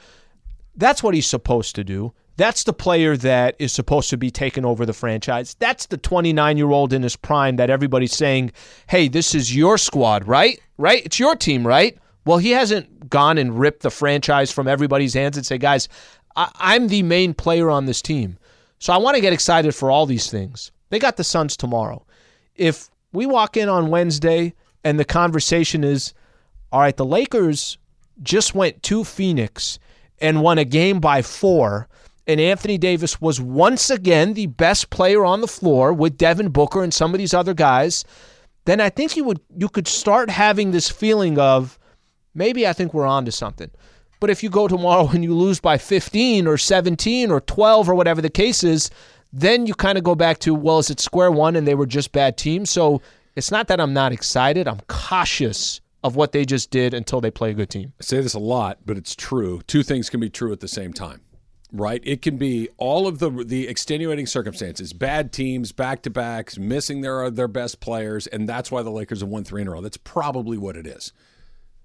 that's 0.76 1.02
what 1.02 1.14
he's 1.14 1.26
supposed 1.26 1.74
to 1.74 1.82
do. 1.82 2.12
That's 2.36 2.64
the 2.64 2.72
player 2.72 3.16
that 3.18 3.56
is 3.58 3.72
supposed 3.72 4.10
to 4.10 4.16
be 4.16 4.30
taking 4.30 4.64
over 4.64 4.86
the 4.86 4.92
franchise. 4.92 5.54
That's 5.58 5.86
the 5.86 5.96
29 5.98 6.56
year 6.56 6.70
old 6.70 6.92
in 6.92 7.02
his 7.02 7.16
prime 7.16 7.56
that 7.56 7.70
everybody's 7.70 8.14
saying, 8.14 8.52
hey, 8.88 9.08
this 9.08 9.34
is 9.34 9.54
your 9.54 9.76
squad, 9.78 10.26
right? 10.26 10.58
Right? 10.78 11.04
It's 11.04 11.18
your 11.18 11.36
team, 11.36 11.66
right? 11.66 11.96
Well, 12.24 12.38
he 12.38 12.50
hasn't 12.50 13.10
gone 13.10 13.36
and 13.38 13.58
ripped 13.58 13.82
the 13.82 13.90
franchise 13.90 14.50
from 14.50 14.66
everybody's 14.68 15.14
hands 15.14 15.36
and 15.36 15.44
say, 15.44 15.58
guys, 15.58 15.88
I- 16.36 16.50
I'm 16.54 16.88
the 16.88 17.02
main 17.02 17.34
player 17.34 17.68
on 17.70 17.84
this 17.86 18.00
team. 18.00 18.38
So 18.78 18.92
I 18.92 18.96
want 18.96 19.14
to 19.16 19.20
get 19.20 19.32
excited 19.32 19.74
for 19.74 19.90
all 19.90 20.06
these 20.06 20.30
things. 20.30 20.72
They 20.90 20.98
got 20.98 21.16
the 21.16 21.24
Suns 21.24 21.56
tomorrow. 21.56 22.04
If 22.56 22.88
we 23.12 23.26
walk 23.26 23.56
in 23.56 23.68
on 23.68 23.90
Wednesday 23.90 24.54
and 24.84 24.98
the 24.98 25.04
conversation 25.04 25.84
is, 25.84 26.14
all 26.72 26.80
right, 26.80 26.96
the 26.96 27.04
Lakers 27.04 27.78
just 28.22 28.54
went 28.54 28.82
to 28.84 29.04
Phoenix 29.04 29.78
and 30.20 30.42
won 30.42 30.58
a 30.58 30.64
game 30.64 31.00
by 31.00 31.22
four, 31.22 31.88
and 32.26 32.40
Anthony 32.40 32.78
Davis 32.78 33.20
was 33.20 33.40
once 33.40 33.90
again 33.90 34.34
the 34.34 34.46
best 34.46 34.90
player 34.90 35.24
on 35.24 35.40
the 35.40 35.48
floor 35.48 35.92
with 35.92 36.16
Devin 36.16 36.50
Booker 36.50 36.82
and 36.82 36.94
some 36.94 37.14
of 37.14 37.18
these 37.18 37.34
other 37.34 37.54
guys, 37.54 38.04
then 38.64 38.80
I 38.80 38.90
think 38.90 39.16
you 39.16 39.24
would 39.24 39.40
you 39.56 39.68
could 39.68 39.88
start 39.88 40.30
having 40.30 40.70
this 40.70 40.88
feeling 40.88 41.38
of 41.38 41.78
maybe 42.34 42.66
I 42.66 42.72
think 42.72 42.94
we're 42.94 43.06
on 43.06 43.24
to 43.24 43.32
something. 43.32 43.70
But 44.20 44.30
if 44.30 44.42
you 44.42 44.50
go 44.50 44.68
tomorrow 44.68 45.08
and 45.12 45.24
you 45.24 45.34
lose 45.34 45.60
by 45.60 45.78
15 45.78 46.46
or 46.46 46.56
17 46.56 47.30
or 47.30 47.40
12 47.40 47.88
or 47.88 47.94
whatever 47.94 48.22
the 48.22 48.30
case 48.30 48.62
is, 48.62 48.90
then 49.32 49.66
you 49.66 49.74
kind 49.74 49.98
of 49.98 50.04
go 50.04 50.14
back 50.14 50.38
to, 50.40 50.54
well, 50.54 50.78
is 50.78 50.90
it 50.90 51.00
square 51.00 51.32
one 51.32 51.56
and 51.56 51.66
they 51.66 51.74
were 51.74 51.86
just 51.86 52.12
bad 52.12 52.36
teams? 52.36 52.70
So 52.70 53.00
it's 53.34 53.50
not 53.50 53.66
that 53.68 53.80
I'm 53.80 53.94
not 53.94 54.12
excited. 54.12 54.68
I'm 54.68 54.80
cautious 54.88 55.80
of 56.04 56.16
what 56.16 56.32
they 56.32 56.44
just 56.44 56.70
did 56.70 56.94
until 56.94 57.20
they 57.20 57.30
play 57.30 57.50
a 57.50 57.54
good 57.54 57.70
team. 57.70 57.92
I 58.00 58.04
say 58.04 58.20
this 58.20 58.34
a 58.34 58.38
lot, 58.38 58.78
but 58.84 58.96
it's 58.96 59.14
true. 59.14 59.62
Two 59.66 59.82
things 59.82 60.10
can 60.10 60.20
be 60.20 60.28
true 60.28 60.52
at 60.52 60.60
the 60.60 60.68
same 60.68 60.92
time, 60.92 61.20
right? 61.72 62.02
It 62.04 62.22
can 62.22 62.36
be 62.36 62.68
all 62.76 63.06
of 63.06 63.18
the 63.18 63.30
the 63.30 63.66
extenuating 63.66 64.26
circumstances, 64.26 64.92
bad 64.92 65.32
teams, 65.32 65.72
back 65.72 66.02
to 66.02 66.10
backs, 66.10 66.58
missing 66.58 67.00
their 67.00 67.30
their 67.30 67.48
best 67.48 67.80
players, 67.80 68.26
and 68.26 68.48
that's 68.48 68.70
why 68.70 68.82
the 68.82 68.90
Lakers 68.90 69.20
have 69.20 69.28
won 69.28 69.44
three 69.44 69.62
in 69.62 69.68
a 69.68 69.70
row. 69.72 69.80
That's 69.80 69.96
probably 69.96 70.58
what 70.58 70.76
it 70.76 70.86
is. 70.86 71.12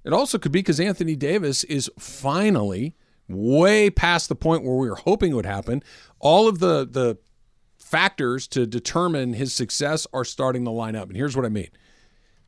It 0.04 0.13
also 0.13 0.38
could 0.38 0.52
be 0.52 0.60
because 0.60 0.80
Anthony 0.80 1.15
Davis 1.15 1.63
is 1.65 1.89
finally 1.97 2.95
way 3.28 3.89
past 3.89 4.30
the 4.30 4.36
point 4.36 4.63
where 4.63 4.76
we 4.76 4.89
were 4.89 4.95
hoping 4.95 5.32
it 5.32 5.36
would 5.36 5.45
happen. 5.45 5.82
All 6.19 6.47
of 6.47 6.60
the 6.60 6.88
the 6.89 7.17
factors 7.78 8.47
to 8.50 8.65
determine 8.65 9.34
his 9.34 9.54
success 9.56 10.06
are 10.12 10.26
starting 10.26 10.65
to 10.65 10.71
line 10.71 10.95
up. 10.95 11.08
And 11.08 11.15
here's 11.15 11.36
what 11.36 11.45
I 11.45 11.50
mean. 11.50 11.69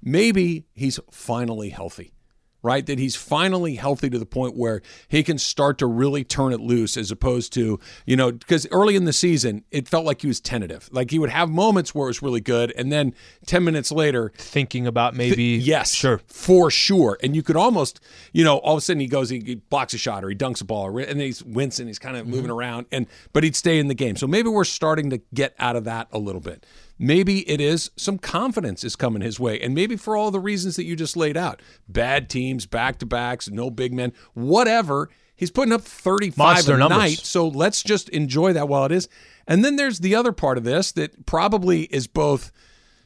Maybe 0.01 0.65
he's 0.73 0.99
finally 1.11 1.69
healthy 1.69 2.13
right? 2.61 2.85
That 2.85 2.99
he's 2.99 3.15
finally 3.15 3.75
healthy 3.75 4.09
to 4.09 4.19
the 4.19 4.25
point 4.25 4.55
where 4.55 4.81
he 5.07 5.23
can 5.23 5.37
start 5.37 5.77
to 5.79 5.85
really 5.87 6.23
turn 6.23 6.53
it 6.53 6.59
loose 6.59 6.97
as 6.97 7.11
opposed 7.11 7.53
to, 7.53 7.79
you 8.05 8.15
know, 8.15 8.31
because 8.31 8.67
early 8.71 8.95
in 8.95 9.05
the 9.05 9.13
season, 9.13 9.63
it 9.71 9.87
felt 9.87 10.05
like 10.05 10.21
he 10.21 10.27
was 10.27 10.39
tentative. 10.39 10.89
Like 10.91 11.11
he 11.11 11.19
would 11.19 11.29
have 11.29 11.49
moments 11.49 11.95
where 11.95 12.07
it 12.07 12.09
was 12.09 12.21
really 12.21 12.41
good. 12.41 12.71
And 12.75 12.91
then 12.91 13.13
10 13.45 13.63
minutes 13.63 13.91
later, 13.91 14.31
Thinking 14.37 14.87
about 14.87 15.15
maybe. 15.15 15.43
yes, 15.43 15.93
Sure. 15.93 16.19
for 16.27 16.69
sure. 16.71 17.17
And 17.23 17.35
you 17.35 17.43
could 17.43 17.55
almost, 17.57 17.99
you 18.33 18.43
know, 18.43 18.57
all 18.57 18.73
of 18.75 18.77
a 18.79 18.81
sudden 18.81 18.99
he 18.99 19.07
goes, 19.07 19.29
he, 19.29 19.55
blocks 19.69 19.93
a 19.93 19.97
shot 19.97 20.23
or 20.23 20.29
he 20.29 20.35
dunks 20.35 20.61
a 20.61 20.65
ball, 20.65 20.85
or, 20.87 20.99
and 20.99 21.19
he's 21.19 21.43
wincing, 21.43 21.87
he's 21.87 21.99
kind 21.99 22.15
of 22.15 22.19
Mm-hmm. 22.19 22.31
moving 22.35 22.51
around, 22.51 22.85
and 22.91 23.07
but 23.33 23.43
he'd 23.43 23.55
stay 23.55 23.79
in 23.79 23.87
the 23.87 23.93
game. 23.95 24.15
So 24.17 24.27
maybe 24.27 24.49
we're 24.49 24.65
starting 24.65 25.09
to 25.11 25.21
get 25.33 25.55
out 25.57 25.75
of 25.77 25.85
that 25.85 26.09
a 26.11 26.19
little 26.19 26.41
bit. 26.41 26.65
Maybe 27.01 27.49
it 27.49 27.61
is 27.61 27.89
some 27.95 28.17
confidence 28.17 28.83
is 28.83 28.97
coming 28.97 29.21
his 29.21 29.39
way, 29.39 29.59
and 29.59 29.73
maybe 29.73 29.95
for 29.95 30.17
all 30.17 30.31
the 30.31 30.39
reasons 30.39 30.75
that 30.75 30.83
you 30.83 30.97
just 30.97 31.15
laid 31.15 31.37
out, 31.37 31.61
bad 31.87 32.29
teams, 32.29 32.65
back 32.65 32.99
to 32.99 33.05
backs, 33.05 33.49
no 33.49 33.69
big 33.69 33.93
men, 33.93 34.11
whatever. 34.33 35.09
He's 35.33 35.49
putting 35.49 35.71
up 35.71 35.81
35 35.81 36.37
Monster 36.37 36.75
a 36.75 36.77
numbers. 36.77 36.97
night, 36.97 37.17
so 37.19 37.47
let's 37.47 37.81
just 37.81 38.09
enjoy 38.09 38.51
that 38.51 38.67
while 38.67 38.83
it 38.83 38.91
is. 38.91 39.07
And 39.47 39.63
then 39.63 39.77
there's 39.77 39.99
the 39.99 40.13
other 40.13 40.33
part 40.33 40.57
of 40.57 40.65
this 40.65 40.91
that 40.91 41.25
probably 41.25 41.83
is 41.83 42.07
both 42.07 42.51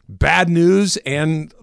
bad 0.09 0.49
news 0.49 0.97
and 1.05 1.53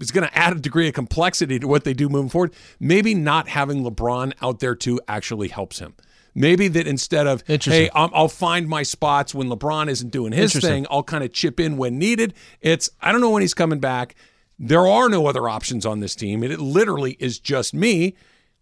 is 0.00 0.12
going 0.12 0.26
to 0.26 0.38
add 0.38 0.56
a 0.56 0.60
degree 0.60 0.86
of 0.86 0.94
complexity 0.94 1.58
to 1.58 1.66
what 1.66 1.82
they 1.82 1.92
do 1.92 2.08
moving 2.08 2.30
forward. 2.30 2.54
Maybe 2.78 3.14
not 3.14 3.48
having 3.48 3.82
LeBron 3.82 4.32
out 4.40 4.60
there 4.60 4.76
too 4.76 5.00
actually 5.08 5.48
helps 5.48 5.80
him. 5.80 5.94
Maybe 6.34 6.68
that 6.68 6.86
instead 6.86 7.26
of 7.26 7.42
hey, 7.46 7.90
I'm, 7.94 8.10
I'll 8.14 8.28
find 8.28 8.68
my 8.68 8.82
spots 8.82 9.34
when 9.34 9.48
LeBron 9.48 9.88
isn't 9.88 10.10
doing 10.10 10.32
his 10.32 10.52
thing, 10.52 10.86
I'll 10.90 11.02
kind 11.02 11.24
of 11.24 11.32
chip 11.32 11.58
in 11.58 11.76
when 11.76 11.98
needed. 11.98 12.34
It's 12.60 12.90
I 13.00 13.12
don't 13.12 13.20
know 13.20 13.30
when 13.30 13.42
he's 13.42 13.54
coming 13.54 13.80
back. 13.80 14.14
There 14.58 14.86
are 14.86 15.08
no 15.08 15.26
other 15.26 15.48
options 15.48 15.86
on 15.86 16.00
this 16.00 16.14
team. 16.14 16.44
It, 16.44 16.50
it 16.50 16.60
literally 16.60 17.16
is 17.18 17.38
just 17.38 17.74
me. 17.74 18.14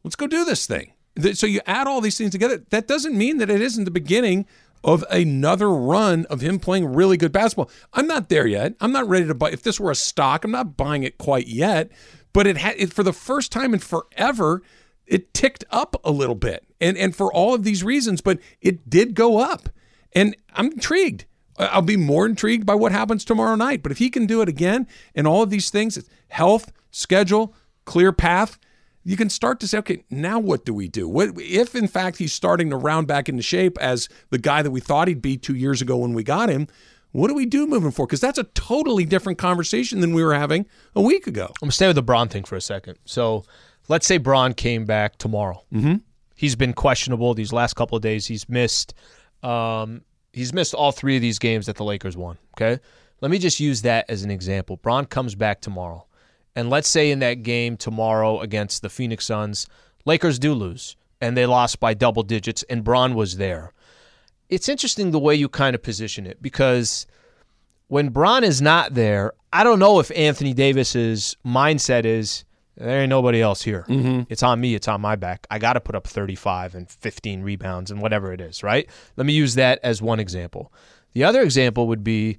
Let's 0.05 0.17
go 0.17 0.27
do 0.27 0.45
this 0.45 0.67
thing. 0.67 0.93
So 1.35 1.47
you 1.47 1.61
add 1.67 1.89
all 1.89 2.01
these 2.01 2.17
things 2.17 2.31
together. 2.31 2.65
That 2.71 2.87
doesn't 2.87 3.17
mean 3.19 3.39
that 3.39 3.51
it 3.51 3.61
isn't 3.61 3.85
the 3.85 3.91
beginning 3.91 4.47
of 4.85 5.05
another 5.11 5.71
run 5.71 6.25
of 6.27 6.41
him 6.41 6.61
playing 6.61 6.93
really 6.95 7.17
good 7.17 7.33
basketball. 7.33 7.71
I'm 7.93 8.07
not 8.07 8.29
there 8.29 8.47
yet. 8.47 8.75
I'm 8.81 8.93
not 8.93 9.09
ready 9.09 9.27
to 9.27 9.35
buy. 9.35 9.51
If 9.51 9.63
this 9.63 9.81
were 9.81 9.91
a 9.91 9.97
stock, 9.97 10.45
I'm 10.45 10.53
not 10.53 10.77
buying 10.77 11.03
it 11.03 11.19
quite 11.19 11.49
yet. 11.49 11.91
But 12.33 12.47
it 12.47 12.57
had 12.59 12.77
it 12.77 12.93
for 12.93 13.03
the 13.03 13.13
first 13.13 13.51
time 13.51 13.75
in 13.75 13.81
forever. 13.81 14.63
It 15.07 15.35
ticked 15.35 15.65
up 15.71 15.97
a 16.05 16.13
little 16.13 16.35
bit, 16.37 16.68
and 16.81 16.97
and 16.97 17.15
for 17.15 17.33
all 17.33 17.55
of 17.55 17.65
these 17.65 17.83
reasons, 17.85 18.21
but 18.21 18.39
it 18.61 18.89
did 18.89 19.15
go 19.15 19.39
up, 19.39 19.69
and 20.13 20.37
I'm 20.55 20.73
intrigued. 20.73 21.25
I'll 21.59 21.83
be 21.83 21.97
more 21.97 22.25
intrigued 22.25 22.67
by 22.67 22.77
what 22.77 22.93
happens 22.93 23.25
tomorrow 23.25 23.57
night. 23.57 23.83
But 23.83 23.93
if 23.93 23.99
he 23.99 24.11
can 24.11 24.27
do 24.27 24.43
it 24.43 24.49
again, 24.49 24.87
and 25.15 25.27
all 25.27 25.43
of 25.43 25.51
these 25.51 25.71
things, 25.71 25.99
health, 26.29 26.73
schedule, 26.93 27.55
clear 27.85 28.13
path, 28.13 28.59
you 29.03 29.17
can 29.17 29.31
start 29.31 29.59
to 29.61 29.69
say, 29.69 29.79
okay, 29.79 30.05
now 30.11 30.39
what 30.39 30.65
do 30.65 30.75
we 30.75 30.87
do? 30.87 31.09
What 31.09 31.31
if, 31.39 31.75
in 31.75 31.89
fact, 31.89 32.19
he's 32.19 32.33
starting 32.33 32.71
to 32.71 32.77
round 32.77 33.07
back 33.07 33.29
into 33.29 33.43
shape 33.43 33.79
as 33.79 34.09
the 34.31 34.39
guy 34.39 34.63
that 34.63 34.71
we 34.71 34.81
thought 34.81 35.09
he'd 35.09 35.23
be 35.23 35.37
two 35.37 35.55
years 35.55 35.81
ago 35.83 35.97
when 35.97 36.13
we 36.13 36.23
got 36.23 36.49
him? 36.49 36.69
What 37.13 37.29
do 37.29 37.35
we 37.35 37.47
do 37.47 37.67
moving 37.67 37.91
forward? 37.91 38.09
Because 38.09 38.21
that's 38.21 38.39
a 38.39 38.45
totally 38.45 39.05
different 39.07 39.39
conversation 39.39 40.01
than 40.01 40.13
we 40.13 40.23
were 40.23 40.35
having 40.35 40.67
a 40.95 41.01
week 41.01 41.27
ago. 41.27 41.47
I'm 41.47 41.67
gonna 41.67 41.73
stay 41.73 41.87
with 41.87 41.97
the 41.97 42.03
Bron 42.03 42.29
thing 42.29 42.45
for 42.45 42.55
a 42.55 42.61
second. 42.61 42.99
So, 43.07 43.45
let's 43.89 44.07
say 44.07 44.19
Bron 44.19 44.53
came 44.53 44.85
back 44.85 45.17
tomorrow. 45.17 45.65
Mm-hmm. 45.73 45.97
He's 46.39 46.55
been 46.55 46.73
questionable 46.73 47.35
these 47.35 47.53
last 47.53 47.75
couple 47.75 47.97
of 47.97 48.03
days. 48.03 48.25
He's 48.29 48.49
missed. 48.49 48.95
Um, 49.43 50.03
he's 50.33 50.53
missed 50.53 50.73
all 50.73 50.93
three 50.93 51.17
of 51.17 51.21
these 51.21 51.41
games 51.41 51.67
that 51.67 51.75
the 51.75 51.83
Lakers 51.83 52.17
won. 52.17 52.39
Okay, 52.57 52.81
let 53.21 53.33
me 53.33 53.41
just 53.41 53.59
use 53.59 53.83
that 53.83 54.09
as 54.09 54.23
an 54.23 54.31
example. 54.31 54.77
Bron 54.77 55.05
comes 55.05 55.35
back 55.35 55.61
tomorrow, 55.61 56.07
and 56.55 56.71
let's 56.71 56.87
say 56.89 57.11
in 57.11 57.19
that 57.19 57.43
game 57.43 57.77
tomorrow 57.77 58.39
against 58.39 58.83
the 58.83 58.89
Phoenix 58.89 59.27
Suns, 59.27 59.67
Lakers 60.05 60.39
do 60.39 60.55
lose, 60.55 60.95
and 61.21 61.37
they 61.37 61.45
lost 61.45 61.81
by 61.81 61.93
double 61.93 62.23
digits, 62.23 62.63
and 62.71 62.85
Bron 62.85 63.17
was 63.17 63.39
there. 63.39 63.73
It's 64.49 64.69
interesting 64.69 65.11
the 65.11 65.19
way 65.19 65.35
you 65.35 65.49
kind 65.49 65.75
of 65.75 65.83
position 65.83 66.25
it 66.25 66.41
because 66.41 67.05
when 67.89 68.11
Bron 68.11 68.45
is 68.45 68.63
not 68.63 68.95
there, 68.95 69.33
I 69.53 69.65
don't 69.65 69.81
know 69.81 69.99
if 69.99 70.13
Anthony 70.15 70.55
Davis's 70.55 71.37
mindset 71.45 72.05
is 72.05 72.45
there 72.79 73.01
ain't 73.03 73.11
nobody 73.11 73.41
else 73.43 73.63
here. 73.63 73.85
Mm-hmm. 73.89 74.23
It's 74.29 74.43
on 74.43 74.61
me. 74.61 74.75
It's 74.75 74.89
on 74.89 75.01
my 75.01 75.17
back. 75.17 75.47
I 75.51 75.59
got 75.59 75.75
to 75.75 75.81
put 75.81 75.95
up 75.95 76.07
35 76.07 76.75
and 76.75 76.91
15 76.91 77.43
rebounds 77.43 77.91
and 77.91 78.01
whatever 78.01 78.33
it 78.33 78.41
is, 78.41 78.63
right? 78.63 78.89
Let 79.17 79.27
me 79.27 79.33
use 79.33 79.55
that 79.57 79.81
as 79.83 80.01
one 80.01 80.21
example. 80.21 80.73
The 81.13 81.25
other 81.25 81.43
example 81.43 81.89
would 81.89 82.05
be 82.05 82.39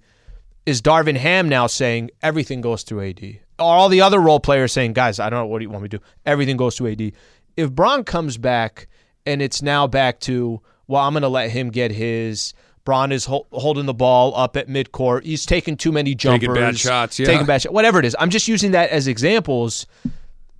is 0.65 0.82
Darvin 0.82 1.17
Ham 1.17 1.49
now 1.49 1.67
saying 1.67 2.12
everything 2.21 2.62
goes 2.62 2.84
through 2.84 3.10
AD? 3.10 3.39
All 3.58 3.89
the 3.89 4.02
other 4.02 4.19
role 4.19 4.39
players 4.39 4.71
saying, 4.71 4.93
guys, 4.93 5.19
I 5.19 5.30
don't 5.30 5.39
know 5.39 5.45
what 5.47 5.60
do 5.60 5.63
you 5.63 5.69
want 5.69 5.84
me 5.84 5.89
to 5.89 5.97
do? 5.97 6.04
Everything 6.25 6.58
goes 6.58 6.78
through 6.78 6.91
AD. 6.91 7.12
If 7.58 7.71
Bron 7.71 8.04
comes 8.04 8.38
back 8.38 8.88
and 9.25 9.41
it's 9.41 9.62
now 9.62 9.88
back 9.88 10.19
to, 10.21 10.62
well, 10.88 11.02
I'm 11.04 11.13
going 11.13 11.23
to 11.23 11.30
let 11.30 11.49
him 11.49 11.69
get 11.69 11.91
his. 11.91 12.54
Bron 12.86 13.12
is 13.12 13.25
hol- 13.25 13.47
holding 13.52 13.86
the 13.86 13.93
ball 13.93 14.36
up 14.36 14.56
at 14.56 14.67
midcourt. 14.67 15.23
He's 15.23 15.45
taking 15.45 15.75
too 15.75 15.91
many 15.91 16.15
jumpers. 16.15 16.47
Taking 16.47 16.54
bad 16.56 16.78
shots, 16.78 17.19
yeah. 17.19 17.25
Taking 17.25 17.45
bad 17.45 17.62
shots. 17.62 17.73
Whatever 17.73 17.99
it 17.99 18.06
is. 18.06 18.15
I'm 18.19 18.30
just 18.30 18.47
using 18.47 18.71
that 18.71 18.89
as 18.89 19.08
examples. 19.08 19.86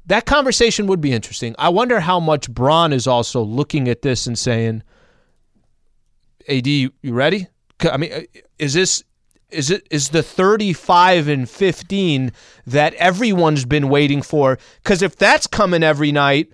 That 0.06 0.26
conversation 0.26 0.88
would 0.88 1.02
be 1.02 1.12
interesting. 1.12 1.56
I 1.60 1.70
wonder 1.70 2.00
how 2.00 2.20
much 2.20 2.50
Bron 2.50 2.94
is 2.94 3.06
also 3.08 3.42
looking 3.42 3.88
at 3.88 4.02
this 4.02 4.26
and 4.26 4.38
saying, 4.38 4.82
AD, 6.48 6.66
you 6.68 6.92
ready? 7.04 7.48
I 7.82 7.98
mean, 7.98 8.12
uh, 8.12 8.22
is 8.58 8.74
this 8.74 9.04
is 9.52 9.72
it 9.72 9.88
is 9.90 10.10
the 10.10 10.22
35 10.24 11.28
and 11.28 11.50
15 11.50 12.32
that 12.68 12.94
everyone's 12.96 13.66
been 13.66 13.90
waiting 13.90 14.22
for? 14.22 14.58
Because 14.84 15.02
if 15.02 15.16
that's 15.16 15.48
coming 15.48 15.84
every 15.84 16.12
night, 16.12 16.54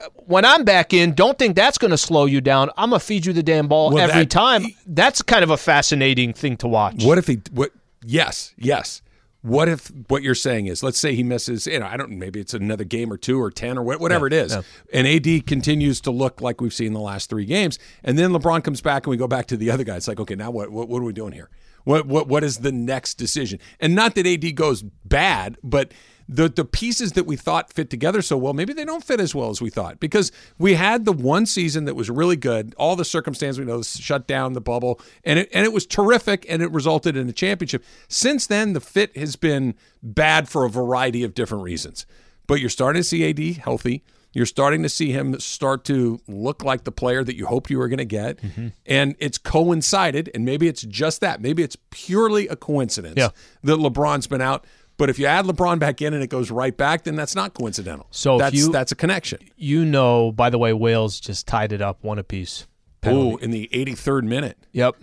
uh, 0.00 0.06
when 0.26 0.44
I'm 0.44 0.64
back 0.64 0.92
in, 0.92 1.12
don't 1.14 1.38
think 1.38 1.56
that's 1.56 1.78
going 1.78 1.90
to 1.92 1.98
slow 1.98 2.24
you 2.26 2.40
down. 2.40 2.70
I'm 2.76 2.90
gonna 2.90 3.00
feed 3.00 3.26
you 3.26 3.32
the 3.32 3.42
damn 3.42 3.66
ball 3.68 3.90
Well, 3.92 4.08
every 4.08 4.22
that- 4.22 4.30
time. 4.30 4.64
That's 4.86 5.22
kind 5.22 5.42
of 5.42 5.50
a 5.50 5.56
fascinating 5.56 6.32
thing 6.32 6.56
to 6.58 6.68
watch. 6.68 7.02
What 7.04 7.18
if 7.18 7.26
he? 7.26 7.40
What? 7.52 7.72
Yes, 8.04 8.54
yes. 8.56 9.02
What 9.46 9.68
if 9.68 9.92
what 10.08 10.22
you're 10.24 10.34
saying 10.34 10.66
is, 10.66 10.82
let's 10.82 10.98
say 10.98 11.14
he 11.14 11.22
misses, 11.22 11.66
you 11.68 11.78
know, 11.78 11.86
I 11.86 11.96
don't, 11.96 12.10
maybe 12.18 12.40
it's 12.40 12.52
another 12.52 12.82
game 12.84 13.12
or 13.12 13.16
two 13.16 13.40
or 13.40 13.50
ten 13.50 13.78
or 13.78 13.82
wha- 13.84 13.96
whatever 13.98 14.26
it 14.26 14.32
is, 14.32 14.52
and 14.92 15.06
AD 15.06 15.46
continues 15.46 16.00
to 16.00 16.10
look 16.10 16.40
like 16.40 16.60
we've 16.60 16.74
seen 16.74 16.92
the 16.92 17.00
last 17.00 17.30
three 17.30 17.44
games, 17.44 17.78
and 18.02 18.18
then 18.18 18.30
LeBron 18.32 18.64
comes 18.64 18.80
back 18.80 19.06
and 19.06 19.10
we 19.12 19.16
go 19.16 19.28
back 19.28 19.46
to 19.46 19.56
the 19.56 19.70
other 19.70 19.84
guy. 19.84 19.96
It's 19.96 20.08
like, 20.08 20.18
okay, 20.18 20.34
now 20.34 20.50
what? 20.50 20.70
What, 20.70 20.88
what 20.88 21.00
are 21.00 21.04
we 21.04 21.12
doing 21.12 21.32
here? 21.32 21.48
What 21.84 22.06
what 22.06 22.26
what 22.26 22.42
is 22.42 22.58
the 22.58 22.72
next 22.72 23.14
decision? 23.14 23.60
And 23.78 23.94
not 23.94 24.16
that 24.16 24.26
AD 24.26 24.56
goes 24.56 24.82
bad, 24.82 25.56
but 25.62 25.92
the 26.28 26.48
the 26.48 26.64
pieces 26.64 27.12
that 27.12 27.24
we 27.24 27.36
thought 27.36 27.72
fit 27.72 27.88
together 27.90 28.20
so 28.22 28.36
well, 28.36 28.52
maybe 28.52 28.72
they 28.72 28.84
don't 28.84 29.04
fit 29.04 29.20
as 29.20 29.34
well 29.34 29.50
as 29.50 29.60
we 29.62 29.70
thought 29.70 30.00
because 30.00 30.32
we 30.58 30.74
had 30.74 31.04
the 31.04 31.12
one 31.12 31.46
season 31.46 31.84
that 31.84 31.94
was 31.94 32.10
really 32.10 32.36
good. 32.36 32.74
All 32.76 32.96
the 32.96 33.04
circumstances 33.04 33.58
we 33.58 33.64
know, 33.64 33.82
shut 33.82 34.26
down 34.26 34.52
the 34.54 34.60
bubble, 34.60 35.00
and 35.24 35.38
it 35.38 35.48
and 35.52 35.64
it 35.64 35.72
was 35.72 35.86
terrific, 35.86 36.44
and 36.48 36.62
it 36.62 36.70
resulted 36.72 37.16
in 37.16 37.28
a 37.28 37.32
championship. 37.32 37.84
Since 38.08 38.46
then, 38.48 38.72
the 38.72 38.80
fit 38.80 39.16
has 39.16 39.36
been 39.36 39.74
bad 40.02 40.48
for 40.48 40.64
a 40.64 40.70
variety 40.70 41.22
of 41.22 41.34
different 41.34 41.62
reasons. 41.64 42.06
But 42.48 42.60
you're 42.60 42.70
starting 42.70 43.00
to 43.02 43.08
see 43.08 43.28
AD 43.28 43.56
healthy. 43.62 44.04
You're 44.32 44.46
starting 44.46 44.82
to 44.82 44.88
see 44.90 45.12
him 45.12 45.40
start 45.40 45.84
to 45.86 46.20
look 46.28 46.62
like 46.62 46.84
the 46.84 46.92
player 46.92 47.24
that 47.24 47.36
you 47.36 47.46
hoped 47.46 47.70
you 47.70 47.78
were 47.78 47.88
going 47.88 47.98
to 47.98 48.04
get. 48.04 48.36
Mm-hmm. 48.38 48.68
And 48.84 49.16
it's 49.18 49.38
coincided, 49.38 50.30
and 50.34 50.44
maybe 50.44 50.68
it's 50.68 50.82
just 50.82 51.22
that. 51.22 51.40
Maybe 51.40 51.62
it's 51.62 51.76
purely 51.90 52.46
a 52.46 52.54
coincidence 52.56 53.14
Yeah. 53.16 53.30
that 53.64 53.78
LeBron's 53.78 54.26
been 54.26 54.42
out. 54.42 54.66
But 54.98 55.10
if 55.10 55.18
you 55.18 55.26
add 55.26 55.44
LeBron 55.44 55.78
back 55.78 56.00
in 56.00 56.14
and 56.14 56.22
it 56.22 56.28
goes 56.28 56.50
right 56.50 56.74
back, 56.76 57.04
then 57.04 57.16
that's 57.16 57.34
not 57.34 57.52
coincidental. 57.52 58.06
So 58.10 58.38
that's 58.38 58.54
you- 58.56 58.72
that's 58.72 58.92
a 58.92 58.96
connection. 58.96 59.40
you 59.56 59.84
know, 59.84 60.32
by 60.32 60.48
the 60.50 60.58
way, 60.58 60.72
Wales 60.72 61.20
just 61.20 61.46
tied 61.46 61.72
it 61.72 61.82
up 61.82 62.02
one 62.02 62.18
apiece. 62.18 62.66
Oh, 63.04 63.36
in 63.36 63.50
the 63.52 63.68
83rd 63.72 64.24
minute, 64.24 64.58
Yep. 64.72 64.96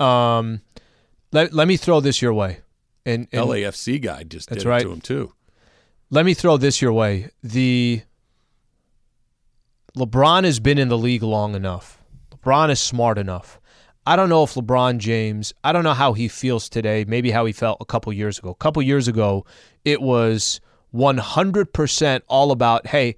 Um, 0.00 0.60
let, 1.32 1.52
let 1.52 1.68
me 1.68 1.76
throw 1.76 2.00
this 2.00 2.20
your 2.22 2.32
way. 2.34 2.60
And, 3.06 3.28
and 3.32 3.46
LAFC 3.46 4.00
guy 4.02 4.22
just 4.24 4.48
That's 4.48 4.64
did 4.64 4.68
right. 4.68 4.80
it 4.80 4.84
to 4.84 4.92
him 4.92 5.00
too. 5.00 5.32
let 6.10 6.24
me 6.26 6.34
throw 6.34 6.56
this 6.56 6.80
your 6.82 6.92
way. 6.92 7.28
The 7.42 8.02
LeBron 9.96 10.44
has 10.44 10.60
been 10.60 10.78
in 10.78 10.88
the 10.88 10.98
league 10.98 11.22
long 11.22 11.54
enough. 11.54 12.00
LeBron 12.30 12.70
is 12.70 12.80
smart 12.80 13.18
enough. 13.18 13.60
I 14.08 14.16
don't 14.16 14.30
know 14.30 14.42
if 14.42 14.54
LeBron 14.54 14.96
James, 14.96 15.52
I 15.62 15.70
don't 15.70 15.84
know 15.84 15.92
how 15.92 16.14
he 16.14 16.28
feels 16.28 16.70
today, 16.70 17.04
maybe 17.06 17.30
how 17.30 17.44
he 17.44 17.52
felt 17.52 17.76
a 17.82 17.84
couple 17.84 18.10
years 18.10 18.38
ago. 18.38 18.48
A 18.48 18.54
couple 18.54 18.80
years 18.80 19.06
ago, 19.06 19.44
it 19.84 20.00
was 20.00 20.62
100% 20.94 22.22
all 22.26 22.50
about, 22.50 22.86
hey, 22.86 23.16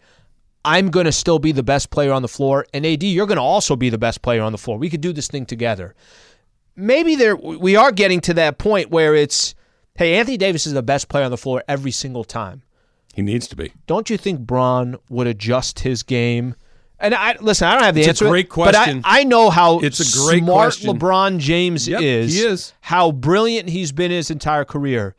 I'm 0.65 0.91
going 0.91 1.07
to 1.07 1.13
still 1.13 1.39
be 1.39 1.53
the 1.53 1.63
best 1.63 1.91
player 1.91 2.13
on 2.13 2.23
the 2.23 2.29
floor, 2.29 2.67
and 2.75 2.85
AD, 2.85 3.05
you're 3.05 3.29
going 3.29 3.37
to 3.37 3.41
also 3.43 3.77
be 3.77 3.89
the 3.89 3.99
best 3.99 4.21
player 4.23 4.43
on 4.43 4.51
the 4.51 4.59
floor. 4.59 4.79
We 4.79 4.91
could 4.91 5.01
do 5.01 5.13
this 5.13 5.29
thing 5.29 5.47
together. 5.47 5.95
Maybe 6.75 7.15
there 7.15 7.37
we 7.37 7.77
are 7.77 7.93
getting 7.93 8.21
to 8.23 8.35
that 8.35 8.59
point 8.59 8.91
where 8.91 9.15
it's, 9.15 9.55
hey, 9.95 10.17
Anthony 10.17 10.39
Davis 10.39 10.67
is 10.67 10.73
the 10.73 10.83
best 10.83 11.09
player 11.09 11.25
on 11.25 11.31
the 11.31 11.37
floor 11.37 11.63
every 11.69 11.93
single 11.93 12.25
time 12.25 12.65
He 13.15 13.23
needs 13.23 13.47
to 13.47 13.55
be. 13.55 13.73
don't 13.87 14.11
you 14.11 14.17
think 14.17 14.41
Bron 14.41 14.97
would 15.09 15.29
adjust 15.29 15.81
his 15.81 16.03
game? 16.03 16.57
And 17.01 17.15
I 17.15 17.37
listen, 17.41 17.67
I 17.67 17.75
don't 17.75 17.85
have 17.85 17.95
the 17.95 18.03
It's 18.03 18.09
a 18.09 18.11
answer. 18.11 18.29
great 18.29 18.49
But 18.49 18.75
question. 18.75 19.01
I, 19.05 19.21
I 19.21 19.25
know 19.25 19.49
how 19.51 19.79
It's 19.81 20.01
a 20.01 20.19
great 20.27 20.43
smart 20.45 20.75
question. 20.75 20.99
LeBron 20.99 21.39
James 21.39 21.89
Yep, 21.89 22.03
is. 22.03 22.35
he 22.35 22.41
is. 22.41 22.73
How 22.83 23.11
brilliant 23.11 23.71
he's 23.71 23.91
been 23.93 24.11
his 24.11 24.31
entire 24.31 24.65
career. 24.65 25.17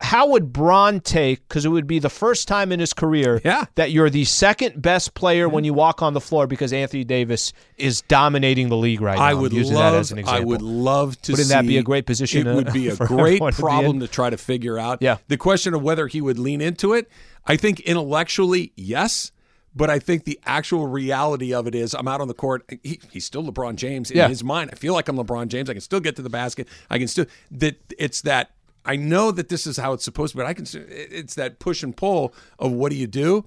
how 0.00 0.28
would 0.28 0.52
Bron 0.52 1.00
take? 1.00 1.46
Because 1.48 1.64
it 1.64 1.70
would 1.70 1.86
be 1.86 1.98
the 1.98 2.10
first 2.10 2.46
time 2.48 2.70
in 2.70 2.80
his 2.80 2.92
career 2.92 3.40
Yeah. 3.44 3.64
that 3.76 3.92
you're 3.92 4.10
the 4.10 4.24
second 4.24 4.80
best 4.82 5.14
player 5.14 5.48
when 5.48 5.64
you 5.64 5.72
mm-hmm. 5.72 5.78
walk 5.78 6.02
on 6.02 6.12
the 6.12 6.20
floor 6.20 6.46
because 6.46 6.72
Anthony 6.72 7.02
Davis 7.02 7.52
is 7.78 8.02
dominating 8.02 8.68
the 8.68 8.76
league 8.76 9.00
right 9.00 9.16
now. 9.18 9.24
I 9.24 9.30
I'm 9.32 9.40
would 9.40 9.52
using 9.54 9.74
love. 9.74 9.92
that 9.94 9.98
as 9.98 10.12
an 10.12 10.18
example. 10.18 10.42
I 10.42 10.44
would 10.44 10.60
love 10.62 11.20
to. 11.22 11.32
Wouldn't 11.32 11.48
that 11.48 11.66
be 11.66 11.78
a 11.78 11.82
great 11.82 12.04
position, 12.06 12.46
It 12.46 12.54
would 12.54 12.72
be 12.74 12.88
a 12.90 12.96
great 12.96 13.34
everyone 13.36 13.52
to 13.54 13.60
problem 13.60 14.00
to 14.00 14.08
try 14.08 14.28
to 14.28 14.36
figure 14.36 14.78
out. 14.78 15.00
Yeah. 15.00 15.16
The 15.28 15.38
question 15.38 15.72
of 15.72 15.82
whether 15.82 16.06
he 16.08 16.20
would 16.20 16.38
lean 16.38 16.60
into 16.60 16.92
it, 16.92 17.08
I 17.46 17.56
think 17.56 17.80
intellectually, 17.80 18.72
yes. 18.76 19.32
But 19.76 19.90
I 19.90 19.98
think 19.98 20.24
the 20.24 20.40
actual 20.46 20.86
reality 20.86 21.52
of 21.52 21.66
it 21.66 21.74
is, 21.74 21.92
I'm 21.94 22.08
out 22.08 22.22
on 22.22 22.28
the 22.28 22.34
court. 22.34 22.64
He, 22.82 22.98
he's 23.12 23.26
still 23.26 23.44
LeBron 23.44 23.76
James 23.76 24.10
in 24.10 24.16
Yeah. 24.16 24.26
his 24.28 24.42
mind. 24.42 24.70
I 24.72 24.76
feel 24.76 24.94
like 24.94 25.06
I'm 25.06 25.16
LeBron 25.18 25.48
James. 25.48 25.68
I 25.68 25.74
can 25.74 25.82
still 25.82 26.00
get 26.00 26.16
to 26.16 26.22
the 26.22 26.30
basket. 26.30 26.66
I 26.88 26.98
can 26.98 27.06
still 27.08 27.26
that. 27.50 27.76
It's 27.98 28.22
that 28.22 28.52
I 28.86 28.96
know 28.96 29.30
that 29.32 29.50
this 29.50 29.66
is 29.66 29.76
how 29.76 29.92
it's 29.92 30.02
supposed 30.04 30.32
to 30.32 30.38
be. 30.38 30.42
But 30.44 30.48
I 30.48 30.54
can. 30.54 30.66
It's 30.88 31.34
that 31.34 31.58
push 31.58 31.82
and 31.82 31.94
pull 31.94 32.32
of 32.58 32.72
what 32.72 32.90
do 32.90 32.96
you 32.96 33.06
do. 33.06 33.44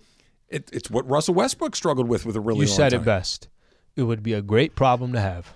It, 0.49 0.69
it's 0.71 0.89
what 0.91 1.09
Russell 1.09 1.33
Westbrook 1.33 1.75
struggled 1.75 2.07
with 2.07 2.25
with 2.27 2.35
a 2.35 2.39
really 2.39 2.61
You 2.61 2.67
said 2.67 2.91
time. 2.91 3.01
it 3.01 3.05
best. 3.05 3.47
It 3.95 4.03
would 4.03 4.21
be 4.21 4.33
a 4.33 4.41
great 4.43 4.75
problem 4.75 5.11
to 5.13 5.19
have. 5.19 5.53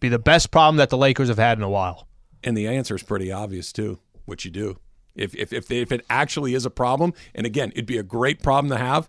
Be 0.00 0.08
the 0.08 0.18
best 0.18 0.50
problem 0.50 0.76
that 0.78 0.90
the 0.90 0.98
Lakers 0.98 1.28
have 1.28 1.38
had 1.38 1.56
in 1.56 1.62
a 1.62 1.70
while. 1.70 2.08
And 2.42 2.56
the 2.56 2.66
answer 2.66 2.94
is 2.96 3.02
pretty 3.04 3.30
obvious 3.32 3.72
too. 3.72 4.00
What 4.24 4.44
you 4.44 4.50
do, 4.50 4.76
if 5.14 5.34
if 5.36 5.52
if, 5.52 5.70
if 5.70 5.92
it 5.92 6.04
actually 6.10 6.54
is 6.54 6.66
a 6.66 6.70
problem, 6.70 7.14
and 7.34 7.46
again, 7.46 7.70
it'd 7.76 7.86
be 7.86 7.98
a 7.98 8.02
great 8.02 8.42
problem 8.42 8.70
to 8.70 8.76
have, 8.78 9.08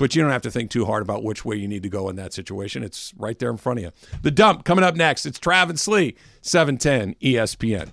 but 0.00 0.16
you 0.16 0.22
don't 0.22 0.30
have 0.30 0.42
to 0.42 0.50
think 0.50 0.70
too 0.70 0.86
hard 0.86 1.02
about 1.02 1.22
which 1.22 1.44
way 1.44 1.56
you 1.56 1.68
need 1.68 1.82
to 1.82 1.90
go 1.90 2.08
in 2.08 2.16
that 2.16 2.32
situation. 2.32 2.82
It's 2.82 3.12
right 3.18 3.38
there 3.38 3.50
in 3.50 3.58
front 3.58 3.80
of 3.80 3.84
you. 3.84 3.92
The 4.22 4.30
dump 4.30 4.64
coming 4.64 4.82
up 4.82 4.96
next. 4.96 5.26
It's 5.26 5.38
Travis 5.38 5.86
Lee, 5.86 6.16
seven 6.40 6.78
ten 6.78 7.14
E 7.20 7.34
ESPN. 7.34 7.92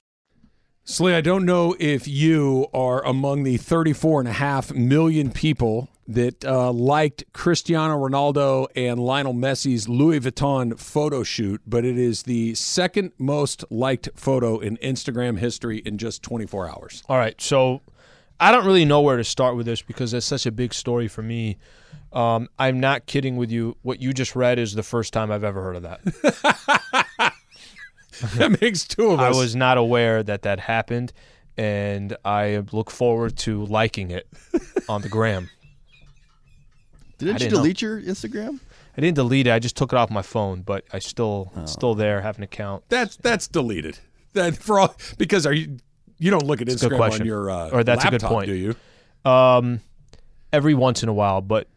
Slee, 0.83 1.13
I 1.13 1.21
don't 1.21 1.45
know 1.45 1.75
if 1.79 2.07
you 2.07 2.65
are 2.73 3.05
among 3.05 3.43
the 3.43 3.57
34 3.57 4.21
and 4.21 4.27
a 4.27 4.33
half 4.33 4.73
million 4.73 5.29
people 5.29 5.89
that 6.07 6.43
uh, 6.43 6.71
liked 6.71 7.23
Cristiano 7.33 7.95
Ronaldo 7.95 8.65
and 8.75 8.99
Lionel 8.99 9.35
Messi's 9.35 9.87
Louis 9.87 10.19
Vuitton 10.19 10.77
photo 10.79 11.21
shoot, 11.21 11.61
but 11.67 11.85
it 11.85 11.99
is 11.99 12.23
the 12.23 12.55
second 12.55 13.11
most 13.19 13.63
liked 13.69 14.09
photo 14.15 14.57
in 14.57 14.75
Instagram 14.77 15.37
history 15.37 15.77
in 15.77 15.99
just 15.99 16.23
24 16.23 16.69
hours. 16.69 17.03
All 17.07 17.17
right, 17.17 17.39
so 17.39 17.83
I 18.39 18.51
don't 18.51 18.65
really 18.65 18.83
know 18.83 19.01
where 19.01 19.17
to 19.17 19.23
start 19.23 19.55
with 19.55 19.67
this 19.67 19.83
because 19.83 20.15
it's 20.15 20.25
such 20.25 20.47
a 20.47 20.51
big 20.51 20.73
story 20.73 21.07
for 21.07 21.21
me. 21.21 21.59
Um, 22.11 22.49
I'm 22.57 22.79
not 22.79 23.05
kidding 23.05 23.37
with 23.37 23.51
you. 23.51 23.77
What 23.83 24.01
you 24.01 24.13
just 24.13 24.35
read 24.35 24.57
is 24.57 24.73
the 24.73 24.83
first 24.83 25.13
time 25.13 25.31
I've 25.31 25.43
ever 25.43 25.61
heard 25.61 25.75
of 25.75 25.83
that. 25.83 26.80
that 28.35 28.61
makes 28.61 28.87
two 28.87 29.11
of 29.11 29.19
us. 29.19 29.35
I 29.35 29.39
was 29.39 29.55
not 29.55 29.77
aware 29.77 30.23
that 30.23 30.43
that 30.43 30.59
happened, 30.59 31.13
and 31.57 32.15
I 32.23 32.63
look 32.71 32.91
forward 32.91 33.37
to 33.39 33.65
liking 33.65 34.11
it 34.11 34.27
on 34.89 35.01
the 35.01 35.09
gram. 35.09 35.49
Didn't 37.17 37.33
you 37.33 37.39
didn't 37.39 37.51
know. 37.53 37.57
delete 37.59 37.81
your 37.81 38.01
Instagram? 38.01 38.59
I 38.97 39.01
didn't 39.01 39.15
delete 39.15 39.47
it. 39.47 39.51
I 39.51 39.59
just 39.59 39.77
took 39.77 39.93
it 39.93 39.95
off 39.95 40.09
my 40.09 40.21
phone, 40.21 40.63
but 40.63 40.85
I 40.91 40.99
still 40.99 41.51
it's 41.57 41.71
still 41.71 41.95
there. 41.95 42.21
Have 42.21 42.37
an 42.37 42.43
account. 42.43 42.83
That's 42.89 43.15
that's 43.17 43.47
deleted. 43.47 43.99
That 44.33 44.57
for 44.57 44.79
all 44.79 44.95
because 45.17 45.45
are 45.45 45.53
you 45.53 45.77
you 46.17 46.31
don't 46.31 46.45
look 46.45 46.61
at 46.61 46.67
a 46.67 46.71
good 46.71 46.79
Instagram 46.79 47.19
on 47.19 47.25
your 47.25 47.49
uh, 47.49 47.69
Or 47.69 47.83
that's 47.83 48.05
a 48.05 48.09
good 48.09 48.21
point. 48.21 48.47
do 48.47 48.53
you? 48.53 48.75
Um, 49.29 49.81
every 50.51 50.73
once 50.73 51.03
in 51.03 51.09
a 51.09 51.13
while, 51.13 51.41
but 51.41 51.67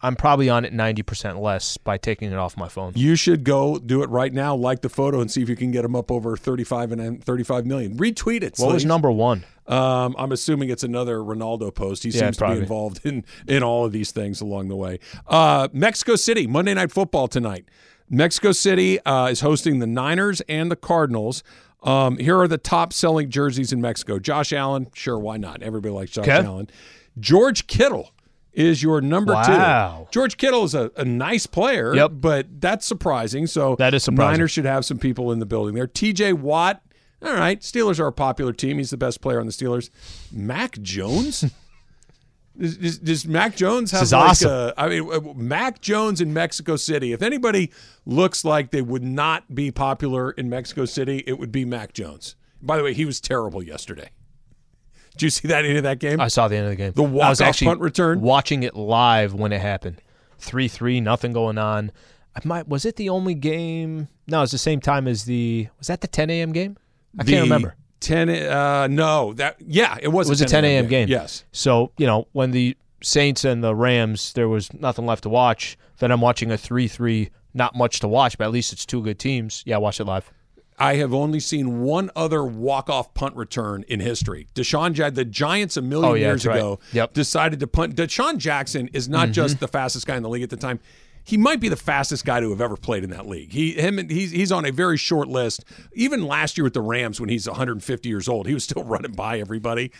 I'm 0.00 0.14
probably 0.16 0.48
on 0.48 0.64
it 0.64 0.72
ninety 0.72 1.02
percent 1.02 1.40
less 1.40 1.76
by 1.76 1.98
taking 1.98 2.30
it 2.30 2.36
off 2.38 2.56
my 2.56 2.68
phone. 2.68 2.92
You 2.94 3.16
should 3.16 3.44
go 3.44 3.78
do 3.78 4.02
it 4.02 4.10
right 4.10 4.32
now. 4.32 4.54
Like 4.54 4.82
the 4.82 4.88
photo 4.88 5.20
and 5.20 5.30
see 5.30 5.42
if 5.42 5.48
you 5.48 5.56
can 5.56 5.70
get 5.70 5.82
them 5.82 5.96
up 5.96 6.10
over 6.10 6.36
35 6.36 6.92
and 6.92 7.22
35 7.24 7.66
million. 7.66 7.96
Retweet 7.96 8.42
it. 8.42 8.54
What 8.58 8.72
was 8.74 8.84
number 8.84 9.10
one? 9.10 9.44
Um, 9.66 10.14
I'm 10.18 10.32
assuming 10.32 10.70
it's 10.70 10.84
another 10.84 11.18
Ronaldo 11.18 11.74
post. 11.74 12.02
He 12.04 12.10
Yeah, 12.10 12.20
seems 12.20 12.36
to 12.38 12.46
be 12.48 12.58
involved 12.58 13.00
in 13.04 13.24
in 13.46 13.62
all 13.62 13.84
of 13.84 13.92
these 13.92 14.12
things 14.12 14.40
along 14.40 14.68
the 14.68 14.76
way. 14.76 14.98
Uh, 15.26 15.68
Mexico 15.72 16.16
City 16.16 16.46
Monday 16.46 16.74
Night 16.74 16.90
Football 16.92 17.28
tonight. 17.28 17.66
Mexico 18.10 18.52
City 18.52 18.98
uh, 19.04 19.26
is 19.26 19.40
hosting 19.40 19.80
the 19.80 19.86
Niners 19.86 20.40
and 20.48 20.70
the 20.70 20.76
Cardinals. 20.76 21.42
Um, 21.82 22.16
here 22.16 22.38
are 22.38 22.48
the 22.48 22.56
top 22.58 22.92
selling 22.92 23.30
jerseys 23.30 23.72
in 23.72 23.80
Mexico. 23.80 24.18
Josh 24.18 24.52
Allen, 24.52 24.88
sure, 24.94 25.18
why 25.18 25.36
not? 25.36 25.62
Everybody 25.62 25.92
likes 25.92 26.12
Josh 26.12 26.26
Okay. 26.26 26.44
Allen. 26.44 26.68
George 27.20 27.66
Kittle 27.66 28.12
is 28.58 28.82
your 28.82 29.00
number 29.00 29.32
Wow. 29.32 30.06
two. 30.06 30.10
George 30.12 30.36
Kittle 30.36 30.64
is 30.64 30.74
a, 30.74 30.90
a 30.96 31.04
nice 31.04 31.46
player, 31.46 31.94
Yep. 31.94 32.10
but 32.14 32.60
that's 32.60 32.84
surprising. 32.84 33.46
So 33.46 33.76
That 33.76 33.94
is 33.94 34.02
surprising. 34.02 34.32
Niners 34.32 34.50
should 34.50 34.64
have 34.64 34.84
some 34.84 34.98
people 34.98 35.30
in 35.32 35.38
the 35.38 35.46
building 35.46 35.74
there. 35.74 35.86
TJ 35.86 36.32
Watt. 36.34 36.82
All 37.22 37.32
right, 37.34 37.60
Steelers 37.60 37.98
are 38.00 38.06
a 38.08 38.12
popular 38.12 38.52
team. 38.52 38.78
He's 38.78 38.90
the 38.90 38.96
best 38.96 39.20
player 39.20 39.40
on 39.40 39.46
the 39.46 39.52
Steelers. 39.52 39.90
Mac 40.32 40.80
Jones. 40.82 41.44
Does, 42.60 42.76
does, 42.76 42.98
does 42.98 43.26
Mac 43.26 43.54
Jones 43.54 43.92
have 43.92 44.00
This 44.00 44.08
is 44.08 44.12
like 44.12 44.30
awesome. 44.30 44.50
a, 44.50 44.74
I 44.76 44.88
mean, 44.88 45.08
uh, 45.12 45.20
Mac 45.36 45.80
Jones 45.80 46.20
in 46.20 46.32
Mexico 46.32 46.74
City. 46.74 47.12
If 47.12 47.22
anybody 47.22 47.70
looks 48.04 48.44
like 48.44 48.72
they 48.72 48.82
would 48.82 49.04
not 49.04 49.54
be 49.54 49.70
popular 49.70 50.32
in 50.32 50.48
Mexico 50.50 50.84
City, 50.84 51.22
it 51.24 51.38
would 51.38 51.52
be 51.52 51.64
Mac 51.64 51.92
Jones. 51.92 52.34
By 52.60 52.76
the 52.76 52.82
way, 52.82 52.94
he 52.94 53.04
was 53.04 53.20
terrible 53.20 53.62
yesterday. 53.62 54.10
Did 55.18 55.24
you 55.26 55.30
see 55.30 55.48
that 55.48 55.64
end 55.64 55.76
of 55.76 55.82
that 55.82 55.98
game? 55.98 56.20
I 56.20 56.28
saw 56.28 56.46
the 56.46 56.56
end 56.56 56.66
of 56.66 56.70
the 56.70 56.76
game. 56.76 56.92
The 56.92 57.02
walk-off 57.02 57.40
actually 57.40 57.66
punt 57.66 57.80
return? 57.80 58.20
watching 58.20 58.62
it 58.62 58.76
live 58.76 59.34
when 59.34 59.52
it 59.52 59.60
happened. 59.60 60.00
Three 60.38 60.68
three, 60.68 61.00
nothing 61.00 61.32
going 61.32 61.58
on. 61.58 61.90
I 62.36 62.40
might 62.44 62.68
was 62.68 62.84
it 62.84 62.94
the 62.94 63.08
only 63.08 63.34
game? 63.34 64.06
No, 64.28 64.38
it 64.38 64.42
was 64.42 64.50
the 64.52 64.58
same 64.58 64.80
time 64.80 65.08
as 65.08 65.24
the 65.24 65.68
was 65.78 65.88
that 65.88 66.00
the 66.00 66.06
10 66.06 66.30
a.m. 66.30 66.52
game? 66.52 66.78
I 67.18 67.24
The 67.24 67.32
can't 67.32 67.42
remember. 67.42 67.74
10 68.00 68.28
uh 68.30 68.86
no, 68.86 69.32
that 69.34 69.56
yeah, 69.58 69.98
it 70.00 70.08
was 70.08 70.28
It 70.28 70.30
was 70.30 70.40
a 70.42 70.46
10 70.46 70.64
a.m. 70.64 70.86
game. 70.86 71.08
Yes. 71.08 71.44
So 71.50 71.90
you 71.98 72.06
know 72.06 72.28
when 72.32 72.52
the 72.52 72.76
Saints 73.02 73.44
and 73.44 73.62
the 73.64 73.74
Rams, 73.74 74.32
there 74.34 74.48
was 74.48 74.72
nothing 74.72 75.04
left 75.06 75.24
to 75.24 75.28
watch. 75.28 75.76
Then 75.98 76.12
I'm 76.12 76.20
watching 76.20 76.52
a 76.52 76.56
three 76.56 76.86
three. 76.86 77.30
Not 77.54 77.74
much 77.74 77.98
to 78.00 78.08
watch, 78.08 78.38
but 78.38 78.44
at 78.44 78.52
least 78.52 78.72
it's 78.72 78.86
two 78.86 79.02
good 79.02 79.18
teams. 79.18 79.64
Yeah, 79.66 79.78
watch 79.78 79.98
it 79.98 80.04
live. 80.04 80.30
I 80.78 80.94
have 80.96 81.12
only 81.12 81.40
seen 81.40 81.80
one 81.80 82.10
other 82.14 82.44
walk-off 82.44 83.12
punt 83.14 83.34
return 83.36 83.84
in 83.88 84.00
history. 84.00 84.46
DeSean 84.54 84.92
Jackson, 84.92 85.14
the 85.14 85.24
Giants 85.24 85.76
a 85.76 85.82
million 85.82 86.10
Oh, 86.10 86.14
yeah, 86.14 86.28
years 86.28 86.42
that's 86.44 86.46
right. 86.46 86.58
ago, 86.58 86.78
Yep. 86.92 87.14
decided 87.14 87.60
to 87.60 87.66
punt. 87.66 87.96
DeSean 87.96 88.38
Jackson 88.38 88.88
is 88.92 89.08
not 89.08 89.30
just 89.30 89.58
the 89.60 89.68
fastest 89.68 90.06
guy 90.06 90.16
in 90.16 90.22
the 90.22 90.28
league 90.28 90.42
at 90.44 90.50
the 90.50 90.56
time. 90.56 90.78
He 91.24 91.36
might 91.36 91.60
be 91.60 91.68
the 91.68 91.76
fastest 91.76 92.24
guy 92.24 92.40
to 92.40 92.48
have 92.50 92.60
ever 92.60 92.76
played 92.76 93.04
in 93.04 93.10
that 93.10 93.26
league. 93.26 93.52
He, 93.52 93.72
him, 93.72 94.08
he's 94.08 94.30
he's 94.30 94.50
on 94.50 94.64
a 94.64 94.70
very 94.72 94.96
short 94.96 95.28
list. 95.28 95.62
Even 95.92 96.22
last 96.26 96.56
year 96.56 96.64
with 96.64 96.72
the 96.72 96.80
Rams, 96.80 97.20
when 97.20 97.28
he's 97.28 97.46
150 97.46 98.08
years 98.08 98.28
old, 98.28 98.46
he 98.46 98.54
was 98.54 98.64
still 98.64 98.82
running 98.84 99.12
by 99.12 99.38
everybody. 99.38 99.92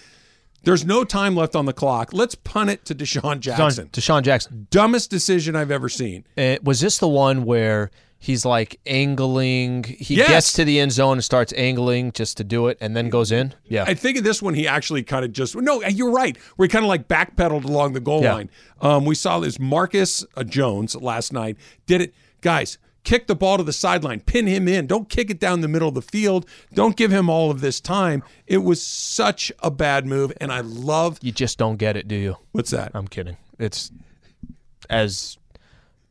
There's 0.64 0.84
no 0.86 1.04
time 1.04 1.36
left 1.36 1.54
on 1.54 1.66
the 1.66 1.72
clock. 1.74 2.10
Let's 2.12 2.34
punt 2.34 2.70
it 2.70 2.84
to 2.86 2.94
DeSean 2.94 3.40
Jackson. 3.40 3.88
DeSean, 3.88 3.90
DeSean 3.90 4.22
Jackson. 4.22 4.66
Dumbest 4.70 5.10
decision 5.10 5.54
I've 5.54 5.70
ever 5.70 5.88
seen. 5.90 6.24
Uh, 6.36 6.56
was 6.62 6.80
this 6.80 6.96
the 6.98 7.08
one 7.08 7.44
where 7.44 7.90
he's 8.18 8.44
like 8.44 8.78
angling? 8.86 9.84
He 9.84 10.16
Yes. 10.16 10.28
gets 10.28 10.52
to 10.54 10.64
the 10.64 10.80
end 10.80 10.92
zone 10.92 11.14
and 11.18 11.24
starts 11.24 11.52
angling 11.56 12.12
just 12.12 12.36
to 12.38 12.44
do 12.44 12.66
it, 12.68 12.76
and 12.80 12.96
then 12.96 13.08
goes 13.08 13.30
in. 13.32 13.54
Yeah, 13.66 13.84
I 13.86 13.94
think 13.94 14.18
in 14.18 14.24
this 14.24 14.42
one 14.42 14.54
he 14.54 14.66
actually 14.68 15.02
kind 15.02 15.24
of 15.24 15.32
just 15.32 15.54
no. 15.56 15.82
You're 15.84 16.10
right. 16.10 16.36
Where 16.56 16.66
he 16.66 16.68
kind 16.70 16.84
of 16.84 16.88
like 16.88 17.08
backpedaled 17.08 17.64
along 17.64 17.92
the 17.94 18.00
goal 18.00 18.22
Yeah. 18.22 18.34
line. 18.34 18.50
Um, 18.80 19.04
we 19.04 19.14
saw 19.14 19.38
this 19.40 19.58
Marcus 19.58 20.24
uh, 20.36 20.44
Jones 20.44 20.94
last 20.96 21.32
night 21.32 21.56
did 21.86 22.00
it, 22.00 22.14
guys. 22.40 22.78
Kick 23.04 23.26
the 23.26 23.36
ball 23.36 23.56
to 23.56 23.62
the 23.62 23.72
sideline, 23.72 24.20
pin 24.20 24.46
him 24.46 24.68
in. 24.68 24.86
Don't 24.86 25.08
kick 25.08 25.30
it 25.30 25.40
down 25.40 25.62
the 25.62 25.68
middle 25.68 25.88
of 25.88 25.94
the 25.94 26.02
field. 26.02 26.44
Don't 26.74 26.94
give 26.94 27.10
him 27.10 27.30
all 27.30 27.50
of 27.50 27.62
this 27.62 27.80
time. 27.80 28.22
It 28.46 28.58
was 28.58 28.82
such 28.82 29.50
a 29.60 29.70
bad 29.70 30.04
move, 30.04 30.30
and 30.42 30.52
I 30.52 30.60
love 30.60 31.18
you 31.22 31.32
just 31.32 31.56
don't 31.56 31.76
get 31.76 31.96
it, 31.96 32.06
do 32.06 32.16
you? 32.16 32.36
what's 32.52 32.70
that? 32.72 32.90
I'm 32.94 33.08
kidding. 33.08 33.38
It's 33.58 33.90
as 34.90 35.38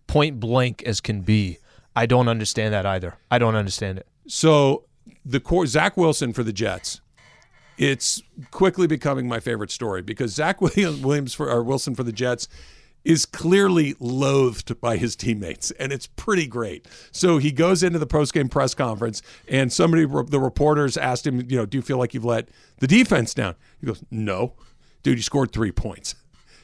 point 0.07 0.39
blank 0.39 0.81
as 0.83 0.99
can 1.01 1.21
be. 1.21 1.59
I 1.97 2.05
don't 2.05 2.27
understand 2.27 2.75
that 2.75 2.85
either. 2.85 3.15
I 3.31 3.39
don't 3.39 3.55
understand 3.55 3.97
it. 3.97 4.07
So 4.27 4.85
the 5.25 5.39
core 5.39 5.65
Zach 5.65 5.97
Wilson 5.97 6.31
for 6.31 6.43
the 6.43 6.53
Jets. 6.53 7.01
It's 7.79 8.21
quickly 8.51 8.85
becoming 8.85 9.27
my 9.27 9.39
favorite 9.39 9.71
story 9.71 10.03
because 10.03 10.31
Zach 10.31 10.61
Williams, 10.61 11.33
for 11.33 11.49
or 11.49 11.63
Wilson 11.63 11.95
for 11.95 12.03
the 12.03 12.11
Jets 12.11 12.47
is 13.03 13.25
clearly 13.25 13.95
loathed 13.99 14.79
by 14.79 14.97
his 14.97 15.15
teammates, 15.15 15.71
and 15.71 15.91
it's 15.91 16.05
pretty 16.05 16.45
great. 16.45 16.85
So 17.11 17.39
he 17.39 17.51
goes 17.51 17.81
into 17.81 17.97
the 17.97 18.05
postgame 18.05 18.51
press 18.51 18.75
conference, 18.75 19.23
and 19.47 19.73
somebody, 19.73 20.05
the 20.05 20.39
reporters 20.39 20.97
asked 20.97 21.25
him, 21.25 21.49
you 21.49 21.57
know, 21.57 21.65
do 21.65 21.79
you 21.79 21.81
feel 21.81 21.97
like 21.97 22.13
you've 22.13 22.25
let 22.25 22.49
the 22.77 22.87
defense 22.87 23.33
down? 23.33 23.55
He 23.79 23.87
goes, 23.87 24.03
no. 24.11 24.53
Dude, 25.01 25.17
you 25.17 25.23
scored 25.23 25.51
three 25.51 25.71
points. 25.71 26.13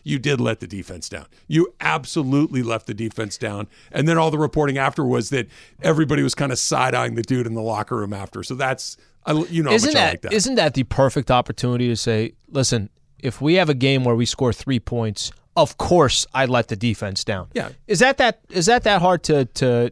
You 0.04 0.20
did 0.20 0.41
let 0.41 0.60
the 0.60 0.68
defense 0.68 1.08
down. 1.10 1.28
You 1.47 1.74
absolutely 1.80 2.62
left 2.62 2.88
the 2.88 2.93
defense 2.93 3.38
down. 3.38 3.68
And 3.91 4.08
then 4.08 4.18
all 4.18 4.32
the 4.32 4.38
reporting 4.38 4.78
after 4.78 5.04
was 5.06 5.30
that 5.30 5.47
everybody 5.82 6.24
was 6.24 6.36
kind 6.36 6.51
of 6.51 6.60
side 6.60 6.93
eyeing 6.93 7.16
the 7.16 7.22
dude 7.22 7.47
in 7.47 7.54
the 7.54 7.62
locker 7.62 7.95
room 7.97 8.14
after. 8.14 8.43
So 8.43 8.56
that's, 8.56 8.97
you 9.49 9.64
know, 9.64 9.72
isn't 9.72 9.93
much 9.93 9.95
I 9.95 9.99
that, 9.99 10.10
like 10.12 10.22
that. 10.24 10.34
isn't 10.34 10.56
that 10.56 10.74
the 10.74 10.84
perfect 10.84 11.32
opportunity 11.32 11.88
to 11.88 11.95
say, 11.95 12.34
listen, 12.49 12.89
if 13.20 13.39
we 13.41 13.54
have 13.56 13.70
a 13.70 13.74
game 13.74 14.04
where 14.04 14.16
we 14.16 14.26
score 14.26 14.51
three 14.51 14.80
points, 14.80 15.32
of 15.56 15.78
course 15.78 16.28
I 16.34 16.45
let 16.45 16.68
the 16.68 16.76
defense 16.76 17.24
down. 17.24 17.47
Yeah. 17.54 17.70
Is 17.88 17.99
that 17.99 18.18
that 18.18 18.41
is 18.49 18.66
that 18.66 18.84
that 18.84 19.01
hard 19.01 19.24
to 19.24 19.45
to 19.45 19.91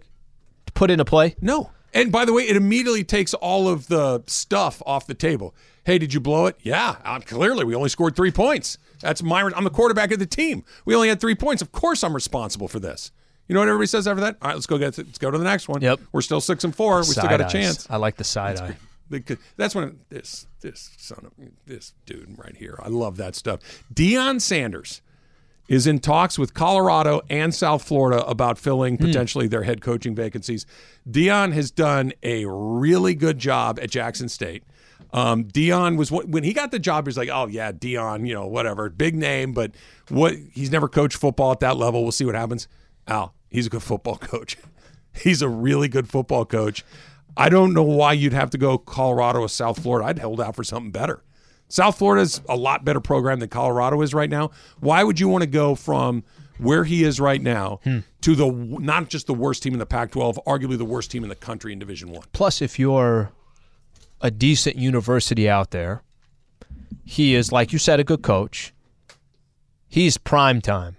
put 0.74 0.92
into 0.92 1.06
play? 1.06 1.36
No. 1.40 1.70
And 1.94 2.12
by 2.12 2.26
the 2.26 2.34
way, 2.34 2.44
it 2.44 2.56
immediately 2.56 3.04
takes 3.04 3.34
all 3.34 3.68
of 3.68 3.88
the 3.88 4.24
stuff 4.28 4.82
off 4.86 5.08
the 5.08 5.14
table. 5.14 5.54
Hey, 5.84 5.98
did 5.98 6.14
you 6.14 6.20
blow 6.20 6.46
it? 6.46 6.58
Yeah, 6.62 6.96
uh, 7.04 7.20
clearly 7.20 7.66
we 7.66 7.76
only 7.76 7.90
scored 7.90 8.16
three 8.16 8.32
points. 8.32 8.78
That's 9.02 9.24
my. 9.24 9.42
I'm 9.42 9.64
the 9.64 9.70
quarterback 9.70 10.12
of 10.12 10.20
the 10.20 10.26
team. 10.26 10.64
We 10.86 10.96
only 10.96 11.10
had 11.10 11.20
three 11.20 11.36
points. 11.36 11.62
Of 11.62 11.72
course, 11.72 12.04
I'm 12.04 12.14
responsible 12.14 12.68
for 12.68 12.80
this. 12.80 13.12
You 13.48 13.56
know 13.56 13.62
what 13.62 13.68
everybody 13.68 13.88
says 13.88 14.08
after 14.08 14.22
that? 14.22 14.38
All 14.42 14.48
right, 14.48 14.54
let's 14.54 14.66
go 14.66 14.78
get. 14.78 14.98
Let's 14.98 15.18
go 15.18 15.30
to 15.30 15.38
the 15.38 15.44
next 15.44 15.68
one. 15.68 15.82
Yep. 15.82 16.00
We're 16.12 16.22
still 16.22 16.42
six 16.42 16.64
and 16.64 16.76
four. 16.76 17.00
We 17.00 17.06
still 17.06 17.24
got 17.24 17.42
a 17.42 17.46
eyes. 17.46 17.52
chance. 17.52 17.88
I 17.90 17.98
like 17.98 18.16
the 18.16 18.24
side 18.24 18.60
eye. 18.60 18.78
Because 19.10 19.38
that's 19.58 19.76
when 19.76 20.00
this 20.10 20.48
this 20.62 20.92
son 20.98 21.26
of 21.26 21.32
this 21.66 21.94
dude 22.06 22.38
right 22.38 22.56
here. 22.56 22.80
I 22.82 22.88
love 22.88 23.18
that 23.18 23.36
stuff. 23.36 23.84
Deion 23.94 24.40
Sanders 24.40 25.02
is 25.68 25.88
in 25.88 26.00
talks 26.00 26.38
with 26.40 26.54
Colorado 26.54 27.22
and 27.30 27.54
South 27.54 27.84
Florida 27.84 28.26
about 28.26 28.58
filling 28.58 28.98
hmm. 28.98 29.06
potentially 29.06 29.48
their 29.48 29.64
head 29.64 29.82
coaching 29.82 30.16
vacancies. 30.16 30.66
Deion 31.10 31.54
has 31.54 31.72
done 31.72 32.14
a 32.24 32.46
really 32.46 33.16
good 33.16 33.38
job 33.38 33.80
at 33.82 33.90
Jackson 33.90 34.30
State. 34.30 34.64
Um, 35.14 35.44
Deion 35.46 35.98
was 35.98 36.12
when 36.12 36.44
he 36.44 36.54
got 36.54 36.72
the 36.72 36.80
job. 36.80 37.06
He 37.06 37.10
was 37.10 37.18
like, 37.18 37.30
"Oh 37.30 37.48
yeah, 37.48 37.72
Deion, 37.72 38.28
you 38.28 38.34
know, 38.34 38.48
whatever, 38.48 38.90
big 38.90 39.16
name, 39.16 39.54
but 39.54 39.72
what? 40.10 40.36
He's 40.54 40.72
never 40.72 40.88
coached 40.88 41.18
football 41.18 41.52
at 41.52 41.60
that 41.60 41.78
level. 41.78 42.04
We'll 42.04 42.12
see 42.12 42.26
what 42.26 42.36
happens." 42.36 42.68
Al, 43.08 43.34
he's 43.50 43.68
a 43.68 43.70
good 43.70 43.84
football 43.84 44.18
coach. 44.18 44.58
He's 45.14 45.42
a 45.42 45.50
really 45.50 45.88
good 45.88 46.08
football 46.10 46.46
coach. 46.46 46.86
I 47.36 47.50
don't 47.50 47.74
know 47.74 47.84
why 47.84 48.14
you'd 48.14 48.34
have 48.34 48.50
to 48.52 48.58
go 48.58 48.78
Colorado 48.78 49.40
or 49.40 49.50
South 49.50 49.82
Florida. 49.82 50.08
I'd 50.08 50.20
hold 50.20 50.40
out 50.42 50.56
for 50.56 50.64
something 50.64 50.92
better. 50.92 51.24
South 51.68 51.98
Florida's 51.98 52.42
a 52.50 52.56
lot 52.58 52.84
better 52.84 53.00
program 53.00 53.40
than 53.40 53.48
Colorado 53.48 54.02
is 54.02 54.14
right 54.14 54.30
now. 54.30 54.52
Why 54.80 55.04
would 55.04 55.20
you 55.20 55.30
want 55.30 55.44
to 55.44 55.48
go 55.50 55.76
from 55.76 56.24
where 56.58 56.84
he 56.84 57.04
is 57.04 57.20
right 57.20 57.42
now 57.42 57.80
to 58.22 58.36
the 58.36 58.52
not 58.52 59.10
just 59.10 59.28
the 59.28 59.34
worst 59.34 59.64
team 59.64 59.74
in 59.74 59.80
the 59.80 59.86
Pac-12, 59.86 60.44
arguably 60.46 60.78
the 60.78 60.86
worst 60.86 61.12
team 61.12 61.24
in 61.24 61.30
the 61.30 61.36
country 61.36 61.72
in 61.72 61.80
Division 61.80 62.12
One? 62.12 62.24
Plus, 62.34 62.62
if 62.62 62.78
you're 62.78 63.32
a 64.22 64.32
decent 64.32 64.76
university 64.76 65.50
out 65.50 65.72
there, 65.72 66.04
he 67.04 67.36
is, 67.36 67.52
like 67.52 67.74
you 67.74 67.80
said, 67.80 68.00
a 68.00 68.04
good 68.04 68.22
coach. 68.22 68.74
He's 69.88 70.18
prime 70.18 70.62
time. 70.62 70.96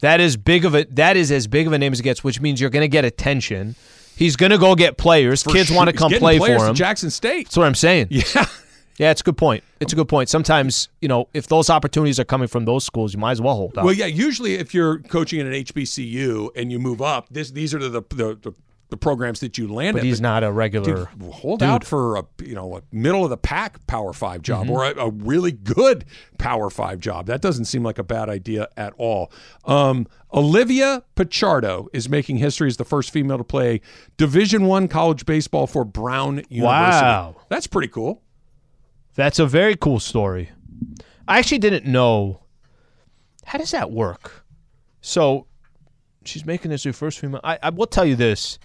That 0.00 0.20
is 0.20 0.36
big 0.36 0.64
of 0.64 0.74
a 0.74 0.84
that 0.90 1.16
is 1.16 1.30
as 1.32 1.46
big 1.46 1.66
of 1.66 1.72
a 1.72 1.78
name 1.78 1.92
as 1.92 2.00
it 2.00 2.04
gets, 2.04 2.22
which 2.22 2.40
means 2.40 2.60
you're 2.60 2.70
going 2.70 2.82
to 2.82 2.88
get 2.88 3.04
attention. 3.04 3.74
He's 4.16 4.36
going 4.36 4.50
to 4.50 4.58
go 4.58 4.74
get 4.74 4.96
players. 4.96 5.42
For 5.42 5.52
Kids 5.52 5.68
sure. 5.68 5.76
want 5.76 5.90
to 5.90 5.96
come 5.96 6.10
play 6.10 6.38
for 6.38 6.46
to 6.46 6.66
him. 6.66 6.74
Jackson 6.74 7.10
State. 7.10 7.46
That's 7.46 7.56
what 7.56 7.66
I'm 7.66 7.74
saying. 7.74 8.08
Yeah. 8.10 8.46
Yeah, 8.98 9.12
it's 9.12 9.20
a 9.20 9.24
good 9.24 9.36
point. 9.36 9.62
It's 9.78 9.92
a 9.92 9.96
good 9.96 10.08
point. 10.08 10.28
Sometimes, 10.28 10.88
you 11.00 11.06
know, 11.06 11.28
if 11.32 11.46
those 11.46 11.70
opportunities 11.70 12.18
are 12.18 12.24
coming 12.24 12.48
from 12.48 12.64
those 12.64 12.84
schools, 12.84 13.14
you 13.14 13.20
might 13.20 13.30
as 13.30 13.40
well 13.40 13.54
hold 13.54 13.78
out. 13.78 13.84
Well, 13.84 13.94
yeah. 13.94 14.06
Usually, 14.06 14.54
if 14.54 14.74
you're 14.74 14.98
coaching 14.98 15.38
at 15.40 15.46
an 15.46 15.52
HBCU 15.52 16.50
and 16.56 16.72
you 16.72 16.80
move 16.80 17.00
up, 17.00 17.28
this 17.30 17.52
these 17.52 17.72
are 17.74 17.78
the 17.78 17.90
the, 17.90 18.02
the, 18.42 18.54
the 18.90 18.96
programs 18.96 19.40
that 19.40 19.58
you 19.58 19.68
land 19.72 19.94
but 19.94 19.98
at. 20.00 20.04
he's 20.06 20.20
not 20.20 20.42
a 20.42 20.50
regular. 20.50 21.08
Dude, 21.18 21.32
hold 21.32 21.60
dude. 21.60 21.68
out 21.68 21.84
for 21.84 22.16
a 22.16 22.24
you 22.42 22.54
know 22.54 22.76
a 22.76 22.82
middle 22.90 23.22
of 23.24 23.30
the 23.30 23.36
pack 23.36 23.86
Power 23.86 24.12
Five 24.12 24.42
job 24.42 24.66
Mm-hmm. 24.66 24.70
or 24.72 24.84
a, 24.84 25.06
a 25.06 25.10
really 25.10 25.52
good 25.52 26.04
Power 26.38 26.70
Five 26.70 27.00
job. 27.00 27.26
That 27.26 27.42
doesn't 27.42 27.66
seem 27.66 27.82
like 27.82 27.98
a 27.98 28.02
bad 28.04 28.28
idea 28.28 28.68
at 28.76 28.94
all. 28.96 29.30
Um, 29.64 30.06
Olivia 30.32 31.02
Pichardo 31.16 31.88
is 31.92 32.08
making 32.08 32.38
history 32.38 32.68
as 32.68 32.76
the 32.78 32.84
first 32.84 33.10
female 33.10 33.38
to 33.38 33.44
play 33.44 33.80
Division 34.16 34.64
One 34.66 34.88
college 34.88 35.26
baseball 35.26 35.66
for 35.66 35.84
Brown 35.84 36.36
University. 36.48 36.62
Wow. 37.04 37.36
that's 37.48 37.66
pretty 37.66 37.88
cool. 37.88 38.22
That's 39.14 39.38
a 39.38 39.46
very 39.46 39.76
cool 39.76 40.00
story. 40.00 40.50
I 41.26 41.38
actually 41.38 41.58
didn't 41.58 41.84
know. 41.84 42.42
How 43.44 43.58
does 43.58 43.70
that 43.72 43.90
work? 43.90 44.44
So 45.00 45.46
she's 46.24 46.44
making 46.46 46.70
this 46.70 46.84
her 46.84 46.92
first 46.92 47.18
female. 47.18 47.40
I, 47.42 47.58
I 47.62 47.70
will 47.70 47.86
tell 47.86 48.04
you 48.04 48.14
this. 48.16 48.58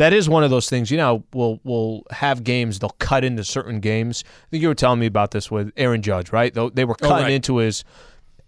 That 0.00 0.14
is 0.14 0.30
one 0.30 0.42
of 0.44 0.48
those 0.50 0.66
things. 0.70 0.90
You 0.90 0.96
know, 0.96 1.24
we'll 1.34 1.60
we'll 1.62 2.04
have 2.10 2.42
games. 2.42 2.78
They'll 2.78 2.96
cut 2.98 3.22
into 3.22 3.44
certain 3.44 3.80
games. 3.80 4.24
I 4.26 4.46
think 4.50 4.62
you 4.62 4.68
were 4.68 4.74
telling 4.74 4.98
me 4.98 5.04
about 5.04 5.30
this 5.32 5.50
with 5.50 5.70
Aaron 5.76 6.00
Judge, 6.00 6.32
right? 6.32 6.54
They 6.54 6.86
were 6.86 6.96
Oh, 7.02 7.08
cutting 7.08 7.24
right. 7.24 7.32
into 7.32 7.58
his. 7.58 7.84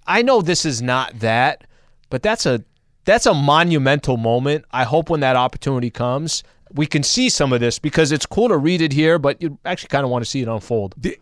I 0.06 0.22
know 0.22 0.40
this 0.40 0.64
is 0.64 0.80
not 0.80 1.18
that, 1.20 1.64
but 2.08 2.22
that's 2.22 2.46
a 2.46 2.64
that's 3.04 3.26
a 3.26 3.34
monumental 3.34 4.16
moment. 4.16 4.64
I 4.70 4.84
hope 4.84 5.10
when 5.10 5.20
that 5.20 5.36
opportunity 5.36 5.90
comes, 5.90 6.42
we 6.72 6.86
can 6.86 7.02
see 7.02 7.28
some 7.28 7.52
of 7.52 7.60
this 7.60 7.78
because 7.78 8.12
it's 8.12 8.24
cool 8.24 8.48
to 8.48 8.56
read 8.56 8.80
it 8.80 8.92
here, 8.92 9.18
but 9.18 9.42
you 9.42 9.58
actually 9.66 9.88
kind 9.88 10.04
of 10.04 10.10
want 10.10 10.24
to 10.24 10.30
see 10.30 10.40
it 10.40 10.48
unfold. 10.48 10.94
The- 10.96 11.18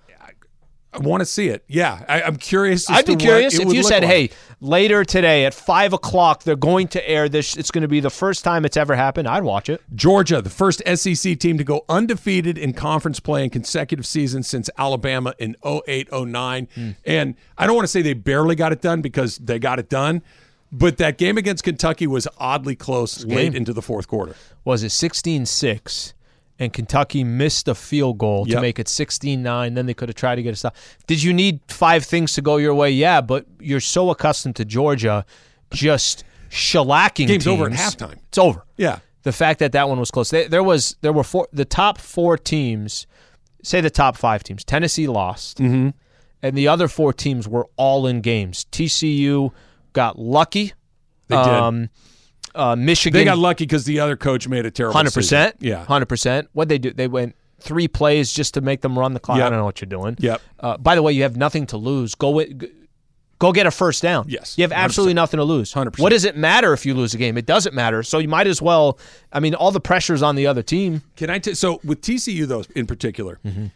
I, 0.93 0.99
want 0.99 1.20
to 1.20 1.24
see 1.24 1.49
it. 1.49 1.64
Yeah, 1.68 2.05
I, 2.09 2.22
I'm 2.22 2.36
curious. 2.36 2.88
I'd 2.91 3.07
be 3.07 3.16
curious 3.16 3.55
it 3.59 3.66
if 3.66 3.72
you 3.72 3.82
said, 3.82 4.03
like. 4.03 4.11
"Hey, 4.11 4.30
later 4.61 5.05
today 5.05 5.45
at 5.45 5.55
five 5.55 5.93
o'clock, 5.93 6.43
they're 6.43 6.57
going 6.57 6.88
to 6.88 7.09
air 7.09 7.28
this. 7.28 7.57
It's 7.57 7.70
going 7.70 7.82
to 7.82 7.88
be 7.88 8.01
the 8.01 8.11
first 8.11 8.45
time 8.45 8.64
it's 8.64 8.76
ever 8.76 8.97
happened." 8.97 9.28
I'd 9.28 9.45
watch 9.45 9.68
it. 9.68 9.82
Georgia, 9.95 10.43
the 10.43 10.51
first 10.51 10.82
SEC 10.86 11.38
team 11.38 11.59
to 11.59 11.64
go 11.64 11.84
undefeated 11.88 12.59
in 12.59 12.72
conference 12.72 13.20
play 13.20 13.45
in 13.45 13.51
consecutive 13.51 14.07
seasons 14.07 14.49
since 14.49 14.68
Alabama 14.78 15.34
in 15.38 15.57
08 15.64 16.09
09. 16.12 16.68
Hmm. 16.74 16.91
And 17.05 17.34
I 17.57 17.66
don't 17.66 17.76
want 17.76 17.84
to 17.84 17.93
say 17.93 18.03
they 18.03 18.14
barely 18.14 18.55
got 18.55 18.72
it 18.72 18.80
done 18.80 19.01
because 19.01 19.38
they 19.38 19.59
got 19.59 19.78
it 19.78 19.88
done, 19.88 20.22
but 20.72 20.99
that 20.99 21.18
game 21.18 21.36
against 21.36 21.64
Kentucky 21.64 22.07
was 22.07 22.28
oddly 22.38 22.76
close 22.76 23.24
late 23.24 23.55
into 23.55 23.72
the 23.72 23.82
fourth 23.82 24.09
quarter. 24.09 24.34
Was 24.64 24.82
it 24.82 24.88
16-6, 24.88 26.12
and 26.61 26.72
Kentucky 26.72 27.24
missed 27.24 27.66
a 27.66 27.74
field 27.74 28.18
goal 28.18 28.46
to 28.46 28.61
make 28.61 28.78
it 28.78 28.86
16-9. 28.86 29.74
Then 29.74 29.86
they 29.86 29.94
could 29.94 30.08
have 30.08 30.14
tried 30.16 30.36
to 30.36 30.42
get 30.42 30.52
a 30.52 30.56
stop. 30.56 30.76
Did 31.08 31.22
you 31.22 31.32
need 31.32 31.58
five 31.68 32.04
things 32.04 32.34
to 32.34 32.42
go 32.42 32.56
your 32.58 32.74
way? 32.74 32.90
Yeah, 32.90 33.20
but 33.22 33.46
you're 33.58 33.80
so 33.80 34.11
accustomed 34.11 34.54
to 34.56 34.64
Georgia 34.64 35.24
just 35.72 36.22
shellacking. 36.50 37.26
Game's 37.26 37.46
over 37.46 37.64
at 37.66 37.72
teams. 37.72 37.80
halftime. 37.96 38.18
It's 38.28 38.38
over. 38.38 38.64
Yeah. 38.76 38.98
the 39.22 39.32
fact 39.32 39.58
that 39.61 39.72
that 39.72 39.88
one 39.88 39.98
was 39.98 40.11
close. 40.11 40.30
They, 40.30 40.46
there 40.48 40.62
was 40.62 40.96
there 41.00 41.12
were 41.12 41.24
four 41.24 41.48
the 41.52 41.64
top 41.64 41.98
four 41.98 42.36
teams, 42.38 43.06
say 43.62 43.80
the 43.80 43.90
top 43.90 44.16
five 44.16 44.42
teams. 44.42 44.62
Tennessee 44.64 45.06
lost, 45.06 45.58
Mm-hmm. 45.58 45.90
and 46.42 46.56
the 46.56 46.68
other 46.68 46.88
four 46.88 47.12
teams 47.12 47.46
were 47.48 47.66
all 47.76 48.06
in 48.06 48.20
games. 48.20 48.66
TCU 48.72 49.50
got 49.92 50.18
lucky. 50.18 50.72
They 51.28 51.36
did. 51.36 51.46
Um, 51.46 51.88
uh, 52.55 52.76
Michigan 52.76 53.18
They 53.18 53.24
got 53.24 53.38
lucky 53.38 53.64
because 53.64 53.84
the 53.84 54.01
other 54.01 54.16
coach 54.16 54.46
made 54.48 54.66
a 54.66 54.70
terrible 54.70 54.94
hundred 54.96 55.14
percent. 55.14 55.57
Yeah. 55.61 55.84
hundred 55.84 56.07
percent. 56.07 56.48
What 56.53 56.68
they 56.68 56.78
do? 56.78 56.90
They 56.92 57.09
went 57.09 57.34
three 57.61 57.88
plays 57.88 58.32
just 58.32 58.55
to 58.55 58.61
make 58.61 58.80
them 58.80 58.98
run 58.98 59.12
the 59.14 59.20
clock. 59.20 59.38
I 59.40 59.48
don't 59.51 59.59
know 59.59 59.64
what 59.64 59.80
you're 59.80 59.88
doing. 59.88 60.16
Yep. 60.18 60.40
Uh, 60.61 60.76
by 60.78 60.94
the 60.94 61.03
way, 61.03 61.12
you 61.12 61.22
have 61.22 61.36
nothing 61.36 61.66
to 61.68 61.76
lose. 61.76 62.14
Go 62.14 62.28
wi- 62.28 62.53
g- 62.53 62.72
Go 63.38 63.53
get 63.53 63.66
a 63.66 63.70
first 63.70 64.03
down. 64.03 64.26
Yes, 64.28 64.59
You 64.59 64.64
have 64.64 64.70
100%. 64.70 64.74
absolutely 64.76 65.14
nothing 65.14 65.38
to 65.38 65.44
lose. 65.44 65.72
100%. 65.72 65.98
What 65.98 66.11
does 66.11 66.24
it 66.26 66.36
matter 66.36 66.74
if 66.74 66.84
you 66.84 66.92
lose 66.92 67.14
a 67.14 67.16
game? 67.16 67.38
It 67.38 67.46
doesn't 67.46 67.74
matter. 67.74 68.03
So 68.03 68.18
you 68.18 68.28
might 68.28 68.46
as 68.46 68.61
well. 68.61 68.98
I 69.32 69.40
mean, 69.40 69.55
all 69.55 69.70
the 69.70 69.80
pressure's 69.80 70.20
on 70.22 70.36
the 70.36 70.46
other 70.46 70.62
team. 70.62 71.01
Can 71.16 71.30
I? 71.30 71.38
T- 71.38 71.55
so 71.55 71.80
with 71.82 72.03
TCU 72.03 72.46
though, 72.46 72.64
in 72.76 72.86
particular, 72.86 73.38
Mm-hmm. 73.46 73.66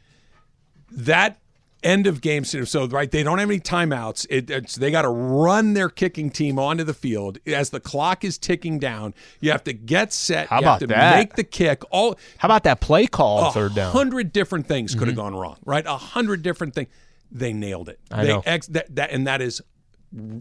that 0.90 1.38
end 1.84 2.06
of 2.06 2.20
game. 2.20 2.44
So 2.44 2.86
right, 2.86 3.10
they 3.10 3.22
don't 3.22 3.38
have 3.38 3.50
any 3.50 3.60
timeouts. 3.60 4.26
It, 4.30 4.50
it's 4.50 4.76
they 4.76 4.90
got 4.90 5.02
to 5.02 5.10
run 5.10 5.74
their 5.74 5.88
kicking 5.88 6.30
team 6.30 6.58
onto 6.58 6.82
the 6.82 6.94
field 6.94 7.38
as 7.46 7.70
the 7.70 7.80
clock 7.80 8.24
is 8.24 8.38
ticking 8.38 8.78
down. 8.78 9.14
You 9.40 9.52
have 9.52 9.64
to 9.64 9.72
get 9.72 10.12
set. 10.12 10.48
How 10.48 10.60
you 10.60 10.66
have 10.66 10.72
about 10.76 10.80
to 10.80 10.86
that? 10.88 11.16
Make 11.16 11.34
the 11.34 11.44
kick. 11.44 11.82
All 11.90 12.18
How 12.38 12.48
about 12.48 12.64
that 12.64 12.80
play 12.80 13.06
call 13.06 13.52
third 13.52 13.74
down? 13.74 13.92
hundred 13.92 14.32
different 14.32 14.66
things 14.66 14.94
could 14.94 15.08
have 15.08 15.16
mm-hmm. 15.16 15.34
gone 15.34 15.34
wrong. 15.36 15.58
Right, 15.64 15.84
a 15.86 15.96
hundred 15.96 16.42
different 16.42 16.74
things. 16.74 16.88
They 17.30 17.52
nailed 17.52 17.88
it. 17.88 18.00
I 18.10 18.22
they 18.22 18.28
know. 18.28 18.42
Ex- 18.44 18.66
that, 18.68 18.94
that 18.96 19.10
and 19.10 19.26
that 19.26 19.40
is 19.40 19.60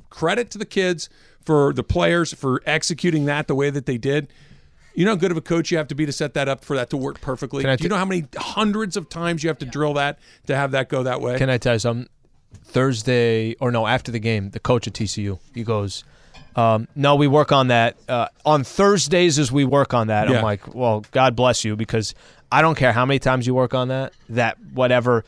credit 0.10 0.52
to 0.52 0.58
the 0.58 0.66
kids 0.66 1.10
for 1.46 1.74
the 1.74 1.84
players 1.84 2.34
for 2.34 2.62
executing 2.66 3.26
that 3.26 3.48
the 3.48 3.56
way 3.56 3.70
that 3.70 3.86
they 3.86 3.98
did. 3.98 4.32
You 4.96 5.06
know 5.06 5.12
how 5.12 5.16
good 5.16 5.32
of 5.32 5.38
a 5.38 5.42
coach 5.42 5.72
you 5.72 5.78
have 5.78 5.88
to 5.90 5.96
be 5.96 6.06
to 6.06 6.12
set 6.12 6.34
that 6.36 6.48
up 6.48 6.64
for 6.64 6.76
that 6.76 6.90
to 6.92 6.98
work 6.98 7.20
perfectly. 7.22 7.64
Can 7.64 7.70
I 7.72 7.76
Do 7.76 7.84
you 7.84 7.90
know 7.90 7.98
how 7.98 8.06
many 8.06 8.26
hundreds 8.38 8.96
of 8.96 9.10
times 9.10 9.44
you 9.44 9.48
have 9.50 9.58
to 9.60 9.66
drill 9.66 9.94
that 9.96 10.20
to 10.48 10.56
have 10.56 10.72
that 10.72 10.90
go 10.90 11.04
that 11.04 11.20
way? 11.22 11.38
Can 11.38 11.50
I 11.50 11.58
tell 11.58 11.74
you 11.74 11.80
something? 11.80 12.08
Thursday 12.66 13.56
or 13.60 13.72
no, 13.72 13.88
after 13.88 14.12
the 14.12 14.20
game, 14.20 14.50
the 14.52 14.60
coach 14.60 14.88
at 14.88 14.94
TCU 14.94 15.40
he 15.54 15.64
goes, 15.64 16.04
um, 16.56 16.88
"No, 16.96 17.16
we 17.16 17.28
work 17.28 17.52
on 17.52 17.68
that 17.68 17.96
uh, 18.08 18.28
on 18.46 18.64
Thursdays. 18.64 19.40
As 19.40 19.52
we 19.52 19.66
work 19.66 19.94
on 19.94 20.08
that, 20.08 20.30
Yeah. 20.30 20.38
I'm 20.38 20.44
like, 20.44 20.74
well, 20.74 21.04
God 21.12 21.36
bless 21.36 21.64
you 21.64 21.76
because 21.76 22.14
I 22.52 22.62
don't 22.62 22.76
care 22.76 22.92
how 22.94 23.06
many 23.06 23.20
times 23.20 23.48
you 23.48 23.54
work 23.54 23.74
on 23.74 23.88
that. 23.90 24.14
That 24.30 24.58
whatever, 24.74 25.24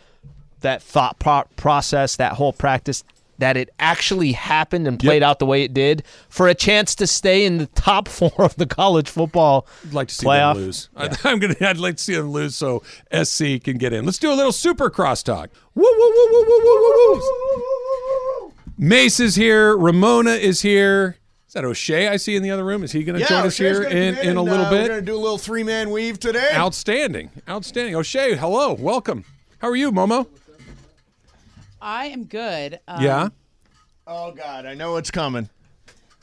that 0.61 0.81
thought 0.83 1.17
pro- 1.19 1.45
process, 1.55 2.15
that 2.17 2.33
whole 2.33 2.53
practice, 2.53 3.03
that 3.37 3.57
it 3.57 3.69
actually 3.79 4.31
happened 4.33 4.87
and 4.87 4.99
played 4.99 5.23
out 5.23 5.39
the 5.39 5.45
way 5.45 5.63
it 5.63 5.73
did 5.73 6.03
for 6.29 6.47
a 6.47 6.55
chance 6.55 6.95
to 6.95 7.07
stay 7.07 7.45
in 7.45 7.57
the 7.57 7.67
top 7.67 8.07
four 8.09 8.31
of 8.39 8.55
the 8.55 8.65
college 8.65 9.09
football 9.09 9.67
I'd 9.85 9.93
like 9.93 10.07
to 10.09 10.15
see 10.15 10.25
playoff. 10.25 10.55
them 10.55 10.63
lose. 10.63 10.89
I, 10.95 11.15
I'm 11.23 11.39
gonna. 11.39 11.55
I'd 11.61 11.77
like 11.77 11.97
to 11.97 12.03
see 12.03 12.15
them 12.15 12.31
lose 12.31 12.55
so 12.55 12.83
SC 13.11 13.61
can 13.63 13.77
get 13.77 13.93
in. 13.93 14.05
Let's 14.05 14.19
do 14.19 14.31
a 14.31 14.35
little 14.35 14.51
super 14.51 14.89
crosstalk. 14.89 15.49
Woo 15.75 15.83
woo 15.83 16.13
woo 16.15 16.27
woo 16.31 16.45
woo 16.47 16.61
woo 16.63 16.81
woo 16.81 17.21
woo. 18.45 18.53
Mace 18.77 19.19
is 19.19 19.35
here. 19.35 19.75
Ramona 19.77 20.31
is 20.31 20.61
here. 20.61 21.17
Is 21.47 21.53
that 21.53 21.63
O'Shea? 21.63 22.09
I 22.09 22.17
see 22.17 22.35
in 22.35 22.43
the 22.43 22.51
other 22.51 22.65
room. 22.65 22.83
Is 22.83 22.91
he 22.91 23.03
going 23.05 23.15
to 23.15 23.21
Yeah, 23.21 23.27
join 23.29 23.45
us 23.45 23.57
here 23.57 23.83
gonna 23.83 23.95
in, 23.95 24.17
in 24.17 24.37
a 24.37 24.41
and, 24.41 24.49
little 24.49 24.65
uh, 24.65 24.71
We're 24.71 24.87
going 24.87 24.99
to 24.99 25.05
do 25.05 25.15
a 25.15 25.17
little 25.17 25.37
three 25.37 25.63
man 25.63 25.89
weave 25.91 26.19
today. 26.19 26.49
Outstanding, 26.53 27.29
outstanding. 27.47 27.95
O'Shea, 27.95 28.35
hello, 28.35 28.73
welcome. 28.73 29.23
How 29.59 29.69
are 29.69 29.75
you, 29.75 29.91
Momo? 29.93 30.27
I 31.85 32.07
am 32.07 32.23
good. 32.25 32.79
Um, 32.87 33.03
yeah. 33.03 33.29
Oh, 34.07 34.31
God. 34.31 34.65
I 34.65 34.73
know 34.73 34.93
what's 34.93 35.11
coming. 35.11 35.49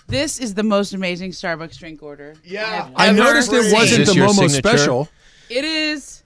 This 0.08 0.40
is 0.40 0.54
the 0.54 0.64
most 0.64 0.92
amazing 0.92 1.30
Starbucks 1.30 1.78
drink 1.78 2.02
order. 2.02 2.34
Yeah. 2.44 2.90
I 2.96 3.08
ever 3.08 3.16
noticed 3.16 3.52
it 3.52 3.72
wasn't 3.72 4.06
the 4.06 4.14
your 4.14 4.26
Momo 4.26 4.48
signature? 4.50 4.56
special. 4.76 5.08
It 5.48 5.64
is. 5.64 6.24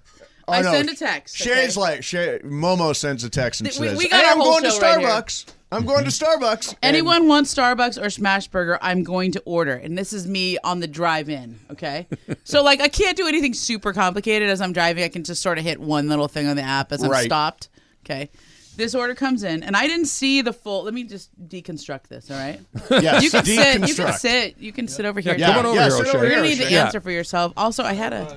Oh, 0.49 0.55
I 0.55 0.63
no. 0.63 0.73
send 0.73 0.89
a 0.89 0.95
text. 0.97 1.37
Shay's 1.37 1.77
okay? 1.77 1.81
like, 1.81 2.03
Shay, 2.03 2.39
Momo 2.45 2.97
sends 2.97 3.25
a 3.25 3.31
text 3.31 3.61
and 3.61 3.69
Th- 3.69 3.79
we- 3.79 3.89
says, 3.89 3.99
we 3.99 4.09
got 4.09 4.21
hey, 4.21 4.27
our 4.27 4.33
I'm 4.33 4.39
whole 4.39 4.53
going 4.53 4.65
to 4.65 4.71
show 4.71 4.81
right 4.81 5.01
here. 5.01 5.09
Starbucks. 5.09 5.47
I'm 5.71 5.85
going 5.85 6.05
to 6.05 6.11
Starbucks. 6.11 6.69
And- 6.71 6.79
Anyone 6.83 7.29
wants 7.29 7.55
Starbucks 7.55 7.99
or 8.01 8.07
Smashburger, 8.07 8.79
I'm 8.81 9.03
going 9.03 9.33
to 9.33 9.43
order. 9.45 9.75
And 9.75 9.99
this 9.99 10.15
is 10.15 10.27
me 10.27 10.57
on 10.65 10.81
the 10.81 10.87
drive 10.89 11.29
in, 11.29 11.59
okay? 11.73 12.07
so, 12.45 12.63
like, 12.63 12.81
I 12.81 12.89
can't 12.89 13.17
do 13.19 13.27
anything 13.29 13.53
super 13.53 13.93
complicated 13.93 14.49
as 14.49 14.63
I'm 14.63 14.73
driving. 14.73 15.05
I 15.05 15.09
can 15.09 15.25
just 15.25 15.43
sort 15.43 15.59
of 15.59 15.65
hit 15.65 15.79
one 15.79 16.09
little 16.09 16.29
thing 16.29 16.47
on 16.47 16.57
the 16.57 16.63
app 16.63 16.91
as 16.93 17.03
I'm 17.03 17.11
Right. 17.11 17.27
stopped, 17.27 17.69
okay? 18.07 18.31
This 18.77 18.95
order 18.95 19.15
comes 19.15 19.43
in, 19.43 19.63
and 19.63 19.75
I 19.77 19.87
didn't 19.87 20.07
see 20.07 20.43
the 20.43 20.53
full. 20.53 20.85
Let 20.85 20.95
me 20.95 21.05
just 21.05 21.31
deconstruct 21.49 22.09
this, 22.09 22.31
all 22.31 22.37
right? 22.37 22.61
Yes, 22.91 23.23
You 23.25 23.31
can 23.31 23.45
sit. 23.45 23.89
You 23.89 23.95
can 23.95 24.13
sit. 24.15 24.59
You 24.59 24.73
can 24.73 24.89
sit 24.89 25.05
over 25.07 25.21
here. 25.21 25.35
Yeah, 25.37 25.49
Come 25.49 25.59
on 25.59 25.67
over 25.67 25.75
yeah, 25.77 25.85
here, 25.89 25.95
over 25.97 26.05
You're 26.05 26.21
here, 26.27 26.31
gonna 26.37 26.43
need 26.49 26.59
the 26.59 26.71
Yeah. 26.71 26.85
answer 26.87 27.01
for 27.01 27.11
yourself. 27.11 27.53
Also, 27.57 27.83
I 27.85 27.95
had 27.95 28.13
a. 28.13 28.37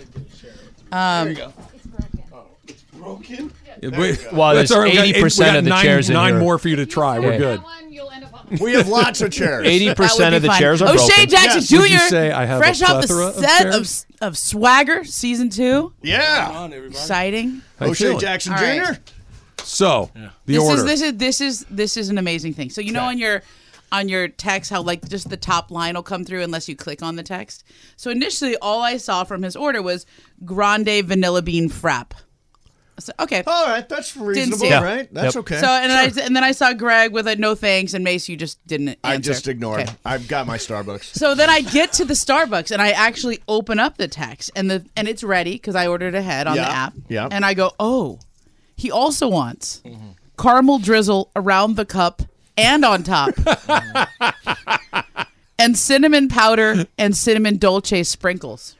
Um, 0.91 1.35
Broken? 2.93 3.51
We- 3.81 3.89
Well, 4.33 4.53
that's 4.55 4.69
there's 4.69 4.71
all 4.71 4.79
right. 4.81 4.91
We 4.91 4.97
got 4.97 5.05
eight- 5.07 5.15
80% 5.15 5.57
of 5.57 5.63
the 5.63 5.69
nine, 5.69 5.83
chairs 5.83 6.09
in 6.09 6.13
Nine 6.15 6.33
here. 6.33 6.39
more 6.39 6.57
for 6.57 6.67
you 6.67 6.75
to 6.77 6.85
try. 6.85 7.19
We're 7.19 7.33
Yeah. 7.33 7.37
good. 7.37 7.61
We 8.59 8.73
have 8.73 8.87
lots 8.87 9.21
of 9.21 9.31
chairs. 9.31 9.67
Eighty 9.67 9.93
percent 9.93 10.33
of 10.33 10.41
the 10.41 10.47
fun. 10.47 10.59
chairs 10.59 10.81
are 10.81 10.89
O'Shea 10.89 11.05
broken. 11.07 11.29
Jackson 11.29 11.59
Yes. 11.61 11.69
Jr. 11.69 11.77
Would 11.81 11.91
you 11.91 11.99
say 11.99 12.31
I 12.31 12.45
have 12.45 12.57
a 12.57 12.63
fresh 12.63 12.81
off 12.81 13.01
the 13.03 13.07
plethora 13.07 13.27
of 13.27 13.35
set 13.35 13.67
of, 13.67 14.05
of 14.21 14.37
Swagger 14.39 15.03
season 15.03 15.49
two. 15.51 15.93
Yeah. 16.01 16.65
Exciting. 16.87 17.61
How 17.79 17.85
you 17.85 17.91
O'Shea? 17.91 18.17
Jackson 18.17 18.53
All 18.53 18.59
Jr. 18.59 18.99
right. 19.59 19.65
So 19.67 20.09
the 20.13 20.29
this 20.45 20.63
order. 20.63 20.81
is 20.81 20.85
this 20.85 21.01
is 21.01 21.13
this 21.17 21.41
is 21.41 21.65
this 21.69 21.97
is 21.97 22.09
an 22.09 22.17
amazing 22.17 22.53
thing. 22.53 22.69
So 22.69 22.81
you 22.81 22.91
know 22.91 23.03
on 23.03 23.17
your 23.17 23.41
on 23.91 24.07
your 24.07 24.27
text 24.27 24.69
how 24.69 24.81
like 24.81 25.07
just 25.09 25.29
the 25.29 25.37
top 25.37 25.71
line 25.71 25.95
will 25.95 26.03
come 26.03 26.23
through 26.23 26.43
unless 26.43 26.69
you 26.69 26.75
click 26.75 27.01
on 27.01 27.15
the 27.15 27.23
text. 27.23 27.63
So 27.95 28.11
initially 28.11 28.55
all 28.57 28.81
I 28.81 28.97
saw 28.97 29.23
from 29.23 29.41
his 29.43 29.55
order 29.55 29.81
was 29.81 30.05
grande 30.45 31.03
vanilla 31.05 31.41
bean 31.41 31.69
frap. 31.69 32.11
I 32.97 33.01
said, 33.01 33.15
okay. 33.21 33.43
All 33.47 33.65
right. 33.65 33.87
That's 33.87 34.17
reasonable, 34.17 34.57
see. 34.57 34.67
Yeah. 34.67 34.83
right? 34.83 35.07
That's 35.13 35.33
Yep. 35.35 35.41
okay. 35.43 35.59
So 35.61 35.67
and 35.67 35.89
then 35.89 36.11
Sure. 36.13 36.21
I 36.21 36.25
and 36.27 36.35
then 36.35 36.43
I 36.43 36.51
saw 36.51 36.73
Greg 36.73 37.13
with 37.13 37.27
a 37.27 37.35
no 37.37 37.55
thanks 37.55 37.93
and 37.93 38.03
Mace 38.03 38.27
you 38.27 38.35
just 38.35 38.59
didn't 38.67 38.89
answer. 38.89 38.99
I 39.03 39.17
just 39.17 39.47
ignored. 39.47 39.81
Okay. 39.83 39.93
I've 40.05 40.27
got 40.27 40.45
my 40.45 40.57
Starbucks. 40.57 41.15
So 41.15 41.33
then 41.33 41.49
I 41.49 41.61
get 41.61 41.93
to 41.93 42.05
the 42.05 42.13
Starbucks 42.13 42.71
and 42.71 42.81
I 42.81 42.89
actually 42.91 43.39
open 43.47 43.79
up 43.79 43.97
the 43.97 44.09
text 44.09 44.51
and 44.55 44.69
the 44.69 44.85
and 44.97 45.07
it's 45.07 45.23
ready 45.23 45.53
because 45.53 45.75
I 45.75 45.87
ordered 45.87 46.13
ahead 46.13 46.45
on 46.45 46.57
Yeah, 46.57 46.65
the 46.65 46.71
app. 46.71 46.93
yeah. 47.07 47.27
And 47.31 47.45
I 47.45 47.53
go, 47.53 47.71
oh, 47.79 48.19
he 48.79 48.89
also 48.89 49.27
wants 49.27 49.83
caramel 50.37 50.79
drizzle 50.79 51.29
around 51.35 51.75
the 51.75 51.85
cup 51.85 52.21
and 52.57 52.83
on 52.85 53.03
top, 53.03 53.31
and 55.59 55.77
cinnamon 55.77 56.27
powder 56.29 56.85
and 56.97 57.15
cinnamon 57.15 57.57
dolce 57.57 58.03
sprinkles. 58.03 58.75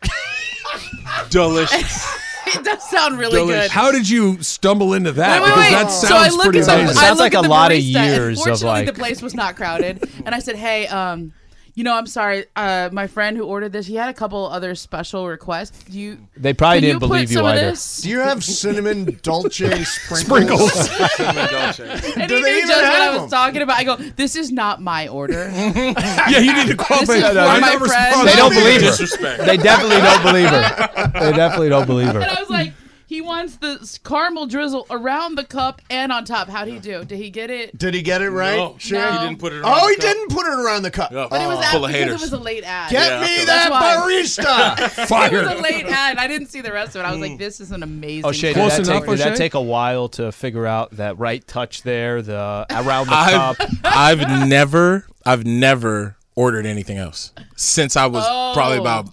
Delicious. 1.30 2.16
It 2.52 2.64
does 2.66 2.90
sound 2.90 3.20
really 3.20 3.46
good. 3.46 3.70
How 3.70 3.92
did 3.92 4.10
you 4.10 4.42
stumble 4.42 4.96
into 4.96 5.12
that? 5.12 5.40
Wait, 5.44 5.50
wait, 5.52 5.56
because 5.56 5.72
wait. 5.72 5.84
that 5.84 5.92
so 5.92 6.08
sounds 6.08 6.34
I 6.34 6.36
look 6.36 6.44
pretty 6.46 6.60
at 6.62 6.66
the, 6.66 6.74
amazing. 6.80 6.98
I 6.98 7.02
Sounds 7.02 7.20
look 7.20 7.26
like 7.26 7.34
at 7.36 7.40
a 7.40 7.44
the 7.44 7.48
lot 7.50 7.72
of 7.72 7.78
barista, 7.78 7.96
and 7.96 8.16
years 8.16 8.40
of, 8.40 8.44
Fortunately, 8.44 8.68
like- 8.68 8.86
the 8.88 8.94
place 8.94 9.22
was 9.22 9.36
not 9.36 9.56
crowded, 9.56 10.10
and 10.26 10.34
I 10.34 10.40
said, 10.40 10.56
"Hey, 10.56 10.88
um, 10.88 11.32
you 11.76 11.84
know, 11.84 11.96
I'm 11.96 12.08
sorry. 12.08 12.46
Uh, 12.56 12.90
my 12.92 13.08
friend 13.08 13.38
who 13.38 13.44
ordered 13.44 13.72
this, 13.72 13.86
he 13.88 13.96
had 13.96 14.10
a 14.10 14.14
couple 14.14 14.46
other 14.48 14.76
special 14.76 15.28
requests. 15.28 15.84
Do 15.84 15.98
you? 15.98 16.18
They 16.38 16.54
probably 16.54 16.78
can 16.78 16.82
didn't 16.84 16.96
you 16.96 17.00
put 17.00 17.08
believe 17.08 17.32
you 17.32 17.38
some 17.38 17.46
of 17.46 17.52
either. 17.54 17.70
this? 17.72 18.02
Do 18.02 18.10
you 18.10 18.20
have 18.20 18.44
cinnamon 18.44 19.20
dolce 19.24 19.84
sprinkles? 19.84 20.90
And 21.20 22.28
Do 22.28 22.36
he 22.36 22.42
they 22.42 22.52
knew 22.52 22.58
even 22.58 22.68
just 22.70 22.82
what 22.82 23.02
I 23.02 23.10
was 23.12 23.22
them? 23.22 23.30
talking 23.30 23.62
about. 23.62 23.78
I 23.78 23.84
go, 23.84 23.96
this 23.96 24.36
is 24.36 24.52
not 24.52 24.82
my 24.82 25.08
order. 25.08 25.50
yeah, 25.54 26.40
you 26.40 26.54
need 26.54 26.68
to 26.68 26.76
call 26.76 27.00
This 27.00 27.10
is 27.10 27.24
for 27.24 27.40
I 27.40 27.60
my 27.60 27.70
never 27.70 27.88
friend. 27.88 28.28
They 28.28 28.36
don't 28.36 28.54
believe 28.54 28.82
her. 28.82 28.88
Disrespect. 28.88 29.46
They 29.46 29.58
definitely 29.58 29.98
don't 30.02 30.24
believe 30.24 30.50
her. 30.50 31.12
They 31.20 31.32
definitely 31.36 31.70
don't 31.70 31.86
believe 31.88 32.10
and 32.10 32.18
her. 32.24 32.30
I 32.30 32.40
was 32.40 32.50
like, 32.50 32.74
he 33.10 33.22
wants 33.22 33.56
the 33.56 34.00
caramel 34.04 34.46
drizzle 34.46 34.86
around 34.92 35.34
the 35.34 35.44
cup 35.44 35.82
and 35.90 36.12
on 36.12 36.26
top. 36.26 36.48
How'd 36.48 36.68
he 36.68 36.78
do? 36.78 37.04
Did 37.04 37.18
he 37.18 37.32
get 37.32 37.50
it? 37.50 37.76
Did 37.76 37.96
he 37.96 38.04
get 38.04 38.22
it 38.22 38.30
right? 38.30 38.56
No, 38.58 38.76
Sure. 38.78 39.00
No. 39.00 39.12
he 39.14 39.18
didn't 39.28 39.40
put 39.40 39.52
it. 39.52 39.62
around 39.62 39.80
Oh, 39.82 39.88
he 39.88 39.96
cup. 39.96 40.02
didn't 40.04 40.30
put 40.30 40.46
it 40.46 40.60
around 40.60 40.84
the 40.84 40.92
cup. 40.92 41.12
Yeah. 41.12 41.26
But 41.28 41.42
it 41.42 41.48
was 41.48 41.58
Oh. 41.58 41.72
Full 41.72 41.86
of 41.86 41.92
because 41.92 42.04
haters. 42.04 42.22
it 42.22 42.26
was 42.26 42.34
a 42.34 42.38
late 42.38 42.64
ad. 42.64 42.92
Get 42.92 43.10
Yeah, 43.10 43.22
me 43.22 43.46
that 43.46 43.70
That's 43.72 44.38
barista. 44.38 45.10
It 45.34 45.44
was 45.46 45.52
a 45.60 45.62
late 45.62 45.86
ad. 45.88 46.18
I 46.20 46.28
didn't 46.28 46.50
see 46.50 46.62
the 46.62 46.72
rest 46.72 46.96
of 46.96 47.02
it. 47.02 47.06
I 47.06 47.12
was 47.12 47.20
like, 47.20 47.32
mm. 47.32 47.38
this 47.40 47.60
is 47.60 47.72
an 47.72 47.82
amazing. 47.82 48.26
Oh, 48.26 48.32
Shay, 48.32 48.50
did 48.54 48.58
Close 48.58 48.78
that, 48.78 48.88
enough, 48.88 49.02
take, 49.06 49.10
did 49.18 49.20
that 49.20 49.38
take 49.38 49.56
a 49.56 49.62
while 49.62 50.08
to 50.10 50.32
figure 50.32 50.68
out 50.68 50.92
that 50.98 51.18
right 51.18 51.46
touch 51.48 51.82
there, 51.82 52.22
the 52.22 52.68
around 52.70 53.08
the 53.08 53.16
I've, 53.16 53.58
cup? 53.58 53.70
I've 53.84 54.48
never, 54.48 55.08
I've 55.26 55.46
never 55.48 56.16
ordered 56.36 56.66
anything 56.68 56.98
else 56.98 57.34
since 57.56 57.98
I 57.98 58.06
was 58.06 58.24
oh. 58.28 58.52
probably 58.54 58.78
Oh. 58.78 58.82
about 58.82 59.10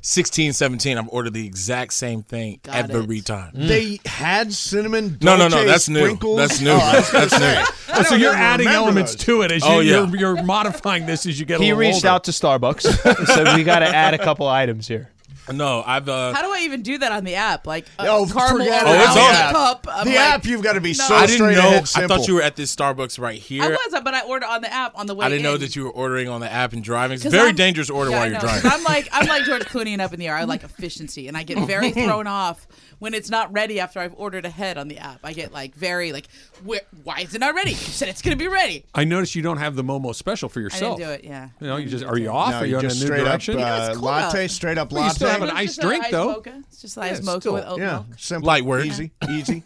16, 0.00 0.52
17. 0.52 0.96
I've 0.98 1.08
ordered 1.08 1.34
the 1.34 1.46
exact 1.46 1.92
same 1.92 2.22
thing 2.22 2.60
Got 2.62 2.90
every 2.90 3.18
it. 3.18 3.26
time. 3.26 3.52
Mm. 3.54 3.68
They 3.68 4.00
had 4.06 4.52
cinnamon 4.52 5.18
No, 5.20 5.36
no, 5.36 5.48
no, 5.48 5.64
that's 5.64 5.88
new. 5.88 6.00
sprinkles. 6.00 6.38
That's 6.38 6.60
new. 6.60 6.70
Oh, 6.70 6.76
I 6.78 7.00
That's 7.00 7.38
new. 7.38 7.94
Oh, 7.94 8.02
so 8.08 8.14
you're 8.14 8.32
adding 8.34 8.68
elements 8.68 9.14
those. 9.16 9.24
to 9.24 9.42
it 9.42 9.52
as 9.52 9.62
oh, 9.64 9.80
you, 9.80 9.94
Oh, 9.94 10.04
yeah. 10.04 10.06
you're, 10.10 10.34
you're 10.36 10.42
modifying 10.44 11.06
this 11.06 11.26
as 11.26 11.38
you 11.40 11.46
get 11.46 11.60
a 11.60 11.64
He 11.64 11.72
reached 11.72 11.96
older. 11.96 12.08
out 12.08 12.24
to 12.24 12.30
Starbucks 12.30 13.26
so 13.26 13.56
"We 13.56 13.64
got 13.64 13.80
to 13.80 13.86
add 13.86 14.14
a 14.14 14.18
couple 14.18 14.46
items 14.46 14.86
here." 14.88 15.10
No, 15.52 15.82
I've. 15.86 16.08
Uh, 16.08 16.32
How 16.34 16.42
do 16.42 16.50
I 16.52 16.60
even 16.64 16.82
do 16.82 16.98
that 16.98 17.12
on 17.12 17.24
the 17.24 17.34
app? 17.36 17.66
Like 17.66 17.86
uh, 17.98 18.06
Oh, 18.08 18.26
caramel 18.26 18.58
forget 18.58 18.82
around 18.84 18.94
it. 18.94 18.98
Oh, 18.98 19.02
it's 19.02 19.16
on 19.16 19.32
the 19.46 19.52
cup. 19.58 19.86
I'm 19.90 20.04
The 20.06 20.10
like, 20.14 20.20
app, 20.20 20.44
you've 20.44 20.62
got 20.62 20.72
to 20.74 20.80
be 20.80 20.90
No. 20.90 20.94
so 21.04 21.14
I 21.14 21.26
didn't 21.26 21.36
straight 21.36 21.54
know. 21.56 21.68
ahead 21.68 21.82
I 21.82 21.84
simple. 21.84 22.16
thought 22.18 22.28
you 22.28 22.34
were 22.34 22.42
at 22.42 22.56
this 22.56 22.74
Starbucks 22.74 23.18
right 23.18 23.38
here. 23.38 23.62
I 23.64 23.68
was, 23.68 24.00
but 24.04 24.14
I 24.14 24.22
ordered 24.22 24.46
on 24.46 24.60
the 24.62 24.72
app 24.72 24.98
on 24.98 25.06
the 25.06 25.14
way. 25.14 25.26
I 25.26 25.28
didn't 25.28 25.42
know 25.44 25.54
in. 25.54 25.60
that 25.60 25.74
you 25.76 25.84
were 25.84 25.90
ordering 25.90 26.28
on 26.28 26.40
the 26.40 26.52
app 26.52 26.72
and 26.72 26.82
driving. 26.84 27.14
It's 27.16 27.24
very 27.24 27.46
I'm- 27.48 27.54
dangerous 27.56 27.86
to 27.88 27.94
order 27.94 28.10
Yeah, 28.10 28.16
I 28.16 28.20
while 28.20 28.30
you're 28.30 28.40
know, 28.40 28.46
'cause 28.48 28.60
driving. 28.62 28.78
I'm 28.78 28.84
like 28.84 29.08
I'm 29.12 29.26
like 29.26 29.44
George 29.44 29.62
Clooney 29.64 29.92
and 29.92 30.02
up 30.02 30.12
in 30.12 30.20
the 30.20 30.28
air. 30.28 30.36
I 30.36 30.44
like 30.44 30.64
efficiency, 30.64 31.28
and 31.28 31.36
I 31.36 31.42
get 31.42 31.58
very 31.66 31.90
thrown 31.92 32.26
off 32.26 32.66
when 32.98 33.14
it's 33.14 33.30
not 33.30 33.52
ready 33.52 33.78
after 33.80 34.00
I've 34.00 34.14
ordered 34.16 34.44
ahead 34.44 34.76
on 34.76 34.88
the 34.88 34.98
app. 34.98 35.20
I 35.24 35.32
get 35.32 35.52
like 35.52 35.74
very 35.74 36.12
like, 36.12 36.26
Where, 36.64 36.80
why 37.04 37.20
is 37.20 37.34
it 37.34 37.38
not 37.38 37.54
ready? 37.54 37.70
You 37.70 37.76
said 37.76 38.08
it's 38.08 38.22
gonna 38.22 38.36
be 38.36 38.48
ready. 38.48 38.84
I 38.94 39.04
noticed 39.04 39.34
you 39.34 39.42
don't 39.42 39.58
have 39.58 39.76
the 39.76 39.84
Momo 39.84 40.14
special 40.14 40.48
for 40.48 40.58
I 40.60 40.62
didn't 40.64 40.72
yourself. 40.74 40.98
do 40.98 41.08
it. 41.10 41.24
Yeah. 41.24 41.48
You 41.60 41.66
know, 41.68 41.76
you 41.76 41.88
just 41.88 42.04
are 42.04 42.18
you 42.18 42.28
off? 42.30 42.50
No, 42.50 42.56
are 42.58 42.64
you, 42.66 42.72
you 42.72 42.78
on 42.78 42.84
a 42.84 42.88
just 42.88 43.00
new 43.00 43.06
straight 43.06 43.24
direction? 43.24 43.54
up 43.54 43.60
know 43.60 43.66
uh, 43.66 43.94
cool 43.94 44.02
latte, 44.02 44.38
about- 44.40 44.50
straight 44.50 44.78
up 44.78 44.90
Well, 44.92 45.02
you 45.02 45.06
latte. 45.08 45.14
still 45.16 45.37
have 45.40 45.48
an 45.48 45.56
It's 45.56 45.58
iced 45.70 45.80
drink, 45.80 46.04
iced 46.04 46.12
though. 46.12 46.32
Mocha. 46.32 46.62
It's 46.68 46.80
just 46.82 46.96
Yeah, 46.96 47.02
iced 47.04 47.22
mocha 47.24 47.40
still- 47.40 47.54
with 47.54 47.64
oat 47.66 47.78
yeah, 47.78 47.92
milk. 47.92 48.06
simple, 48.18 48.46
Light 48.46 48.64
work. 48.64 48.84
easy, 48.86 49.10
easy, 49.30 49.62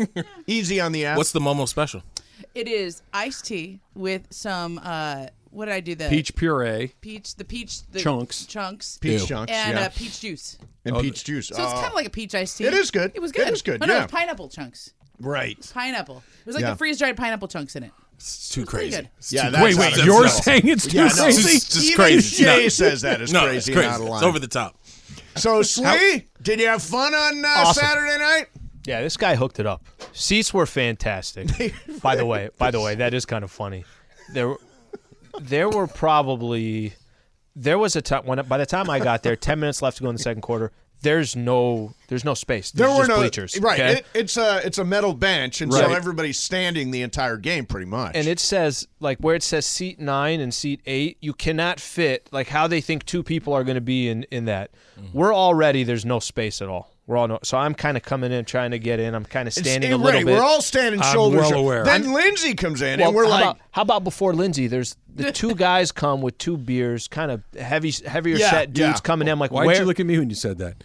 easy 0.47 0.81
on 0.81 0.93
the 0.93 1.05
app. 1.07 1.17
What's 1.19 1.33
the 1.33 1.41
Momo 1.41 1.69
special? 1.69 2.03
It 2.55 2.69
is 2.69 3.03
iced 3.13 3.47
tea 3.47 3.81
with 3.95 4.27
some. 4.31 4.79
uh 4.83 5.27
What 5.51 5.67
did 5.67 5.75
I 5.75 5.81
do? 5.81 5.95
The 5.95 6.09
Peach 6.09 6.35
puree. 6.35 6.93
peach, 7.01 7.37
the 7.37 7.45
peach 7.45 7.83
the 7.91 8.01
Chunks. 8.01 8.47
chunks, 8.47 8.99
peach 8.99 9.21
Ew. 9.23 9.27
chunks? 9.27 9.53
and 9.53 9.79
yeah. 9.79 9.85
uh, 9.87 9.89
peach 9.95 10.21
juice. 10.21 10.59
and 10.85 10.97
Oh, 10.97 11.01
peach 11.01 11.25
juice. 11.25 11.49
So 11.49 11.55
it's 11.63 11.73
Oh. 11.73 11.75
kind 11.75 11.87
of 11.89 11.95
like 11.95 12.07
a 12.07 12.11
peach 12.11 12.35
iced 12.35 12.59
tea. 12.59 12.65
It 12.65 12.75
is 12.75 12.91
good. 12.91 13.13
It 13.15 13.21
was 13.21 13.33
good. 13.33 13.49
It 13.49 13.63
good. 13.65 13.81
good, 13.81 13.83
Oh, 13.83 13.87
no, 13.87 13.95
yeah. 13.97 14.03
it's 14.05 14.13
pineapple 14.13 14.49
chunks. 14.49 14.93
right. 15.21 15.71
Pineapple. 15.75 16.23
It 16.41 16.47
was 16.47 16.55
like 16.57 16.63
Yeah. 16.65 16.71
the 16.71 16.77
freeze 16.77 16.99
dried 16.99 17.17
pineapple 17.17 17.49
chunks 17.49 17.77
in 17.77 17.83
it. 17.85 17.93
It's 18.17 18.49
too 18.51 18.65
pretty 18.67 18.91
crazy. 18.91 19.03
good. 19.03 19.11
It's 19.19 19.33
Yeah, 19.33 19.45
too 19.47 19.51
that's 19.53 19.63
Wait, 19.65 19.75
out 19.75 19.81
wait, 19.81 19.99
of 19.99 20.05
you're 20.07 20.15
control. 20.23 20.43
saying 20.43 20.69
it's 20.69 20.87
too 20.87 20.97
Yeah, 20.97 21.09
no, 21.09 21.15
crazy? 21.25 21.57
It's 21.57 21.69
just 21.69 21.85
Even 21.87 21.97
crazy. 21.97 22.45
Shay 22.45 22.63
No. 22.63 22.69
says 22.69 23.01
that 23.03 23.21
is 23.21 23.33
no, 23.33 23.41
crazy, 23.41 23.57
it's 23.57 23.67
crazy. 23.67 23.79
and 23.81 23.95
out 23.95 24.01
of 24.01 24.15
It's 24.15 24.23
over 24.23 24.39
the 24.39 24.47
top. 24.49 24.77
So, 25.37 25.63
Slee, 25.63 26.29
did 26.43 26.61
you 26.61 26.67
have 26.67 26.83
fun 26.83 27.15
on 27.15 27.45
uh, 27.45 27.49
Awesome. 27.49 27.85
Saturday 27.85 28.19
night? 28.19 28.47
Yeah, 28.87 29.01
this 29.03 29.17
guy 29.17 29.37
hooked 29.37 29.61
it 29.61 29.67
up. 29.67 29.85
Seats 30.13 30.53
were 30.53 30.67
fantastic. 30.67 31.49
by 32.03 32.17
the 32.17 32.27
way, 32.27 32.51
by 32.59 32.71
the 32.71 32.81
way, 32.81 32.95
that 32.97 33.15
is 33.15 33.25
kind 33.25 33.45
of 33.45 33.51
funny. 33.51 33.85
There, 34.33 34.57
there 35.41 35.69
were 35.69 35.87
probably 35.87 36.95
there 37.55 37.79
was 37.79 37.97
a 37.97 38.03
time 38.03 38.25
when 38.25 38.43
by 38.47 38.59
the 38.59 38.67
time 38.67 38.91
I 38.91 38.99
got 38.99 39.23
there, 39.23 39.37
ten 39.37 39.61
minutes 39.61 39.83
left 39.83 39.99
to 39.99 40.03
go 40.03 40.09
in 40.11 40.17
the 40.17 40.23
second 40.23 40.43
quarter. 40.43 40.73
There's 41.03 41.35
no 41.37 41.95
there's 42.09 42.25
no 42.25 42.35
space. 42.35 42.71
There 42.71 42.89
were 42.89 42.99
just 42.99 43.09
no 43.09 43.17
bleachers. 43.17 43.59
Right. 43.61 43.81
okay? 43.81 43.93
It, 43.99 44.07
it's 44.15 44.37
a 44.37 44.65
it's 44.65 44.79
a 44.79 44.85
metal 44.85 45.15
bench, 45.15 45.61
and 45.61 45.73
so 45.73 45.93
everybody's 45.93 46.39
standing 46.39 46.91
the 46.91 47.03
entire 47.03 47.37
game, 47.37 47.67
pretty 47.67 47.87
much. 47.87 48.13
and 48.15 48.27
it 48.29 48.39
says 48.41 48.87
like 49.01 49.19
where 49.19 49.35
it 49.35 49.43
says 49.43 49.67
seat 49.67 49.99
nine 50.01 50.41
and 50.41 50.55
seat 50.55 50.81
eight, 50.87 51.19
you 51.21 51.33
cannot 51.33 51.81
fit 51.81 52.29
like 52.33 52.49
how 52.49 52.67
they 52.67 52.81
think 52.81 53.05
two 53.05 53.23
people 53.23 53.53
are 53.53 53.65
going 53.65 53.75
to 53.75 53.81
be 53.81 54.09
in 54.09 54.23
in 54.25 54.45
that. 54.47 54.71
Mm-hmm. 54.99 55.19
We're 55.19 55.35
already 55.35 55.85
there's 55.85 56.05
no 56.05 56.21
space 56.21 56.63
at 56.63 56.69
all. 56.69 56.89
We're 57.09 57.17
all 57.17 57.27
know. 57.27 57.41
So 57.43 57.59
I'm 57.59 57.75
kind 57.75 57.97
of 57.97 58.05
coming 58.05 58.31
in, 58.31 58.45
trying 58.45 58.71
to 58.71 58.79
get 58.79 59.01
in. 59.01 59.15
I'm 59.17 59.25
kind 59.25 59.49
of 59.49 59.53
standing 59.55 59.93
a 59.93 59.97
little 59.97 60.13
right, 60.21 60.25
bit. 60.25 60.35
We're 60.37 60.43
all 60.43 60.63
standing 60.63 61.01
I'm 61.03 61.13
shoulder 61.13 61.39
to 61.39 61.41
well 61.41 61.51
shoulder. 61.51 61.65
aware. 61.65 61.85
Then 61.85 62.03
I'm- 62.05 62.13
Lindsay 62.15 62.55
comes 62.55 62.81
in, 62.81 63.01
Well, 63.01 63.09
and 63.09 63.17
we're 63.17 63.25
how 63.25 63.31
like, 63.31 63.43
about, 63.43 63.59
how 63.73 63.83
about 63.83 64.05
before 64.05 64.33
Lindsay? 64.35 64.69
There's 64.69 64.95
the 65.13 65.33
two 65.33 65.55
guys 65.57 65.91
come 65.91 66.23
with 66.23 66.39
two 66.39 66.57
beers, 66.57 67.09
kind 67.09 67.33
of 67.33 67.43
heavy, 67.59 67.91
heavier 68.07 68.37
Yeah, 68.37 68.51
set 68.51 68.73
dudes 68.73 68.87
yeah. 68.87 69.01
coming 69.01 69.27
in. 69.27 69.33
I'm 69.33 69.41
like, 69.41 69.51
Why'd 69.51 69.67
where? 69.67 69.81
you 69.81 69.85
look 69.85 69.99
at 69.99 70.07
me 70.07 70.17
when 70.17 70.31
you 70.31 70.37
said 70.37 70.59
that? 70.59 70.77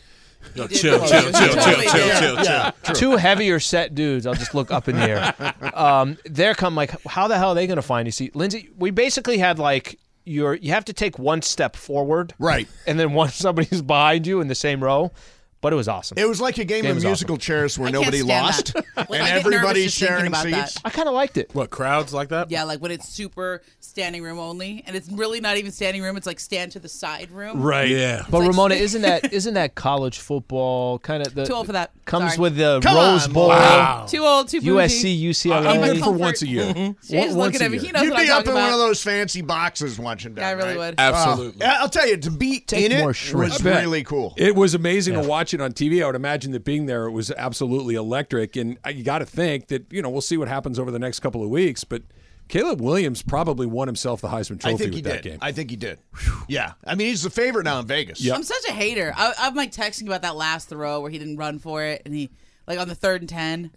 Yo, 0.56 0.68
did 0.68 0.78
chill, 0.78 0.98
look- 1.00 1.08
chill, 1.10 1.22
he 1.22 1.32
chill, 1.32 1.34
chill, 1.54 1.54
totally 1.64 1.86
chill, 1.88 1.94
did. 2.08 2.20
chill, 2.20 2.36
chill. 2.38 2.44
yeah, 2.46 2.72
two 2.94 3.16
heavier 3.18 3.60
set 3.60 3.96
dudes. 3.96 4.26
I'll 4.26 4.34
just 4.34 4.54
look 4.56 4.72
up 4.72 4.88
in 4.88 4.96
the 4.96 5.04
air. 5.10 5.54
Um, 5.78 6.18
they're 6.26 6.56
come 6.56 6.76
like, 6.76 7.00
how 7.06 7.28
the 7.28 7.38
hell 7.38 7.50
are 7.50 7.56
they 7.56 7.68
going 7.68 7.76
to 7.78 7.82
find 7.84 8.08
you? 8.08 8.12
See, 8.12 8.32
Lindsay, 8.34 8.70
we 8.78 8.90
basically 8.90 9.38
had 9.38 9.60
like 9.60 10.00
your 10.26 10.56
you 10.56 10.72
have 10.72 10.86
to 10.86 10.94
take 10.94 11.20
one 11.20 11.42
step 11.42 11.76
forward, 11.76 12.34
Right. 12.40 12.68
and 12.88 13.00
then 13.00 13.14
once 13.14 13.36
somebody's 13.48 13.82
behind 13.82 14.26
you 14.26 14.42
in 14.42 14.48
the 14.48 14.56
same 14.56 14.84
row. 14.84 15.12
But 15.60 15.74
it 15.74 15.76
was 15.76 15.88
awesome. 15.88 16.18
it 16.20 16.28
was 16.28 16.40
like 16.40 16.60
a 16.60 16.66
game, 16.66 16.84
Game 16.84 16.92
of 16.92 16.96
was 16.98 17.04
musical 17.04 17.36
chairs 17.36 17.80
where 17.80 17.88
I 17.88 17.92
nobody 17.92 18.22
lost, 18.22 18.76
that. 18.76 18.86
and 18.96 19.10
Like, 19.10 19.22
I 19.22 19.26
get 19.26 19.34
nervous 19.38 19.46
everybody's 19.46 19.92
sharing 19.94 20.28
about 20.28 20.44
seats. 20.44 20.74
that. 20.76 20.82
I 20.86 20.90
kind 20.92 21.08
of 21.08 21.16
liked 21.16 21.36
it. 21.38 21.50
What 21.56 21.72
crowds 21.72 22.14
like 22.14 22.30
that? 22.30 22.52
Yeah, 22.52 22.64
like 22.64 22.80
when 22.80 22.92
it's 22.92 23.10
super 23.10 23.64
standing 23.80 24.22
room 24.22 24.38
only, 24.38 24.84
and 24.86 24.96
it's 24.96 25.10
really 25.10 25.42
not 25.42 25.58
even 25.58 25.72
standing 25.72 26.04
room. 26.04 26.16
It's 26.16 26.28
like 26.28 26.40
stand 26.40 26.74
to 26.74 26.80
the 26.80 26.88
side 26.88 27.32
room. 27.32 27.62
Right. 27.64 27.90
Yeah. 27.90 28.24
But 28.30 28.40
like- 28.42 28.50
Ramona, 28.50 28.76
isn't 28.76 29.02
that 29.02 29.34
isn't 29.34 29.56
that 29.56 29.74
college 29.74 30.20
football 30.20 31.00
kind 31.00 31.26
of 31.26 31.34
the 31.34 31.46
Too 31.46 31.54
old 31.54 31.66
for 31.66 31.72
that. 31.74 31.92
comes 32.06 32.34
Sorry. 32.36 32.42
with 32.42 32.56
the 32.58 32.80
Come 32.84 32.96
Rose 32.96 33.26
on, 33.28 33.34
Bowl, 33.34 33.48
Wow. 33.50 34.06
Too 34.08 34.24
old, 34.24 34.50
too 34.50 34.62
bougie. 34.62 34.70
USC, 34.70 35.22
UCLA? 35.24 35.66
I'm 35.68 35.82
good 35.82 35.98
for 35.98 36.04
Comfort. 36.06 36.20
once 36.20 36.42
a 36.44 36.48
year. 36.48 36.96
She's 37.02 37.12
Once 37.12 37.34
looking 37.34 37.62
a 37.62 37.66
at 37.66 37.72
me. 37.72 37.78
year. 37.78 37.86
He 37.88 37.92
knows 37.94 38.04
You'd 38.04 38.12
what 38.12 38.20
I'm 38.20 38.26
be 38.28 38.32
up 38.32 38.46
talking 38.46 38.58
in 38.58 38.64
one 38.64 38.74
of 38.74 38.80
those 38.80 39.02
fancy 39.02 39.42
boxes 39.42 39.98
watching 40.00 40.36
that. 40.36 40.42
Yeah, 40.42 40.48
I 40.50 40.52
really 40.52 40.78
would. 40.78 40.96
Absolutely. 41.00 41.66
Uh, 41.66 41.74
I'll 41.80 41.90
tell 41.90 42.08
you, 42.08 42.18
to 42.18 42.30
be 42.32 42.64
in 42.74 42.92
it 42.92 43.04
was 43.06 43.34
really 43.34 44.04
cool. 44.04 44.36
It 44.38 44.56
was 44.56 44.76
amazing 44.76 45.16
to 45.16 45.22
watch 45.28 45.47
it 45.54 45.62
on 45.62 45.74
TV. 45.74 46.04
I 46.04 46.06
would 46.08 46.16
imagine 46.16 46.52
that 46.52 46.64
being 46.64 46.86
there, 46.86 47.06
it 47.06 47.12
was 47.12 47.32
absolutely 47.32 47.96
electric. 47.96 48.56
And 48.56 48.78
uh, 48.86 48.90
you 48.90 49.04
got 49.04 49.20
to 49.20 49.26
think 49.26 49.68
that 49.68 49.92
you 49.92 50.02
know 50.02 50.10
we'll 50.10 50.22
see 50.22 50.38
what 50.38 50.48
happens 50.48 50.80
over 50.80 50.92
the 50.92 51.00
next 51.00 51.20
couple 51.20 51.44
of 51.44 51.50
weeks. 51.50 51.84
But 51.84 52.04
Caleb 52.48 52.80
Williams 52.82 53.22
probably 53.24 53.68
won 53.68 53.88
himself 53.88 54.22
the 54.22 54.30
Heisman 54.30 54.60
Trophy 54.60 54.74
I 54.76 54.78
think 54.78 54.80
with 54.90 54.94
he 54.96 55.02
that 55.02 55.24
did. 55.24 55.30
game. 55.32 55.40
I 55.42 55.52
think 55.52 55.70
he 55.70 55.76
did. 55.76 56.00
Yeah, 56.48 56.74
I 56.86 56.96
mean 56.96 57.08
he's 57.10 57.24
the 57.24 57.30
favorite 57.30 57.64
now 57.64 57.80
in 57.80 57.88
Vegas. 57.88 58.22
Yep. 58.22 58.36
I'm 58.36 58.44
such 58.44 58.66
a 58.70 58.72
hater. 58.72 59.14
I, 59.16 59.34
I'm 59.40 59.56
like 59.56 59.72
texting 59.72 60.08
about 60.08 60.22
that 60.22 60.36
last 60.36 60.70
throw 60.70 61.02
where 61.02 61.12
he 61.12 61.18
didn't 61.20 61.38
run 61.38 61.60
for 61.60 61.84
it, 61.84 62.02
and 62.06 62.14
he 62.14 62.30
like 62.68 62.80
on 62.80 62.88
the 62.88 62.96
third 62.96 63.22
and 63.22 63.30
ten. 63.30 63.72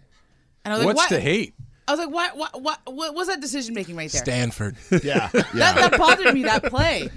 And 0.63 0.73
I 0.73 0.77
was 0.77 0.85
like, 0.85 0.95
What's 0.95 1.11
what? 1.11 1.15
to 1.17 1.21
hate? 1.21 1.53
I 1.87 1.93
was 1.93 1.99
like, 1.99 2.13
what? 2.13 2.37
What? 2.37 2.61
What? 2.61 2.79
What 2.93 3.15
was 3.15 3.27
that 3.27 3.41
decision 3.41 3.73
making 3.73 3.95
right 3.97 4.09
there? 4.09 4.21
Stanford. 4.21 4.77
yeah, 5.03 5.27
That, 5.33 5.47
yeah. 5.53 5.73
that 5.73 5.97
bothered 5.97 6.33
me. 6.33 6.43
That 6.43 6.63
play. 6.63 7.09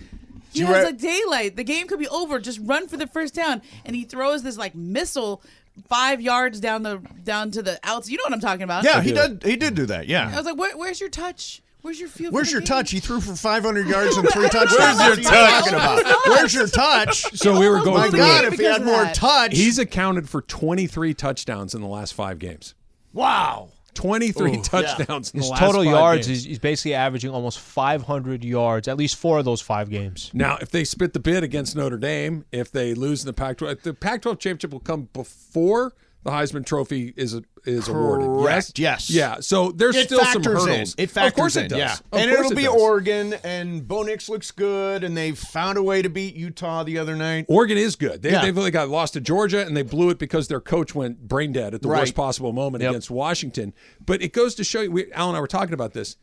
He 0.54 0.60
you 0.60 0.66
has 0.66 0.76
re- 0.78 0.84
like 0.86 0.98
daylight. 0.98 1.56
The 1.56 1.64
game 1.64 1.86
could 1.86 1.98
be 1.98 2.08
over. 2.08 2.38
Just 2.38 2.60
run 2.62 2.88
for 2.88 2.96
the 2.96 3.06
first 3.06 3.34
down, 3.34 3.60
and 3.84 3.94
he 3.94 4.04
throws 4.04 4.42
this 4.42 4.56
like 4.56 4.74
missile 4.74 5.42
five 5.88 6.20
yards 6.20 6.60
down 6.60 6.82
the 6.82 7.02
down 7.24 7.50
to 7.52 7.62
the 7.62 7.78
outs. 7.82 8.08
You 8.08 8.16
know 8.16 8.24
what 8.24 8.32
I'm 8.32 8.40
talking 8.40 8.62
about? 8.62 8.84
yeah, 8.84 9.00
he 9.02 9.12
did. 9.12 9.42
He 9.42 9.56
did 9.56 9.74
do 9.74 9.86
that. 9.86 10.06
Yeah. 10.08 10.30
I 10.32 10.36
was 10.36 10.46
like, 10.46 10.56
Where, 10.56 10.76
where's 10.76 11.00
your 11.00 11.10
touch? 11.10 11.60
Where's 11.82 12.00
your 12.00 12.08
feel? 12.08 12.30
Where's 12.30 12.50
your 12.50 12.62
game? 12.62 12.66
touch? 12.68 12.90
He 12.92 12.98
threw 13.00 13.20
for 13.20 13.34
500 13.36 13.86
yards 13.94 14.16
and 14.16 14.26
three 14.30 14.48
touchdowns. 14.48 14.98
Where's 14.98 15.18
your 15.18 15.24
What 15.24 15.34
are 15.34 15.44
you 15.44 15.60
touch? 15.60 15.64
talking 15.64 15.74
about? 15.74 16.18
Where's 16.28 16.54
your 16.54 16.66
touch? 16.66 17.22
So 17.36 17.58
we 17.60 17.68
were 17.68 17.78
almost 17.80 17.84
going 17.84 17.98
My 18.00 18.08
blew 18.08 18.10
through 18.10 18.18
the 18.20 18.24
God, 18.24 18.42
game 18.44 18.52
if 18.54 18.58
he 18.58 18.64
had 18.64 18.82
more 18.84 19.04
touch, 19.12 19.54
He's 19.54 19.78
accounted 19.78 20.26
for 20.30 20.40
23 20.40 21.12
touchdowns 21.12 21.74
in 21.74 21.82
the 21.82 21.86
last 21.88 22.14
five 22.14 22.38
games. 22.38 22.74
wow. 23.12 23.68
23 23.94 24.60
touchdowns 24.62 25.30
in 25.30 25.40
the 25.40 25.44
His 25.44 25.50
last 25.50 25.60
total 25.60 25.82
five 25.84 25.90
yards 25.90 26.26
games. 26.26 26.38
is 26.38 26.44
he's 26.44 26.58
basically 26.58 26.94
averaging 26.94 27.30
almost 27.30 27.58
500 27.58 28.44
yards, 28.44 28.88
at 28.88 28.96
least 28.96 29.16
four 29.16 29.38
of 29.38 29.44
those 29.44 29.60
five 29.60 29.90
games. 29.90 30.30
Now, 30.34 30.58
if 30.60 30.70
they 30.70 30.84
spit 30.84 31.12
the 31.12 31.20
bid 31.20 31.42
against 31.42 31.76
Notre 31.76 31.96
Dame, 31.96 32.44
if 32.52 32.70
they 32.70 32.94
lose 32.94 33.22
in 33.22 33.26
the 33.26 33.32
Pac-12, 33.32 33.82
the 33.82 33.94
Pac-12 33.94 34.38
championship 34.38 34.72
will 34.72 34.80
come 34.80 35.08
before 35.12 35.94
the 36.24 36.30
Heisman 36.30 36.64
Trophy 36.66 37.12
is 37.16 37.40
is 37.66 37.88
awarded. 37.88 38.28
Yes, 38.44 38.72
yes. 38.76 39.10
yeah. 39.10 39.36
So 39.40 39.70
there's 39.72 39.96
It 39.96 40.06
still 40.08 40.18
some 40.24 40.42
factors 40.42 40.64
in. 40.64 40.70
hurdles. 40.70 40.94
It 40.98 41.10
factors 41.10 41.30
of 41.32 41.34
course 41.36 41.56
in, 41.56 41.64
it 41.64 41.68
does. 41.68 41.78
yeah. 41.78 41.92
Of 41.94 42.02
and 42.20 42.30
it'll 42.30 42.52
it 42.52 42.56
be 42.56 42.64
does. 42.64 42.74
Oregon, 42.74 43.34
and 43.42 43.86
Bo 43.88 44.02
Nix 44.02 44.28
looks 44.28 44.50
good, 44.50 45.02
and 45.04 45.16
they 45.16 45.32
found 45.32 45.78
a 45.78 45.82
way 45.82 46.02
to 46.02 46.10
beat 46.10 46.34
Utah 46.34 46.82
the 46.82 46.98
other 46.98 47.16
night. 47.16 47.46
Oregon 47.48 47.78
is 47.78 47.96
good. 47.96 48.20
They, 48.20 48.32
Yeah. 48.32 48.42
They've 48.42 48.54
really 48.56 48.70
got 48.70 48.90
lost 48.90 49.14
to 49.14 49.20
Georgia, 49.22 49.64
and 49.66 49.74
they 49.74 49.82
blew 49.82 50.10
it 50.10 50.18
because 50.18 50.48
their 50.48 50.60
coach 50.60 50.94
went 50.94 51.26
brain 51.26 51.52
dead 51.52 51.72
at 51.74 51.80
the 51.80 51.88
Right. 51.88 52.00
worst 52.00 52.14
possible 52.14 52.52
moment 52.52 52.82
Yep. 52.82 52.90
against 52.90 53.10
Washington. 53.10 53.72
But 54.04 54.20
it 54.22 54.32
goes 54.34 54.54
to 54.56 54.64
show 54.64 54.82
you, 54.82 54.90
we, 54.90 55.12
Al 55.12 55.28
and 55.28 55.36
I 55.36 55.40
were 55.40 55.46
talking 55.46 55.72
about 55.74 55.94
this. 55.94 56.16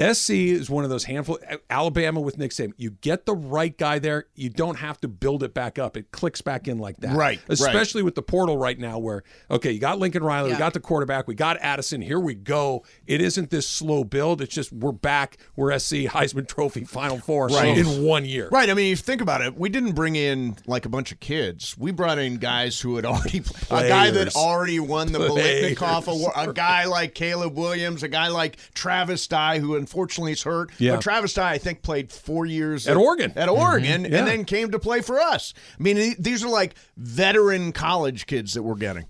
SC 0.00 0.30
is 0.30 0.70
one 0.70 0.84
of 0.84 0.90
those 0.90 1.04
handful. 1.04 1.38
Alabama 1.68 2.20
with 2.20 2.38
Nick 2.38 2.52
Saban, 2.52 2.72
you 2.76 2.90
get 2.90 3.26
the 3.26 3.34
right 3.34 3.76
guy 3.76 3.98
there, 3.98 4.26
you 4.34 4.48
don't 4.48 4.76
have 4.76 5.00
to 5.02 5.08
build 5.08 5.42
it 5.42 5.52
back 5.52 5.78
up. 5.78 5.96
It 5.96 6.10
clicks 6.10 6.40
back 6.40 6.66
in 6.68 6.78
like 6.78 6.96
that. 6.98 7.16
Right, 7.16 7.38
right. 7.38 7.40
Especially 7.48 8.02
with 8.02 8.14
the 8.14 8.22
portal 8.22 8.56
right 8.56 8.78
now, 8.78 8.98
where 8.98 9.22
okay, 9.50 9.70
you 9.72 9.78
got 9.78 9.98
Lincoln 9.98 10.22
Riley, 10.22 10.52
we 10.52 10.58
got 10.58 10.72
the 10.74 10.80
quarterback, 10.80 11.28
we 11.28 11.34
got 11.34 11.58
Addison. 11.60 12.00
Here 12.00 12.18
we 12.20 12.34
go. 12.34 12.84
It 13.06 13.20
isn't 13.20 13.50
this 13.50 13.68
slow 13.68 14.04
build. 14.04 14.40
It's 14.40 14.54
just 14.54 14.72
we're 14.72 14.92
back. 14.92 15.36
We're 15.56 15.78
SC 15.78 15.94
Heisman 16.06 16.48
Trophy 16.48 16.84
Final 16.84 17.18
Four 17.18 17.48
Right. 17.48 17.76
in 17.76 18.02
one 18.04 18.24
year. 18.24 18.48
Right. 18.50 18.70
I 18.70 18.74
mean, 18.74 18.92
if 18.92 18.98
you 19.00 19.04
think 19.04 19.20
about 19.20 19.42
it, 19.42 19.56
we 19.56 19.68
didn't 19.68 19.92
bring 19.92 20.16
in 20.16 20.56
like 20.66 20.86
a 20.86 20.88
bunch 20.88 21.12
of 21.12 21.20
kids. 21.20 21.76
We 21.78 21.90
brought 21.90 22.18
in 22.18 22.38
guys 22.38 22.80
who 22.80 22.96
had 22.96 23.04
already 23.06 23.42
a 23.70 23.88
guy 23.88 24.10
that 24.10 24.34
already 24.34 24.80
won 24.80 25.12
the 25.12 25.18
Players. 25.18 25.76
Biletnikoff 25.76 26.06
award, 26.08 26.32
a 26.36 26.52
guy 26.52 26.86
like 26.86 27.14
Caleb 27.14 27.56
Williams, 27.56 28.02
a 28.02 28.08
guy 28.08 28.28
like 28.28 28.56
Travis 28.74 29.26
Dye, 29.26 29.58
who 29.58 29.74
unfortunately 29.90 30.32
is 30.32 30.42
hurt. 30.42 30.70
Yeah. 30.78 30.92
But 30.92 31.02
Travis 31.02 31.34
Dye, 31.34 31.52
I 31.52 31.58
think, 31.58 31.82
played 31.82 32.12
four 32.12 32.46
years 32.46 32.86
At 32.86 32.96
Oregon. 32.96 33.32
At 33.36 33.48
Oregon, 33.48 34.04
mm-hmm. 34.04 34.12
Yeah. 34.12 34.18
and 34.20 34.28
then 34.28 34.44
came 34.44 34.70
to 34.70 34.78
play 34.78 35.00
for 35.00 35.20
us. 35.20 35.52
I 35.78 35.82
mean, 35.82 36.14
these 36.18 36.44
are 36.44 36.48
like 36.48 36.74
veteran 36.96 37.72
college 37.72 38.26
kids 38.26 38.54
that 38.54 38.62
we're 38.62 38.76
getting. 38.76 39.06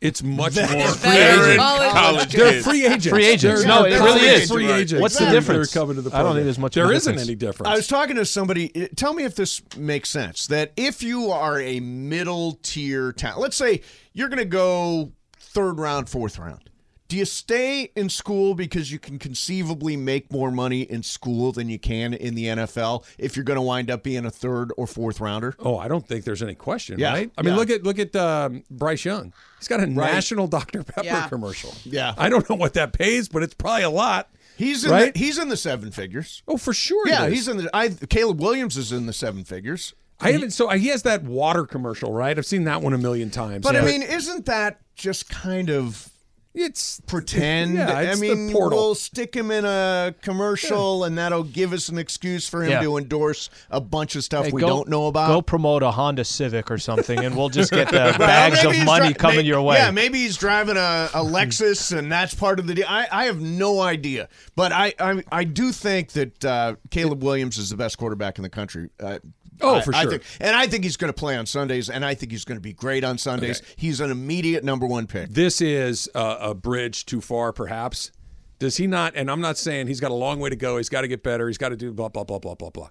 It's 0.00 0.22
much 0.22 0.52
Veteran 0.52 0.78
more 0.80 0.88
Veteran 0.90 1.56
college 1.56 1.92
college 1.92 2.32
They're 2.32 2.62
free 2.62 2.84
agents. 2.84 3.08
Free 3.08 3.24
agents. 3.24 3.60
They're- 3.62 3.68
No, 3.68 3.84
it 3.84 3.92
really 3.94 4.18
free 4.18 4.28
is. 4.28 4.34
agents. 4.34 4.52
Free 4.52 4.70
agents. 4.70 5.00
What's 5.00 5.18
the 5.18 5.30
difference? 5.30 5.72
They're 5.72 5.80
coming 5.80 5.96
to 5.96 6.02
the 6.02 6.14
I 6.14 6.22
don't 6.22 6.34
think 6.34 6.44
there's 6.44 6.58
much. 6.58 6.74
There 6.74 6.92
isn't 6.92 7.12
difference. 7.14 7.28
any 7.28 7.34
difference. 7.34 7.68
I 7.72 7.76
was 7.76 7.86
talking 7.86 8.16
to 8.16 8.26
somebody. 8.26 8.70
Eh, 8.76 8.88
tell 8.94 9.14
me 9.14 9.24
if 9.24 9.36
this 9.36 9.62
makes 9.76 10.10
sense. 10.10 10.48
That 10.48 10.72
if 10.76 11.02
you 11.02 11.30
are 11.30 11.58
a 11.60 11.80
middle 11.80 12.58
tier 12.62 13.12
talent, 13.12 13.40
let's 13.40 13.56
say 13.56 13.80
you're 14.12 14.28
going 14.28 14.38
to 14.38 14.44
go 14.44 15.12
third 15.38 15.78
round, 15.78 16.10
fourth 16.10 16.38
round. 16.38 16.68
Do 17.08 17.16
you 17.16 17.24
stay 17.24 17.92
in 17.94 18.08
school 18.08 18.54
because 18.54 18.90
you 18.90 18.98
can 18.98 19.18
conceivably 19.18 19.96
make 19.96 20.32
more 20.32 20.50
money 20.50 20.80
in 20.82 21.04
school 21.04 21.52
than 21.52 21.68
you 21.68 21.78
can 21.78 22.12
in 22.14 22.34
the 22.34 22.46
NFL 22.46 23.04
if 23.16 23.36
you're 23.36 23.44
going 23.44 23.56
to 23.58 23.62
wind 23.62 23.90
up 23.92 24.02
being 24.02 24.26
a 24.26 24.30
third 24.30 24.72
or 24.76 24.88
fourth 24.88 25.20
rounder? 25.20 25.54
Oh, 25.60 25.78
I 25.78 25.86
don't 25.86 26.06
think 26.06 26.24
there's 26.24 26.42
any 26.42 26.56
question, 26.56 26.98
Yeah, 26.98 27.12
right? 27.12 27.30
I 27.38 27.42
mean, 27.42 27.52
yeah. 27.54 27.58
look 27.60 27.70
at 27.70 27.82
look 27.84 27.98
at 28.00 28.16
um, 28.16 28.64
Bryce 28.70 29.04
Young. 29.04 29.32
He's 29.60 29.68
got 29.68 29.78
a 29.80 29.86
national 29.86 30.46
Dr 30.48 30.82
Pepper 30.82 31.04
Yeah. 31.06 31.28
commercial. 31.28 31.72
Yeah. 31.84 32.14
I 32.18 32.28
don't 32.28 32.48
know 32.50 32.56
what 32.56 32.74
that 32.74 32.92
pays, 32.92 33.28
but 33.28 33.42
it's 33.44 33.54
probably 33.54 33.84
a 33.84 33.90
lot. 33.90 34.28
He's 34.56 34.84
in 34.84 34.90
Right? 34.90 35.12
the, 35.14 35.18
he's 35.20 35.38
in 35.38 35.48
the 35.48 35.56
seven 35.56 35.90
figures. 35.92 36.42
Oh, 36.48 36.56
for 36.56 36.72
sure. 36.72 37.06
Yeah, 37.06 37.24
it 37.26 37.28
is. 37.28 37.34
he's 37.34 37.48
in 37.48 37.58
the. 37.58 37.70
I 37.76 37.88
Caleb 37.90 38.40
Williams 38.40 38.76
is 38.76 38.90
in 38.90 39.06
the 39.06 39.12
seven 39.12 39.44
figures. 39.44 39.94
I 40.18 40.32
haven't. 40.32 40.52
So 40.52 40.68
he 40.70 40.88
has 40.88 41.02
that 41.02 41.22
water 41.24 41.66
commercial, 41.66 42.10
right? 42.10 42.36
I've 42.38 42.46
seen 42.46 42.64
that 42.64 42.80
one 42.82 42.94
a 42.94 42.98
million 42.98 43.30
times. 43.30 43.62
But 43.64 43.74
Yeah. 43.74 43.82
I 43.82 43.84
mean, 43.84 44.02
isn't 44.02 44.46
that 44.46 44.80
just 44.94 45.28
kind 45.28 45.68
of 45.68 46.08
it's 46.56 47.00
pretend? 47.06 47.74
Yeah, 47.76 48.00
it's 48.00 48.20
I 48.22 48.26
the 48.28 48.34
mean, 48.34 48.52
portal. 48.52 48.78
we'll 48.78 48.94
stick 48.94 49.34
him 49.36 49.50
in 49.50 49.64
a 49.64 50.14
commercial, 50.22 51.04
and 51.04 51.18
that'll 51.18 51.42
give 51.44 51.72
us 51.72 51.88
an 51.88 51.98
excuse 51.98 52.48
for 52.48 52.62
him 52.62 52.70
Yeah. 52.70 52.80
to 52.82 52.96
endorse 52.96 53.50
a 53.70 53.80
bunch 53.80 54.16
of 54.16 54.24
stuff 54.24 54.46
Hey, 54.46 54.52
we 54.52 54.60
go- 54.60 54.66
don't 54.68 54.88
know 54.88 55.06
about. 55.06 55.28
Go 55.28 55.42
promote 55.42 55.82
a 55.82 55.90
Honda 55.90 56.24
Civic 56.24 56.70
or 56.70 56.78
something, 56.78 57.18
and 57.24 57.36
we'll 57.36 57.48
just 57.50 57.70
get 57.70 57.88
the 57.90 57.96
Well, 58.18 58.18
bags 58.18 58.64
of 58.64 58.76
money 58.84 59.06
dri- 59.08 59.14
coming 59.14 59.36
may- 59.38 59.42
your 59.44 59.62
way. 59.62 59.76
Yeah, 59.76 59.90
maybe 59.90 60.18
he's 60.18 60.36
driving 60.36 60.76
a, 60.76 61.08
a 61.14 61.22
Lexus, 61.24 61.96
and 61.96 62.10
that's 62.10 62.34
part 62.34 62.58
of 62.58 62.66
the 62.66 62.74
deal. 62.74 62.86
I, 62.88 63.06
I 63.12 63.24
have 63.26 63.40
no 63.40 63.80
idea, 63.80 64.28
but 64.54 64.72
I 64.72 64.94
I, 64.98 65.22
I 65.30 65.44
do 65.44 65.72
think 65.72 66.12
that 66.12 66.44
uh, 66.44 66.76
Caleb 66.90 67.22
Williams 67.22 67.58
is 67.58 67.70
the 67.70 67.76
best 67.76 67.98
quarterback 67.98 68.38
in 68.38 68.42
the 68.42 68.48
country. 68.50 68.88
Uh, 68.98 69.18
Oh, 69.60 69.76
I- 69.76 69.80
for 69.82 69.94
I 69.94 70.02
sure. 70.02 70.10
think- 70.12 70.22
and 70.40 70.54
I 70.56 70.66
think 70.66 70.84
he's 70.84 70.96
going 70.96 71.08
to 71.12 71.18
play 71.18 71.36
on 71.36 71.46
Sundays, 71.46 71.88
and 71.90 72.04
I 72.04 72.14
think 72.14 72.32
he's 72.32 72.44
going 72.44 72.56
to 72.56 72.62
be 72.62 72.72
great 72.72 73.04
on 73.04 73.18
Sundays. 73.18 73.62
He's 73.76 74.00
an 74.00 74.10
immediate 74.10 74.64
number 74.64 74.86
one 74.86 75.06
pick. 75.06 75.30
this 75.30 75.60
is 75.60 76.08
a, 76.14 76.36
a 76.40 76.54
bridge 76.54 77.06
too 77.06 77.20
far, 77.20 77.52
perhaps. 77.52 78.10
Does 78.58 78.76
he 78.78 78.86
not? 78.86 79.14
And 79.16 79.30
I'm 79.30 79.40
not 79.40 79.58
saying 79.58 79.86
he's 79.86 80.00
got 80.00 80.10
a 80.10 80.14
long 80.14 80.40
way 80.40 80.48
to 80.50 80.56
go. 80.56 80.78
He's 80.78 80.88
got 80.88 81.02
to 81.02 81.08
get 81.08 81.22
better. 81.22 81.46
He's 81.46 81.58
got 81.58 81.68
to 81.70 81.76
do 81.76 81.92
blah 81.92 82.08
blah 82.08 82.24
blah 82.24 82.38
blah 82.38 82.54
blah 82.54 82.70
blah. 82.70 82.88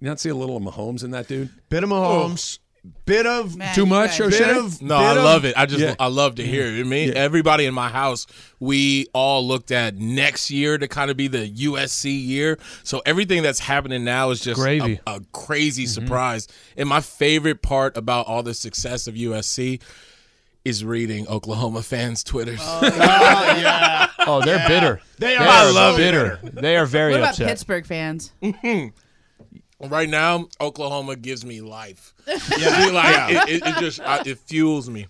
You 0.00 0.06
not 0.08 0.20
see 0.20 0.28
a 0.28 0.34
little 0.34 0.56
of 0.56 0.62
Mahomes 0.62 1.02
in 1.02 1.10
that 1.10 1.26
dude? 1.26 1.50
Bit 1.70 1.82
of 1.82 1.90
Mahomes, 1.90 2.60
bit 3.04 3.26
of 3.26 3.56
Man, 3.56 3.74
Too 3.74 3.86
much, 3.86 4.18
guys- 4.18 4.20
O'Shea? 4.20 4.44
bit 4.44 4.56
of 4.56 4.82
No, 4.82 4.98
bit 4.98 5.04
I 5.04 5.16
of- 5.16 5.24
love 5.24 5.44
it. 5.44 5.54
I 5.56 5.66
just 5.66 5.80
Yeah. 5.80 5.94
I 5.98 6.06
love 6.08 6.34
to 6.36 6.46
hear 6.46 6.66
it. 6.66 6.80
I 6.80 6.82
mean, 6.84 7.14
everybody 7.16 7.64
in 7.66 7.74
my 7.74 7.88
house, 7.88 8.26
we 8.60 9.06
all 9.12 9.46
looked 9.46 9.70
at 9.70 9.96
next 9.96 10.50
year 10.50 10.78
to 10.78 10.88
kind 10.88 11.10
of 11.10 11.16
be 11.16 11.28
the 11.28 11.48
USC 11.48 12.10
year. 12.10 12.58
So 12.84 13.02
everything 13.06 13.42
that's 13.42 13.60
happening 13.60 14.04
now 14.04 14.30
is 14.30 14.40
just 14.40 14.60
Gravy. 14.60 15.00
A, 15.06 15.16
a 15.16 15.20
crazy 15.32 15.84
mm-hmm. 15.84 16.04
surprise. 16.04 16.48
And 16.76 16.88
my 16.88 17.00
favorite 17.00 17.62
part 17.62 17.96
about 17.96 18.26
all 18.26 18.42
the 18.42 18.54
success 18.54 19.06
of 19.06 19.14
USC 19.14 19.80
is 20.64 20.84
reading 20.84 21.26
Oklahoma 21.28 21.82
fans' 21.82 22.22
Twitters. 22.22 22.60
Oh 22.62 22.80
yeah, 22.82 24.08
oh, 24.18 24.24
oh, 24.26 24.40
they're 24.44 24.66
bitter. 24.68 25.00
They 25.18 25.28
They 25.28 25.36
are 25.36 25.46
are 25.46 25.68
so 25.68 25.74
love 25.74 25.94
it. 25.94 25.98
bitter. 25.98 26.38
They 26.42 26.76
are 26.76 26.84
very 26.84 27.12
What 27.12 27.20
about 27.20 27.30
upset. 27.30 27.48
Pittsburgh 27.48 27.86
fans? 27.86 28.32
Mm-hmm. 28.42 28.88
Right 29.80 30.08
now, 30.08 30.48
Oklahoma 30.60 31.14
gives 31.16 31.44
me 31.44 31.60
life. 31.60 32.12
Yeah, 32.58 32.88
like 32.92 33.48
it, 33.48 33.48
it, 33.48 33.62
it 33.66 33.78
just 33.78 34.00
I, 34.00 34.22
it 34.26 34.38
fuels 34.38 34.90
me. 34.90 35.06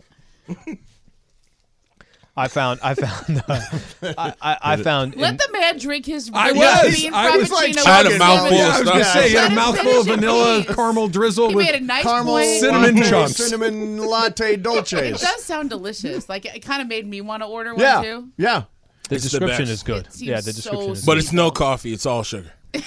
I 2.36 2.46
found. 2.46 2.78
I 2.84 2.94
found. 2.94 3.42
Uh, 3.48 4.12
I, 4.16 4.34
I, 4.40 4.58
I 4.62 4.76
found. 4.76 5.16
Let 5.16 5.32
in- 5.32 5.36
the 5.38 5.48
man 5.58 5.78
drink 5.78 6.06
his 6.06 6.30
I 6.32 6.52
was. 6.52 6.96
bean 6.96 7.12
I 7.12 7.36
was 7.36 7.48
frappuccino. 7.48 7.52
like 7.52 7.74
with 7.74 7.86
I 7.86 7.90
had 7.96 8.06
a 8.06 8.18
mouthful 8.18 8.48
cinnamon. 8.50 8.60
of 8.60 8.60
I 8.60 8.68
was 8.68 8.76
stuff. 8.76 8.86
gonna 8.92 9.04
say, 9.04 9.30
you 9.32 9.38
had 9.38 9.52
a 9.52 9.54
mouthful 9.56 10.00
of 10.00 10.06
vanilla 10.06 10.62
peace. 10.64 10.76
caramel 10.76 11.08
drizzle 11.08 11.48
He 11.48 11.54
with 11.56 11.66
made 11.66 11.74
a 11.74 11.80
nice 11.80 12.04
Caramel 12.04 12.34
point. 12.34 12.60
Cinnamon 12.60 12.96
latte, 12.96 13.10
chunks. 13.10 13.36
cinnamon 13.36 13.98
latte 13.98 14.56
dolce. 14.56 15.08
It 15.08 15.18
does 15.18 15.42
sound 15.42 15.70
delicious. 15.70 16.28
Like 16.28 16.44
it 16.44 16.60
kind 16.60 16.80
of 16.80 16.86
made 16.86 17.06
me 17.06 17.20
want 17.22 17.42
to 17.42 17.46
order 17.48 17.72
one 17.74 17.80
Yeah, 17.80 18.02
too. 18.02 18.28
yeah. 18.36 18.62
the 19.08 19.16
It's 19.16 19.24
the 19.24 19.30
description 19.30 19.62
best. 19.64 19.72
is 19.72 19.82
good. 19.82 20.06
It 20.06 20.20
Yeah, 20.20 20.36
the 20.40 20.52
description 20.52 20.84
so 20.86 20.92
is. 20.92 21.04
But 21.04 21.14
good. 21.14 21.24
it's 21.24 21.32
no 21.32 21.50
coffee. 21.50 21.92
It's 21.92 22.06
all 22.06 22.22
sugar. 22.22 22.52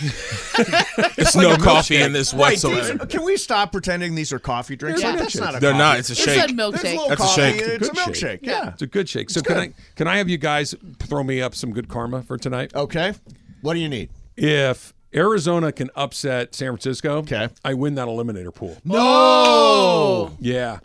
It's 1.18 1.36
no 1.36 1.56
coffee 1.58 1.98
in 2.02 2.14
this 2.14 2.34
Wait, 2.34 2.52
these 2.52 2.64
whatsoever. 2.64 3.04
are- 3.04 3.06
can 3.08 3.24
we 3.24 3.38
stop 3.38 3.72
pretending 3.72 4.16
these 4.16 4.32
are 4.34 4.40
coffee 4.40 4.76
drinks? 4.76 5.02
Yeah. 5.02 5.16
That's 5.16 5.36
not 5.38 5.56
a 5.56 5.60
They're 5.60 5.72
coffee. 5.72 5.78
not. 5.84 6.00
It's 6.00 6.10
a 6.10 6.14
It's 6.14 6.22
shake. 6.22 6.28
a 6.28 6.40
There's 6.40 6.52
a 6.52 6.54
milkshake. 6.54 6.84
little 6.84 7.10
That's 7.10 7.22
a 7.22 7.26
coffee. 7.26 7.42
shake. 7.42 7.62
and 7.62 7.72
It's 7.72 7.88
a 7.90 7.92
milkshake. 7.94 8.16
shake. 8.16 8.40
Yeah. 8.44 8.70
It's 8.70 8.82
a 8.82 8.88
good 8.88 9.10
shake. 9.10 9.30
So 9.30 9.42
can 9.42 9.58
I 9.58 9.74
can 9.96 10.08
I 10.08 10.18
have 10.18 10.30
you 10.30 10.38
guys 10.38 10.76
throw 11.00 11.24
me 11.24 11.42
up 11.42 11.56
some 11.56 11.72
good 11.74 11.88
karma 11.90 12.22
for 12.24 12.38
tonight? 12.38 12.74
Okay. 12.76 13.14
What 13.62 13.74
do 13.74 13.80
you 13.80 13.90
need? 13.90 14.10
If 14.38 14.94
Arizona 15.14 15.72
can 15.72 15.90
upset 15.96 16.56
San 16.56 16.70
Francisco, 16.70 17.18
Okay. 17.18 17.50
I 17.66 17.74
win 17.74 17.96
that 17.96 18.08
eliminator 18.08 18.54
pool. 18.54 18.78
Oh. 18.90 20.32
Yeah, 20.40 20.80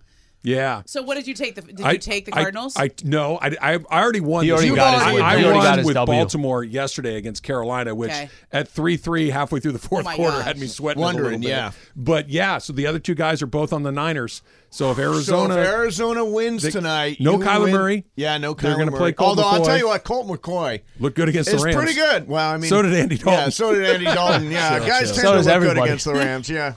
yeah. 0.46 0.82
So 0.86 1.02
what 1.02 1.16
did 1.16 1.26
you 1.26 1.34
take? 1.34 1.56
The 1.56 1.62
did 1.62 1.80
I- 1.82 1.92
you 1.92 1.98
take 1.98 2.24
the 2.24 2.30
Cardinals? 2.32 2.74
I, 2.76 2.90
no, 3.04 3.36
I, 3.36 3.48
I, 3.60 3.78
I 3.90 4.02
already 4.02 4.20
won. 4.20 4.44
He 4.44 4.52
already 4.52 4.70
week. 4.70 4.76
got 4.76 4.94
his 4.94 5.02
I. 5.02 5.06
I 5.26 5.36
He 5.38 5.44
already 5.44 5.56
won 5.58 5.62
got 5.64 5.78
his 5.78 5.86
with 5.86 5.94
W. 5.94 6.18
Baltimore 6.18 6.62
yesterday 6.64 7.16
against 7.16 7.42
Carolina, 7.42 7.94
which 7.94 8.10
Okay. 8.10 8.30
at 8.52 8.68
three 8.68 8.96
three 8.96 9.30
halfway 9.30 9.60
through 9.60 9.72
the 9.72 9.78
fourth 9.78 10.04
my 10.04 10.14
quarter 10.16 10.36
gosh. 10.36 10.44
had 10.46 10.58
me 10.58 10.68
sweating 10.68 11.02
Wondering, 11.02 11.26
a 11.26 11.28
little 11.38 11.40
bit. 11.42 11.48
yeah. 11.50 11.72
But 11.96 12.28
yeah, 12.30 12.58
so 12.58 12.72
the 12.72 12.86
other 12.86 12.98
two 13.00 13.14
guys 13.16 13.42
are 13.42 13.46
both 13.46 13.72
on 13.72 13.82
the 13.82 13.92
Niners. 13.92 14.42
So 14.70 14.90
if 14.90 14.96
So 14.98 15.02
Arizona, 15.04 15.54
if 15.58 15.66
Arizona 15.66 16.24
wins 16.24 16.62
They- 16.62 16.70
tonight, 16.70 17.16
no 17.20 17.32
you 17.32 17.38
Kyler 17.38 17.62
win- 17.64 17.72
Murray. 17.72 18.04
Yeah, 18.14 18.36
no 18.38 18.54
Kyler 18.54 18.60
They're 18.62 18.72
gonna 18.78 18.90
Murray. 18.90 18.98
play 19.00 19.12
Colt 19.12 19.28
Although 19.38 19.42
I'll 19.48 19.64
tell 19.64 19.78
you 19.78 19.86
what, 19.88 20.04
Colt 20.04 20.26
McCoy 20.26 20.82
look 21.00 21.14
good 21.14 21.28
against 21.28 21.50
the 21.50 21.58
Rams. 21.58 21.76
pretty 21.76 21.94
good. 21.94 22.28
Well, 22.28 22.48
I 22.50 22.56
mean, 22.56 22.68
So 22.68 22.82
did 22.82 22.94
Andy 22.94 23.16
Dalton. 23.16 23.32
Yeah, 23.44 23.48
so 23.48 23.74
did 23.74 23.84
Andy 23.84 24.04
Dalton. 24.04 24.50
Yeah, 24.50 24.78
Chill, 24.78 24.86
guys 24.86 24.98
chill. 25.06 25.14
tend 25.14 25.16
So 25.44 25.50
to 25.50 25.60
look 25.60 25.62
good 25.74 25.82
against 25.84 26.04
the 26.04 26.12
Rams. 26.14 26.48
Yeah, 26.56 26.74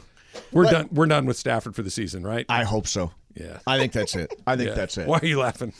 We're 0.52 0.64
But- 0.66 0.72
done. 0.72 0.90
We're 0.92 1.06
done 1.08 1.26
with 1.26 1.38
Stafford 1.38 1.76
for 1.76 1.82
the 1.82 1.92
season, 1.92 2.24
right? 2.26 2.46
I 2.50 2.64
hope 2.64 2.88
so. 2.88 3.12
Yeah. 3.40 3.60
I 3.66 3.78
think 3.78 3.94
that's 3.94 4.16
it. 4.16 4.34
I 4.46 4.56
think 4.56 4.70
Yeah. 4.70 4.76
that's 4.76 4.98
it. 4.98 5.08
Why 5.08 5.20
are 5.20 5.26
you 5.26 5.40
laughing? 5.40 5.74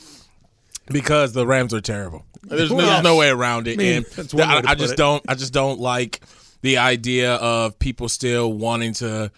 because 0.88 1.32
the 1.32 1.46
Rams 1.46 1.72
are 1.72 1.80
terrible. 1.80 2.24
There's, 2.42 2.70
Well, 2.70 2.84
there's 2.86 3.04
no 3.04 3.16
way 3.16 3.28
around 3.28 3.68
it. 3.68 3.74
I 3.74 3.76
mean, 3.76 3.96
and 3.98 4.06
that's 4.06 4.34
one 4.34 4.48
I, 4.48 4.62
I 4.70 4.74
just 4.74 4.94
it. 4.94 4.96
don't. 4.96 5.22
I 5.28 5.34
just 5.34 5.52
don't 5.52 5.78
like 5.78 6.20
the 6.62 6.78
idea 6.78 7.34
of 7.34 7.78
people 7.78 8.08
still 8.08 8.52
wanting 8.52 8.94
to. 8.94 9.30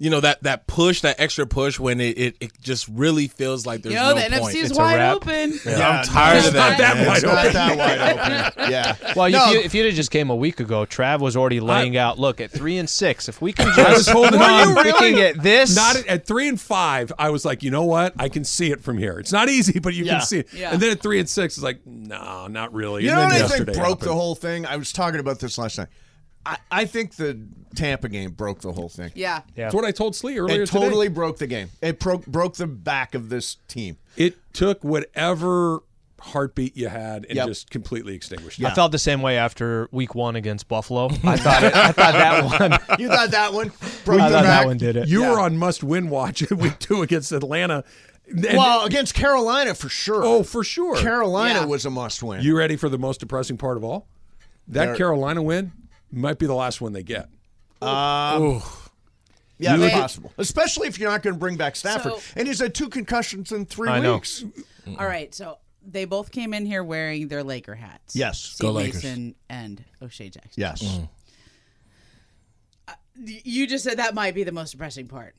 You 0.00 0.10
know 0.10 0.20
that 0.20 0.42
that 0.44 0.66
push, 0.68 1.00
that 1.00 1.18
extra 1.18 1.46
push, 1.46 1.78
when 1.80 2.00
it, 2.00 2.16
it, 2.18 2.36
it 2.40 2.52
just 2.60 2.86
really 2.88 3.26
feels 3.26 3.66
like 3.66 3.82
there's 3.82 3.94
Yo, 3.96 4.00
no 4.00 4.14
the 4.14 4.20
point. 4.20 4.32
NFC 4.32 4.54
is 4.62 4.70
It's 4.70 4.78
a 4.78 4.82
wide 4.82 4.96
wrap. 4.96 5.16
open. 5.16 5.52
I'm 5.66 6.04
tired 6.04 6.44
of 6.46 6.52
that. 6.52 6.70
not 6.70 6.78
that 6.78 7.06
wide 7.06 7.16
It's 7.16 7.24
not 7.24 7.38
open. 7.38 7.52
that 7.54 7.76
wide 7.76 8.52
open. 8.52 8.70
Yeah. 8.70 8.96
Well, 9.16 9.30
No. 9.30 9.46
if 9.48 9.52
you 9.54 9.60
if 9.60 9.74
you'd 9.74 9.86
have 9.86 9.94
just 9.94 10.10
came 10.10 10.30
a 10.30 10.36
week 10.36 10.60
ago, 10.60 10.86
Trav 10.86 11.18
was 11.20 11.36
already 11.36 11.58
laying 11.60 11.96
out. 11.96 12.18
Look 12.18 12.40
at 12.40 12.50
three 12.50 12.78
and 12.78 12.88
six. 12.88 13.28
If 13.28 13.40
we 13.42 13.52
can 13.52 13.66
I 13.76 13.90
was 13.94 14.04
just 14.04 14.10
holding 14.10 14.38
Were 14.38 14.44
on. 14.46 14.68
you 14.76 14.82
We 14.84 14.92
can 14.92 15.14
get 15.14 15.42
this. 15.42 15.74
Not 15.74 15.96
at, 15.96 16.06
at 16.06 16.26
three 16.26 16.48
and 16.48 16.60
five. 16.60 17.12
I 17.18 17.30
was 17.30 17.44
like, 17.44 17.62
you 17.64 17.70
know 17.70 17.84
what? 17.84 18.12
I 18.18 18.28
can 18.28 18.44
see 18.44 18.70
it 18.70 18.80
from 18.82 18.98
here. 18.98 19.18
It's 19.18 19.32
not 19.32 19.48
easy, 19.48 19.78
but 19.80 19.94
you 19.94 20.04
Yeah. 20.04 20.18
can 20.18 20.22
see 20.26 20.38
it. 20.40 20.52
Yeah. 20.54 20.72
And 20.72 20.80
then 20.80 20.90
at 20.92 21.00
three 21.02 21.18
and 21.18 21.28
six, 21.28 21.56
it's 21.56 21.64
like, 21.64 21.80
no, 21.84 22.46
not 22.46 22.72
really. 22.72 23.02
You 23.04 23.10
and 23.10 23.16
know 23.16 23.22
then 23.22 23.28
what 23.30 23.34
I 23.52 23.56
think 23.56 23.66
yesterday 23.66 23.78
broke 23.84 24.00
the 24.00 24.14
whole 24.14 24.34
thing? 24.36 24.64
I 24.64 24.76
was 24.76 24.92
talking 24.92 25.18
about 25.18 25.40
this 25.40 25.58
last 25.58 25.76
night. 25.78 25.88
I, 26.46 26.56
I 26.70 26.84
think 26.84 27.16
the 27.16 27.36
Tampa 27.74 28.08
game 28.08 28.30
broke 28.32 28.60
the 28.60 28.72
whole 28.72 28.88
thing. 28.88 29.12
Yeah. 29.14 29.42
Yeah. 29.56 29.64
That's 29.64 29.74
what 29.74 29.84
I 29.84 29.90
told 29.90 30.14
Slee 30.16 30.38
earlier 30.38 30.62
It 30.62 30.66
today. 30.66 30.80
totally 30.80 31.08
broke 31.08 31.38
the 31.38 31.46
game. 31.46 31.70
It 31.82 31.98
broke 32.00 32.26
broke 32.26 32.54
the 32.56 32.66
back 32.66 33.14
of 33.14 33.28
this 33.28 33.56
team. 33.68 33.96
It 34.16 34.36
took 34.52 34.82
whatever 34.84 35.80
heartbeat 36.20 36.76
you 36.76 36.88
had 36.88 37.24
and 37.26 37.36
Yep. 37.36 37.46
just 37.46 37.70
completely 37.70 38.14
extinguished 38.14 38.58
it. 38.58 38.64
I 38.66 38.74
felt 38.74 38.90
the 38.90 38.98
same 38.98 39.22
way 39.22 39.38
after 39.38 39.88
Week 39.92 40.14
One 40.16 40.34
against 40.34 40.66
Buffalo. 40.66 41.06
I 41.24 41.36
thought 41.36 41.62
it, 41.62 41.74
I 41.76 41.92
thought 41.92 42.12
that 42.14 42.44
one. 42.88 42.98
You 43.00 43.08
thought 43.08 43.30
that 43.30 43.52
one 43.52 43.70
broke 44.04 44.20
I 44.20 44.28
the 44.28 44.34
thought 44.34 44.42
back? 44.44 44.60
that 44.62 44.66
one 44.66 44.78
did 44.78 44.96
it. 44.96 45.06
You 45.08 45.22
Yeah. 45.22 45.30
were 45.30 45.38
on 45.40 45.56
must 45.56 45.84
win 45.84 46.10
watch 46.10 46.42
in 46.42 46.58
week 46.58 46.78
two 46.80 47.02
against 47.02 47.30
Atlanta. 47.30 47.84
And- 48.26 48.44
Well, 48.58 48.84
against 48.84 49.14
Carolina 49.14 49.74
for 49.74 49.88
sure. 49.88 50.22
oh, 50.24 50.42
for 50.42 50.64
sure. 50.64 50.96
Carolina 50.96 51.60
Yeah. 51.60 51.64
was 51.66 51.86
a 51.86 51.90
must 51.90 52.22
win. 52.22 52.42
You 52.42 52.56
ready 52.58 52.74
for 52.76 52.88
the 52.88 52.98
most 52.98 53.20
depressing 53.20 53.56
part 53.56 53.76
of 53.76 53.84
all? 53.84 54.08
That 54.66 54.86
They're- 54.86 54.96
Carolina 54.96 55.40
win 55.42 55.70
might 56.10 56.38
be 56.40 56.46
the 56.46 56.54
last 56.54 56.80
one 56.80 56.92
they 56.94 57.02
get. 57.04 57.28
Um, 57.80 58.62
yeah, 59.58 59.76
You- 59.76 59.84
it's 59.84 59.94
possible. 59.94 60.32
Especially 60.38 60.88
if 60.88 60.98
you're 60.98 61.10
not 61.10 61.22
going 61.22 61.34
to 61.34 61.38
bring 61.40 61.56
back 61.56 61.76
Stafford. 61.76 62.12
So- 62.14 62.20
and 62.36 62.46
he's 62.48 62.60
had 62.60 62.74
two 62.74 62.88
concussions 62.88 63.52
in 63.52 63.66
three 63.66 63.88
I 63.88 64.00
know. 64.00 64.14
weeks. 64.14 64.44
All 64.98 65.06
right. 65.06 65.34
So 65.34 65.58
they 65.86 66.04
both 66.04 66.30
came 66.30 66.52
in 66.54 66.66
here 66.66 66.82
wearing 66.84 67.28
their 67.28 67.42
Laker 67.44 67.74
hats. 67.74 68.14
Yes. 68.16 68.38
Steve 68.40 68.66
Go 68.66 68.72
Lakers. 68.72 68.94
Mason 69.04 69.34
and 69.48 69.84
O'Shea 70.02 70.28
Jackson. 70.30 70.52
Yes. 70.56 70.82
Mm. 70.82 71.08
Uh, 72.88 72.92
y- 73.18 73.42
You 73.44 73.66
just 73.66 73.84
said 73.84 73.98
that 73.98 74.14
might 74.14 74.34
be 74.34 74.44
the 74.44 74.52
most 74.52 74.72
depressing 74.72 75.08
part. 75.08 75.34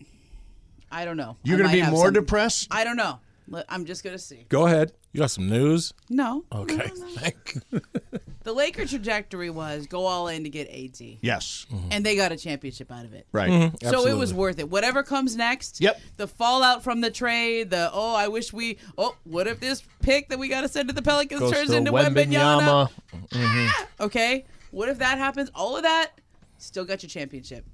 I 0.92 1.06
don't 1.06 1.18
know. 1.18 1.38
You're 1.44 1.56
I 1.56 1.60
going 1.60 1.68
might 1.68 1.72
to 1.74 1.78
be 1.78 1.82
have 1.84 1.94
more 1.94 2.06
some- 2.08 2.14
depressed? 2.14 2.68
I 2.72 2.84
don't 2.84 2.98
know. 2.98 3.20
Let- 3.48 3.66
I'm 3.70 3.86
just 3.86 4.04
gonna 4.04 4.20
see. 4.20 4.46
Go 4.50 4.66
ahead. 4.68 4.92
You 5.12 5.20
got 5.20 5.32
some 5.32 5.50
news? 5.50 5.94
No. 6.10 6.46
Okay. 6.52 6.92
Thank 7.16 7.58
you. 7.72 7.82
The 8.44 8.54
Laker 8.54 8.86
trajectory 8.86 9.50
was 9.50 9.86
go 9.86 10.06
all 10.06 10.28
in 10.30 10.44
to 10.46 10.50
get 10.50 10.70
AD, 10.70 11.18
Yes. 11.22 11.68
Mm-hmm. 11.72 11.90
and 11.92 12.06
they 12.06 12.16
got 12.16 12.32
a 12.32 12.38
championship 12.38 12.90
out 12.92 13.04
of 13.04 13.14
it. 13.14 13.28
Right. 13.34 13.50
Mm-hmm. 13.50 13.90
So 13.90 14.08
it 14.08 14.14
was 14.14 14.34
worth 14.34 14.60
it. 14.60 14.70
Whatever 14.70 15.04
comes 15.04 15.36
next. 15.36 15.82
Yep. 15.82 16.00
The 16.18 16.28
fallout 16.28 16.82
from 16.84 17.02
the 17.02 17.12
trade. 17.12 17.70
The 17.70 17.92
oh, 17.94 18.16
I 18.16 18.30
wish 18.30 18.54
we. 18.54 18.78
Oh, 18.98 19.16
what 19.26 19.46
if 19.46 19.60
this 19.60 19.84
pick 20.02 20.30
that 20.30 20.40
we 20.40 20.48
got 20.48 20.62
to 20.62 20.70
send 20.70 20.88
to 20.90 20.96
the 20.96 21.02
Pelicans 21.02 21.42
Goes 21.42 21.52
turns 21.52 21.70
to 21.72 21.76
into 21.76 21.92
Wembanyama? 21.92 22.90
Wembanyama. 22.90 22.90
Mm-hmm. 23.30 24.04
Okay. 24.04 24.46
What 24.72 24.88
if 24.90 25.00
that 25.00 25.18
happens? 25.18 25.52
All 25.54 25.76
of 25.76 25.84
that, 25.84 26.12
still 26.58 26.86
got 26.86 27.04
your 27.04 27.10
championship. 27.10 27.66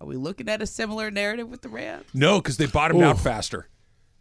Are 0.00 0.06
we 0.06 0.16
looking 0.16 0.48
at 0.48 0.62
a 0.62 0.66
similar 0.66 1.10
narrative 1.10 1.48
with 1.48 1.60
the 1.62 1.68
Rams? 1.68 2.06
No, 2.14 2.40
because 2.40 2.56
they 2.56 2.66
bottomed 2.66 3.02
out 3.02 3.20
faster. 3.20 3.68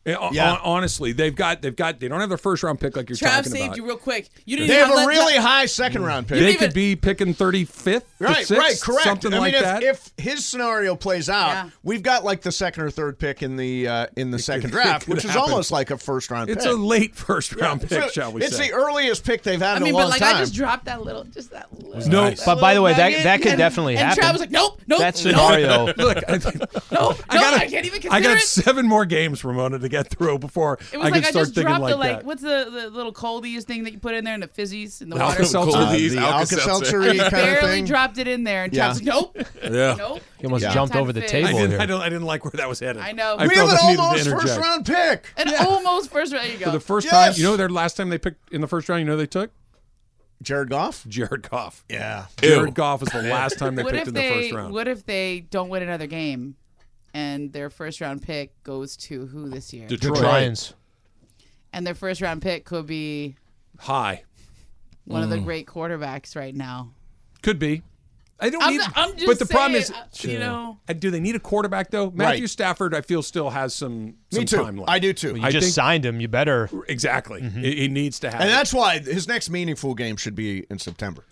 Eh, 0.03 0.13
hon- 0.15 0.33
Yeah. 0.33 0.57
honestly, 0.63 1.11
they've 1.11 1.35
got 1.35 1.61
they've 1.61 1.75
got 1.75 1.99
they 1.99 2.07
don't 2.07 2.19
have 2.21 2.29
their 2.29 2.37
first 2.39 2.63
round 2.63 2.79
pick 2.79 2.97
like 2.97 3.07
you're 3.09 3.17
Trav 3.17 3.35
talking 3.37 3.51
saved 3.51 3.65
about. 3.65 3.77
you 3.77 3.85
real 3.85 3.97
quick. 3.97 4.29
You 4.45 4.57
didn't 4.57 4.69
They 4.69 4.75
have 4.75 4.89
a 4.89 4.95
let- 4.95 5.07
really 5.07 5.35
high 5.37 5.67
second 5.67 6.03
round 6.03 6.27
pick. 6.27 6.39
they 6.39 6.45
didn't 6.47 6.57
could 6.57 6.63
even- 6.71 6.73
be 6.73 6.95
picking 6.95 7.35
35th, 7.35 8.01
Right, 8.17 8.37
6th, 8.47 8.57
right, 8.57 8.81
correct. 8.81 9.03
something 9.03 9.31
I 9.31 9.37
like 9.37 9.53
mean, 9.53 9.61
if, 9.61 9.67
that. 9.69 9.83
if 9.83 10.09
his 10.17 10.43
scenario 10.43 10.95
plays 10.95 11.29
out, 11.29 11.49
Yeah. 11.49 11.69
we've 11.83 12.01
got 12.01 12.23
like 12.23 12.41
the 12.41 12.51
second 12.51 12.81
or 12.83 12.89
third 12.89 13.19
pick 13.19 13.43
in 13.43 13.57
the 13.57 13.87
uh, 13.87 14.07
in 14.15 14.31
the 14.31 14.39
second 14.39 14.69
draft, 14.71 15.05
could 15.05 15.13
which 15.13 15.25
is 15.25 15.35
almost 15.35 15.71
like 15.71 15.91
a 15.91 15.97
first 15.99 16.31
round 16.31 16.47
pick. 16.47 16.57
it's 16.57 16.65
pick. 16.65 16.73
a 16.73 16.77
late 16.79 17.15
first 17.15 17.55
round 17.55 17.81
pick, 17.81 17.89
So 18.01 18.07
shall 18.09 18.31
we 18.31 18.41
it's 18.41 18.57
say? 18.57 18.69
the 18.69 18.73
earliest 18.73 19.23
pick 19.23 19.43
they've 19.43 19.59
had 19.61 19.73
I 19.73 19.77
in 19.77 19.83
mean, 19.83 19.93
a 19.93 19.97
long 19.97 20.05
but 20.05 20.09
like 20.13 20.21
time. 20.21 20.37
I 20.37 20.39
just 20.39 20.55
dropped 20.55 20.85
that 20.85 21.03
little, 21.03 21.25
just 21.25 21.51
that 21.51 21.67
little. 21.79 22.09
No, 22.09 22.29
that 22.31 22.41
but 22.43 22.59
by 22.59 22.73
the 22.73 22.81
way, 22.81 22.93
that- 22.95 23.21
that 23.23 23.37
could 23.43 23.51
and- 23.51 23.57
definitely 23.59 23.97
and 23.97 24.07
happen. 24.07 24.23
Trav 24.23 24.31
was 24.31 24.41
like, 24.41 24.49
nope, 24.49 24.81
nope, 24.87 24.99
That 24.99 25.15
scenario. 25.15 25.85
Look, 25.97 26.17
I, 26.27 26.37
nope, 26.91 27.17
I 27.29 27.67
can't 27.69 27.85
even 27.85 28.01
consider 28.01 28.13
I 28.15 28.19
got 28.21 28.39
seven 28.39 28.87
more 28.87 29.05
games, 29.05 29.43
Ramona, 29.43 29.77
to 29.77 29.90
get 29.91 30.07
through 30.09 30.39
before 30.39 30.79
It 30.91 30.97
was 30.97 31.07
I 31.07 31.09
like 31.09 31.13
can 31.13 31.25
I 31.25 31.29
start 31.29 31.43
just 31.43 31.55
thinking 31.55 31.69
dropped 31.75 31.81
like 31.83 31.91
the 31.93 31.97
like, 31.97 32.15
that. 32.17 32.25
what's 32.25 32.41
the, 32.41 32.67
the 32.71 32.89
little 32.89 33.13
coldies 33.13 33.63
thing 33.63 33.83
that 33.83 33.91
you 33.93 33.99
put 33.99 34.15
in 34.15 34.23
there 34.23 34.33
and 34.33 34.41
the 34.41 34.47
fizzies 34.47 35.01
and 35.01 35.11
the 35.11 35.17
water? 35.17 35.31
Alka-Seltzer. 35.33 35.77
uh, 35.77 35.91
the 35.91 36.17
Alka-Seltzer. 36.17 36.71
Alka-Seltzer 37.01 37.01
kind 37.03 37.21
of 37.21 37.31
Barely 37.31 37.81
dropped 37.83 38.17
it 38.17 38.27
in 38.27 38.43
there, 38.43 38.63
and 38.63 38.73
Yeah. 38.73 38.87
Trav's 38.87 39.03
like, 39.03 39.05
nope, 39.13 39.37
Yeah. 39.63 39.95
nope. 39.97 40.21
He 40.39 40.45
almost 40.47 40.63
Yeah. 40.63 40.73
jumped 40.73 40.95
over 40.95 41.13
the 41.13 41.21
table 41.21 41.49
I 41.49 41.51
didn't, 41.51 41.71
here. 41.71 41.79
I 41.81 41.85
don't. 41.85 42.01
I 42.01 42.09
didn't 42.09 42.25
like 42.25 42.43
where 42.43 42.51
that 42.55 42.67
was 42.67 42.79
headed. 42.79 43.01
I 43.03 43.11
know. 43.11 43.35
I 43.37 43.45
we 43.47 43.55
have 43.55 43.69
an 43.69 43.77
almost 43.99 44.27
first 44.29 44.57
round 44.59 44.85
pick. 44.87 45.31
And 45.37 45.53
almost 45.55 46.09
first 46.09 46.33
round. 46.33 46.45
There 46.45 46.53
you 46.53 46.57
go. 46.59 46.65
For 46.65 46.71
the 46.71 46.79
first 46.79 47.05
Yes. 47.05 47.13
time, 47.13 47.33
you 47.39 47.43
know, 47.43 47.57
their 47.57 47.69
last 47.69 47.97
time 47.97 48.09
they 48.09 48.17
picked 48.17 48.51
in 48.51 48.61
the 48.61 48.67
first 48.67 48.89
round, 48.89 49.01
you 49.01 49.05
know, 49.05 49.17
they 49.17 49.27
took 49.27 49.51
Jared 50.41 50.69
Goff. 50.71 51.05
Jared 51.07 51.47
Goff. 51.47 51.85
Yeah. 51.87 52.25
Jared 52.37 52.69
Ew. 52.69 52.71
Goff 52.73 53.01
was 53.01 53.09
the 53.09 53.21
last 53.21 53.57
time 53.59 53.75
they 53.75 53.83
what 53.83 53.93
picked 53.93 54.07
in 54.07 54.13
the 54.15 54.19
they 54.19 54.41
first 54.41 54.53
round. 54.53 54.73
what 54.73 54.87
if 54.87 55.05
they 55.05 55.41
don't 55.51 55.69
win 55.69 55.83
another 55.83 56.07
game, 56.07 56.55
and 57.13 57.51
their 57.53 57.69
first 57.69 58.01
round 58.01 58.21
pick 58.21 58.61
goes 58.63 58.95
to 58.97 59.25
who 59.27 59.49
this 59.49 59.73
year? 59.73 59.87
Detroit. 59.87 60.21
Lions. 60.21 60.73
and 61.73 61.85
their 61.85 61.95
first 61.95 62.21
round 62.21 62.41
pick 62.41 62.65
could 62.65 62.85
be 62.87 63.35
High. 63.79 64.23
one 65.05 65.23
of 65.23 65.29
the 65.29 65.39
great 65.39 65.65
quarterbacks 65.67 66.35
right 66.35 66.55
now. 66.55 66.91
Could 67.41 67.59
be. 67.59 67.81
I 68.43 68.49
don't 68.49 68.63
I'm, 68.63 68.71
need. 68.71 68.81
I'm 68.95 69.13
just 69.13 69.27
but 69.27 69.37
the 69.37 69.45
problem 69.45 69.75
is, 69.79 69.93
saying, 70.11 70.37
uh, 70.37 70.39
you 70.39 70.39
know, 70.39 70.79
uh, 70.89 70.93
do 70.93 71.11
they 71.11 71.19
need 71.19 71.35
a 71.35 71.39
quarterback 71.39 71.91
though? 71.91 72.09
Matthew 72.09 72.41
Right. 72.43 72.49
Stafford, 72.49 72.95
I 72.95 73.01
feel, 73.01 73.21
still 73.21 73.51
has 73.51 73.71
some, 73.75 74.15
some 74.31 74.39
Me 74.39 74.45
too. 74.45 74.57
time 74.57 74.77
left. 74.77 74.89
I 74.89 74.97
do 74.97 75.13
too. 75.13 75.35
You 75.35 75.43
I 75.43 75.51
just 75.51 75.65
think- 75.65 75.73
signed 75.75 76.05
him. 76.05 76.19
You 76.19 76.27
better. 76.27 76.67
Exactly. 76.87 77.41
He, 77.41 77.75
he 77.75 77.87
needs 77.87 78.19
to 78.21 78.31
have. 78.31 78.41
And 78.41 78.49
it. 78.49 78.53
that's 78.53 78.73
why 78.73 78.97
his 78.97 79.27
next 79.27 79.51
meaningful 79.51 79.93
game 79.93 80.17
should 80.17 80.33
be 80.33 80.65
in 80.71 80.79
September. 80.79 81.23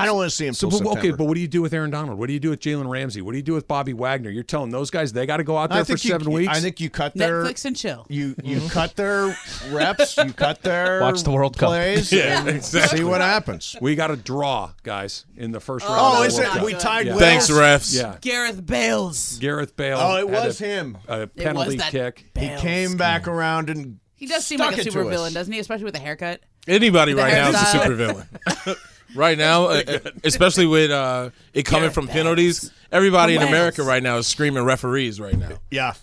I 0.00 0.06
don't 0.06 0.16
want 0.16 0.30
to 0.30 0.36
see 0.36 0.46
him 0.46 0.54
So, 0.54 0.70
but, 0.70 0.84
okay, 0.98 1.10
but 1.10 1.24
what 1.24 1.34
do 1.34 1.40
you 1.40 1.48
do 1.48 1.62
with 1.62 1.72
Aaron 1.72 1.90
Donald? 1.90 2.18
What 2.18 2.26
do 2.26 2.32
you 2.32 2.40
do 2.40 2.50
with 2.50 2.60
Jalen 2.60 2.88
Ramsey? 2.88 3.22
What 3.22 3.32
do 3.32 3.36
you 3.36 3.42
do 3.42 3.54
with 3.54 3.68
Bobby 3.68 3.92
Wagner? 3.92 4.30
You're 4.30 4.42
telling 4.42 4.70
those 4.70 4.90
guys 4.90 5.12
they 5.12 5.26
got 5.26 5.38
to 5.38 5.44
go 5.44 5.56
out 5.56 5.70
there 5.70 5.84
for 5.84 5.96
think 5.96 6.04
you, 6.04 6.10
seven 6.10 6.32
weeks. 6.32 6.56
I 6.56 6.60
think 6.60 6.80
you 6.80 6.90
cut 6.90 7.14
their 7.14 7.44
Netflix 7.44 7.64
and 7.64 7.76
chill. 7.76 8.06
You 8.08 8.34
you 8.42 8.58
mm-hmm. 8.58 8.68
cut 8.68 8.96
their 8.96 9.36
reps. 9.70 10.16
You 10.16 10.32
cut 10.32 10.62
their 10.62 11.00
Watch 11.00 11.22
the 11.22 11.30
World 11.30 11.56
Cup. 11.56 11.68
plays. 11.68 12.10
Yeah, 12.20 12.40
and 12.40 12.48
exactly. 12.48 12.98
See 12.98 13.04
what 13.04 13.20
happens. 13.20 13.76
we 13.80 13.94
got 13.94 14.08
to 14.08 14.16
draw, 14.16 14.72
guys, 14.82 15.26
in 15.36 15.52
the 15.52 15.60
first 15.60 15.86
oh, 15.88 15.92
round. 15.92 16.00
Oh, 16.00 16.12
of 16.12 16.18
the 16.20 16.26
is 16.26 16.38
it? 16.38 16.44
Cup. 16.46 16.64
We 16.64 16.74
tied 16.74 17.06
Yeah. 17.06 17.16
Thanks, 17.16 17.50
refs. 17.50 17.96
Yeah, 17.96 18.16
Gareth 18.20 18.64
Bales. 18.66 19.38
Gareth 19.38 19.76
Bale. 19.76 19.98
Oh, 19.98 20.16
it 20.16 20.28
was 20.28 20.60
a, 20.60 20.64
him. 20.64 20.98
A 21.08 21.26
penalty 21.26 21.76
that 21.76 21.92
kick. 21.92 22.24
He 22.34 22.48
came 22.56 22.96
back 22.96 23.28
around 23.28 23.70
and 23.70 24.00
He 24.16 24.26
does 24.26 24.44
seem 24.44 24.58
like 24.58 24.76
a 24.76 24.80
it 24.80 24.84
super 24.84 25.04
villain, 25.04 25.32
doesn't 25.32 25.52
he? 25.52 25.58
Especially 25.60 25.84
with 25.84 25.94
a 25.94 26.00
haircut. 26.00 26.40
Anybody 26.66 27.14
The 27.14 27.22
right 27.22 27.32
now 27.32 27.48
is 27.50 27.54
a 27.54 27.58
hairstyle. 27.58 28.26
supervillain. 28.66 28.76
right 29.14 29.36
now, 29.38 29.64
uh, 29.66 29.82
uh, 29.86 29.98
especially 30.24 30.66
with 30.66 30.90
uh, 30.90 31.30
it 31.54 31.64
coming 31.64 31.90
from 31.90 32.08
penalties, 32.08 32.70
everybody 32.92 33.34
in 33.36 33.42
America 33.42 33.82
right 33.82 34.02
now 34.02 34.18
is 34.18 34.26
screaming 34.26 34.64
referees 34.64 35.20
right 35.20 35.36
now. 35.38 35.58
yeah. 35.70 35.94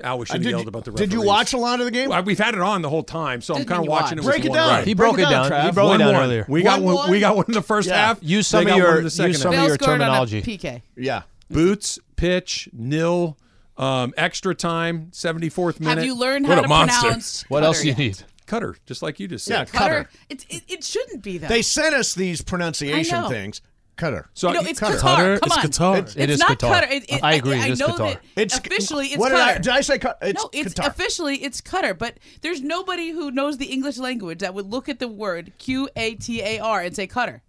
Al, 0.00 0.20
we 0.20 0.26
should 0.26 0.34
have 0.36 0.44
yelled 0.44 0.62
you- 0.62 0.68
about 0.68 0.84
the 0.84 0.92
referees. 0.92 1.08
Did 1.08 1.12
you 1.18 1.22
watch 1.26 1.54
a 1.54 1.56
lot 1.58 1.80
of 1.80 1.86
the 1.86 1.90
game? 1.90 2.10
Well, 2.10 2.22
we've 2.22 2.38
had 2.38 2.54
it 2.54 2.60
on 2.60 2.82
the 2.82 2.88
whole 2.88 3.02
time, 3.02 3.40
so 3.40 3.56
I'm 3.56 3.64
kind 3.64 3.82
of 3.82 3.88
watching 3.88 4.18
watch? 4.18 4.26
it. 4.26 4.28
Break 4.28 4.44
it 4.44 4.52
down. 4.52 4.70
eye. 4.70 4.82
He 4.84 4.94
broke 4.94 5.18
it 5.18 5.22
it 5.22 5.24
down, 5.24 5.50
down. 5.50 5.62
He 5.64 5.70
Trav. 5.70 5.74
broke 5.74 5.94
it 5.96 5.98
down 5.98 6.12
one. 6.14 6.22
earlier. 6.22 6.46
We 6.48 6.62
got 6.62 6.80
One 6.82 6.94
one. 6.94 7.10
We 7.10 7.18
got 7.18 7.34
one 7.34 7.46
in 7.48 7.54
the 7.54 7.62
first 7.62 7.88
Yeah. 7.88 7.96
half. 8.06 8.18
Use 8.22 8.46
some 8.46 8.60
of 8.60 8.66
got 8.68 8.72
one 8.74 8.78
your 8.82 8.98
in 8.98 9.04
the 9.04 9.10
second 9.10 9.32
use 9.32 9.42
some 9.42 9.52
half. 9.54 9.62
of 9.62 9.68
your 9.68 9.76
terminology. 9.76 10.36
on 10.38 10.42
PK. 10.44 10.82
Yeah. 10.96 11.22
Boots, 11.50 11.98
pitch, 12.14 12.68
nil, 12.72 13.36
um, 13.76 14.14
extra 14.16 14.54
time, 14.54 15.08
74th 15.12 15.80
minute. 15.80 15.96
Have 15.98 16.04
you 16.06 16.14
learned 16.16 16.46
What 16.46 16.54
how 16.54 16.60
a 16.60 16.62
to 16.62 16.68
monster. 16.68 17.00
pronounce 17.00 17.44
What 17.48 17.58
cutter 17.58 17.66
else 17.66 17.80
do 17.82 17.88
you 17.88 17.94
need? 17.94 18.22
Cutter, 18.48 18.74
just 18.86 19.00
like 19.02 19.20
you 19.20 19.28
just 19.28 19.48
Yeah, 19.48 19.58
said. 19.64 19.72
cutter. 19.72 19.94
Cutter. 20.04 20.10
It's, 20.28 20.44
it, 20.48 20.62
it 20.66 20.82
shouldn't 20.84 21.22
be 21.22 21.38
that. 21.38 21.48
They 21.48 21.62
sent 21.62 21.94
us 21.94 22.14
these 22.14 22.42
pronunciation 22.42 23.20
know. 23.22 23.28
things. 23.28 23.60
Cutter. 23.96 24.28
So 24.34 24.50
no, 24.52 24.60
you- 24.62 24.68
it's 24.68 24.80
Cutter. 24.80 24.96
Qatar. 24.96 25.00
Cutter? 25.00 25.38
Come 25.40 25.64
It's 25.64 25.80
on. 25.80 25.94
Qatar. 25.94 25.98
It's, 25.98 26.16
It 26.16 26.30
is 26.30 26.38
not 26.40 26.58
Qatar. 26.58 26.72
Cutter. 26.72 26.86
It, 26.92 27.04
it, 27.08 27.24
I 27.24 27.34
agree, 27.34 27.60
I, 27.60 27.66
it 27.66 27.70
is 27.72 27.78
know 27.80 27.88
Qatar. 27.88 27.98
that 28.14 28.20
It's 28.36 28.56
officially 28.58 29.06
it's 29.08 29.18
what 29.18 29.28
did 29.30 29.38
I, 29.38 29.54
Qatar. 29.54 29.62
did 29.62 29.68
I 29.72 29.80
say? 29.82 29.98
Cut? 29.98 30.18
It's 30.22 30.42
no, 30.42 30.50
it's 30.52 30.74
Qatar. 30.74 30.86
officially 30.88 31.36
it's 31.44 31.60
Qatar, 31.60 31.96
but 31.98 32.14
there's 32.42 32.60
nobody 32.62 33.10
who 33.10 33.30
knows 33.30 33.58
the 33.58 33.66
English 33.66 33.98
language 33.98 34.38
that 34.40 34.54
would 34.54 34.66
look 34.66 34.88
at 34.88 34.98
the 35.00 35.08
word 35.08 35.52
Q 35.58 35.88
A 35.96 36.14
T 36.14 36.40
A 36.42 36.58
R 36.60 36.80
and 36.80 36.94
say 36.96 37.06
Qatar. 37.06 37.40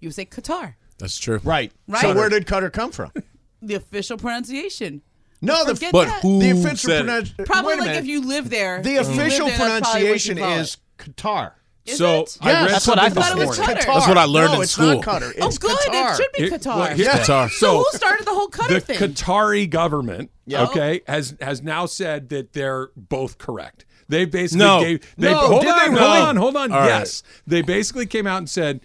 You 0.00 0.08
would 0.08 0.14
say 0.14 0.26
Qatar. 0.26 0.74
That's 0.98 1.16
true. 1.18 1.40
right. 1.42 1.72
Right. 1.86 2.02
So 2.02 2.14
where 2.14 2.28
did 2.28 2.46
Cutter 2.46 2.70
come 2.70 2.92
from? 2.92 3.12
The 3.60 3.74
official 3.74 4.16
pronunciation. 4.18 5.02
No, 5.40 5.64
the 5.64 5.74
Forget 5.74 5.92
But 5.92 6.04
that. 6.06 6.22
who 6.22 6.40
the 6.40 6.50
official 6.50 6.76
said 6.90 7.00
it? 7.02 7.04
pronunciation. 7.06 7.44
Probably 7.44 7.76
like 7.76 7.96
if 7.96 8.06
you 8.06 8.20
live 8.26 8.50
there. 8.50 8.82
the 8.82 8.96
if 8.96 9.06
you 9.08 9.14
live 9.14 9.18
official 9.18 9.46
there, 9.46 9.58
that's 9.58 9.80
probably 9.90 10.08
what 10.10 10.24
you 10.26 10.34
pronunciation 10.34 10.38
call 10.38 10.52
is. 10.58 10.76
Qatar. 10.98 11.52
Is 11.86 11.96
so 11.98 12.20
it? 12.22 12.38
I 12.42 12.52
read 12.64 12.70
That's 12.72 12.86
what 12.86 12.98
I 12.98 13.04
something 13.08 13.22
thought 13.22 13.32
it 13.32 13.38
this 13.38 13.48
was 13.48 13.58
morning. 13.60 13.76
Qatar. 13.76 13.80
Qatar. 13.80 13.94
That's 13.94 14.08
what 14.08 14.18
I 14.18 14.24
learned 14.24 14.48
no, 14.50 14.54
in 14.56 14.62
it's 14.62 14.72
school. 14.72 14.86
not 14.96 15.04
Qatar. 15.04 15.32
Oh, 15.40 15.46
It's 15.46 15.58
good. 15.58 15.76
Qatar. 15.78 16.12
It 16.12 16.16
should 16.16 16.32
be 16.36 16.42
It- 16.44 16.52
Qatar. 16.52 16.76
well, 16.76 16.96
here's- 16.96 17.28
Qatar. 17.28 17.50
So, 17.50 17.56
So 17.56 17.78
who 17.78 17.84
started 17.96 18.26
the 18.26 18.30
whole 18.34 18.48
Qatar 18.48 18.68
the 18.68 18.80
thing? 18.80 18.98
Qatari 18.98 19.70
government, 19.70 20.30
Yeah. 20.44 20.64
okay, 20.64 21.00
has 21.06 21.34
has 21.40 21.62
now 21.62 21.86
said 21.86 22.28
that 22.28 22.52
they're 22.52 22.90
both 22.96 23.38
correct. 23.38 23.86
They 24.08 24.24
basically 24.26 24.66
No. 24.66 24.80
gave 24.80 25.14
they 25.16 25.30
No, 25.30 25.38
hold 25.38 25.60
did 25.62 25.70
on, 25.70 25.78
they 25.78 25.84
hold 25.84 25.94
really? 25.96 26.20
on, 26.20 26.36
hold 26.36 26.56
on. 26.56 26.72
All 26.72 26.78
right. 26.80 26.86
yes. 26.88 27.22
They 27.46 27.62
basically 27.62 28.06
came 28.06 28.26
out 28.26 28.38
and 28.38 28.50
said 28.50 28.80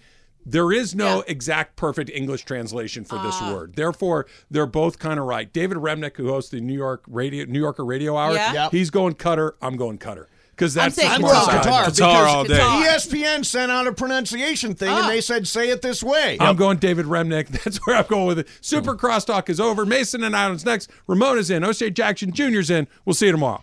there 0.46 0.72
is 0.72 0.94
no 0.94 1.16
Yeah. 1.18 1.22
exact 1.28 1.76
perfect 1.76 2.10
English 2.14 2.44
translation 2.44 3.04
for 3.04 3.18
this 3.18 3.36
Ah. 3.40 3.52
word. 3.52 3.74
Therefore, 3.76 4.26
they're 4.50 4.66
both 4.66 4.98
kind 4.98 5.18
of 5.18 5.26
right. 5.26 5.52
David 5.52 5.78
Remnick, 5.78 6.16
who 6.16 6.28
hosts 6.28 6.50
the 6.50 6.60
New 6.60 6.74
York 6.76 7.02
radio 7.06 7.44
New 7.46 7.60
Yorker 7.60 7.84
radio 7.84 8.16
hour, 8.16 8.34
Yeah. 8.34 8.52
Yep. 8.52 8.72
he's 8.72 8.90
going 8.90 9.14
cutter, 9.14 9.54
I'm 9.62 9.76
going 9.76 9.98
cutter. 9.98 10.28
Because 10.50 10.76
I'm 10.76 10.84
that's 10.84 10.94
the 10.94 11.00
saying 11.00 11.12
I'm 11.14 11.20
smart 11.20 11.34
going 11.34 11.46
Qatar. 11.58 11.64
side. 11.64 11.92
Qatar, 11.94 12.14
Qatar 12.14 12.26
all 12.28 12.44
day. 12.44 12.54
ESPN 12.60 13.42
sent 13.44 13.72
out 13.72 13.88
a 13.88 13.92
pronunciation 13.92 14.74
thing 14.74 14.88
Ah. 14.88 15.00
and 15.00 15.10
they 15.10 15.20
said 15.20 15.48
say 15.48 15.68
it 15.70 15.82
this 15.82 16.00
way. 16.00 16.36
I'm 16.38 16.54
going 16.54 16.76
David 16.78 17.06
Remnick. 17.06 17.48
That's 17.64 17.78
where 17.86 17.96
I'm 17.96 18.06
going 18.06 18.26
with 18.26 18.38
it. 18.38 18.48
Super 18.60 18.94
crosstalk 18.94 19.48
is 19.48 19.58
over. 19.58 19.84
Mason 19.84 20.22
and 20.22 20.32
Adams 20.36 20.64
next. 20.64 20.90
Ramon 21.08 21.38
is 21.38 21.50
in. 21.50 21.64
O'Shea 21.64 21.90
Jackson 21.90 22.30
Jr.'s 22.32 22.70
in. 22.70 22.86
We'll 23.04 23.14
see 23.14 23.26
you 23.26 23.32
tomorrow. 23.32 23.62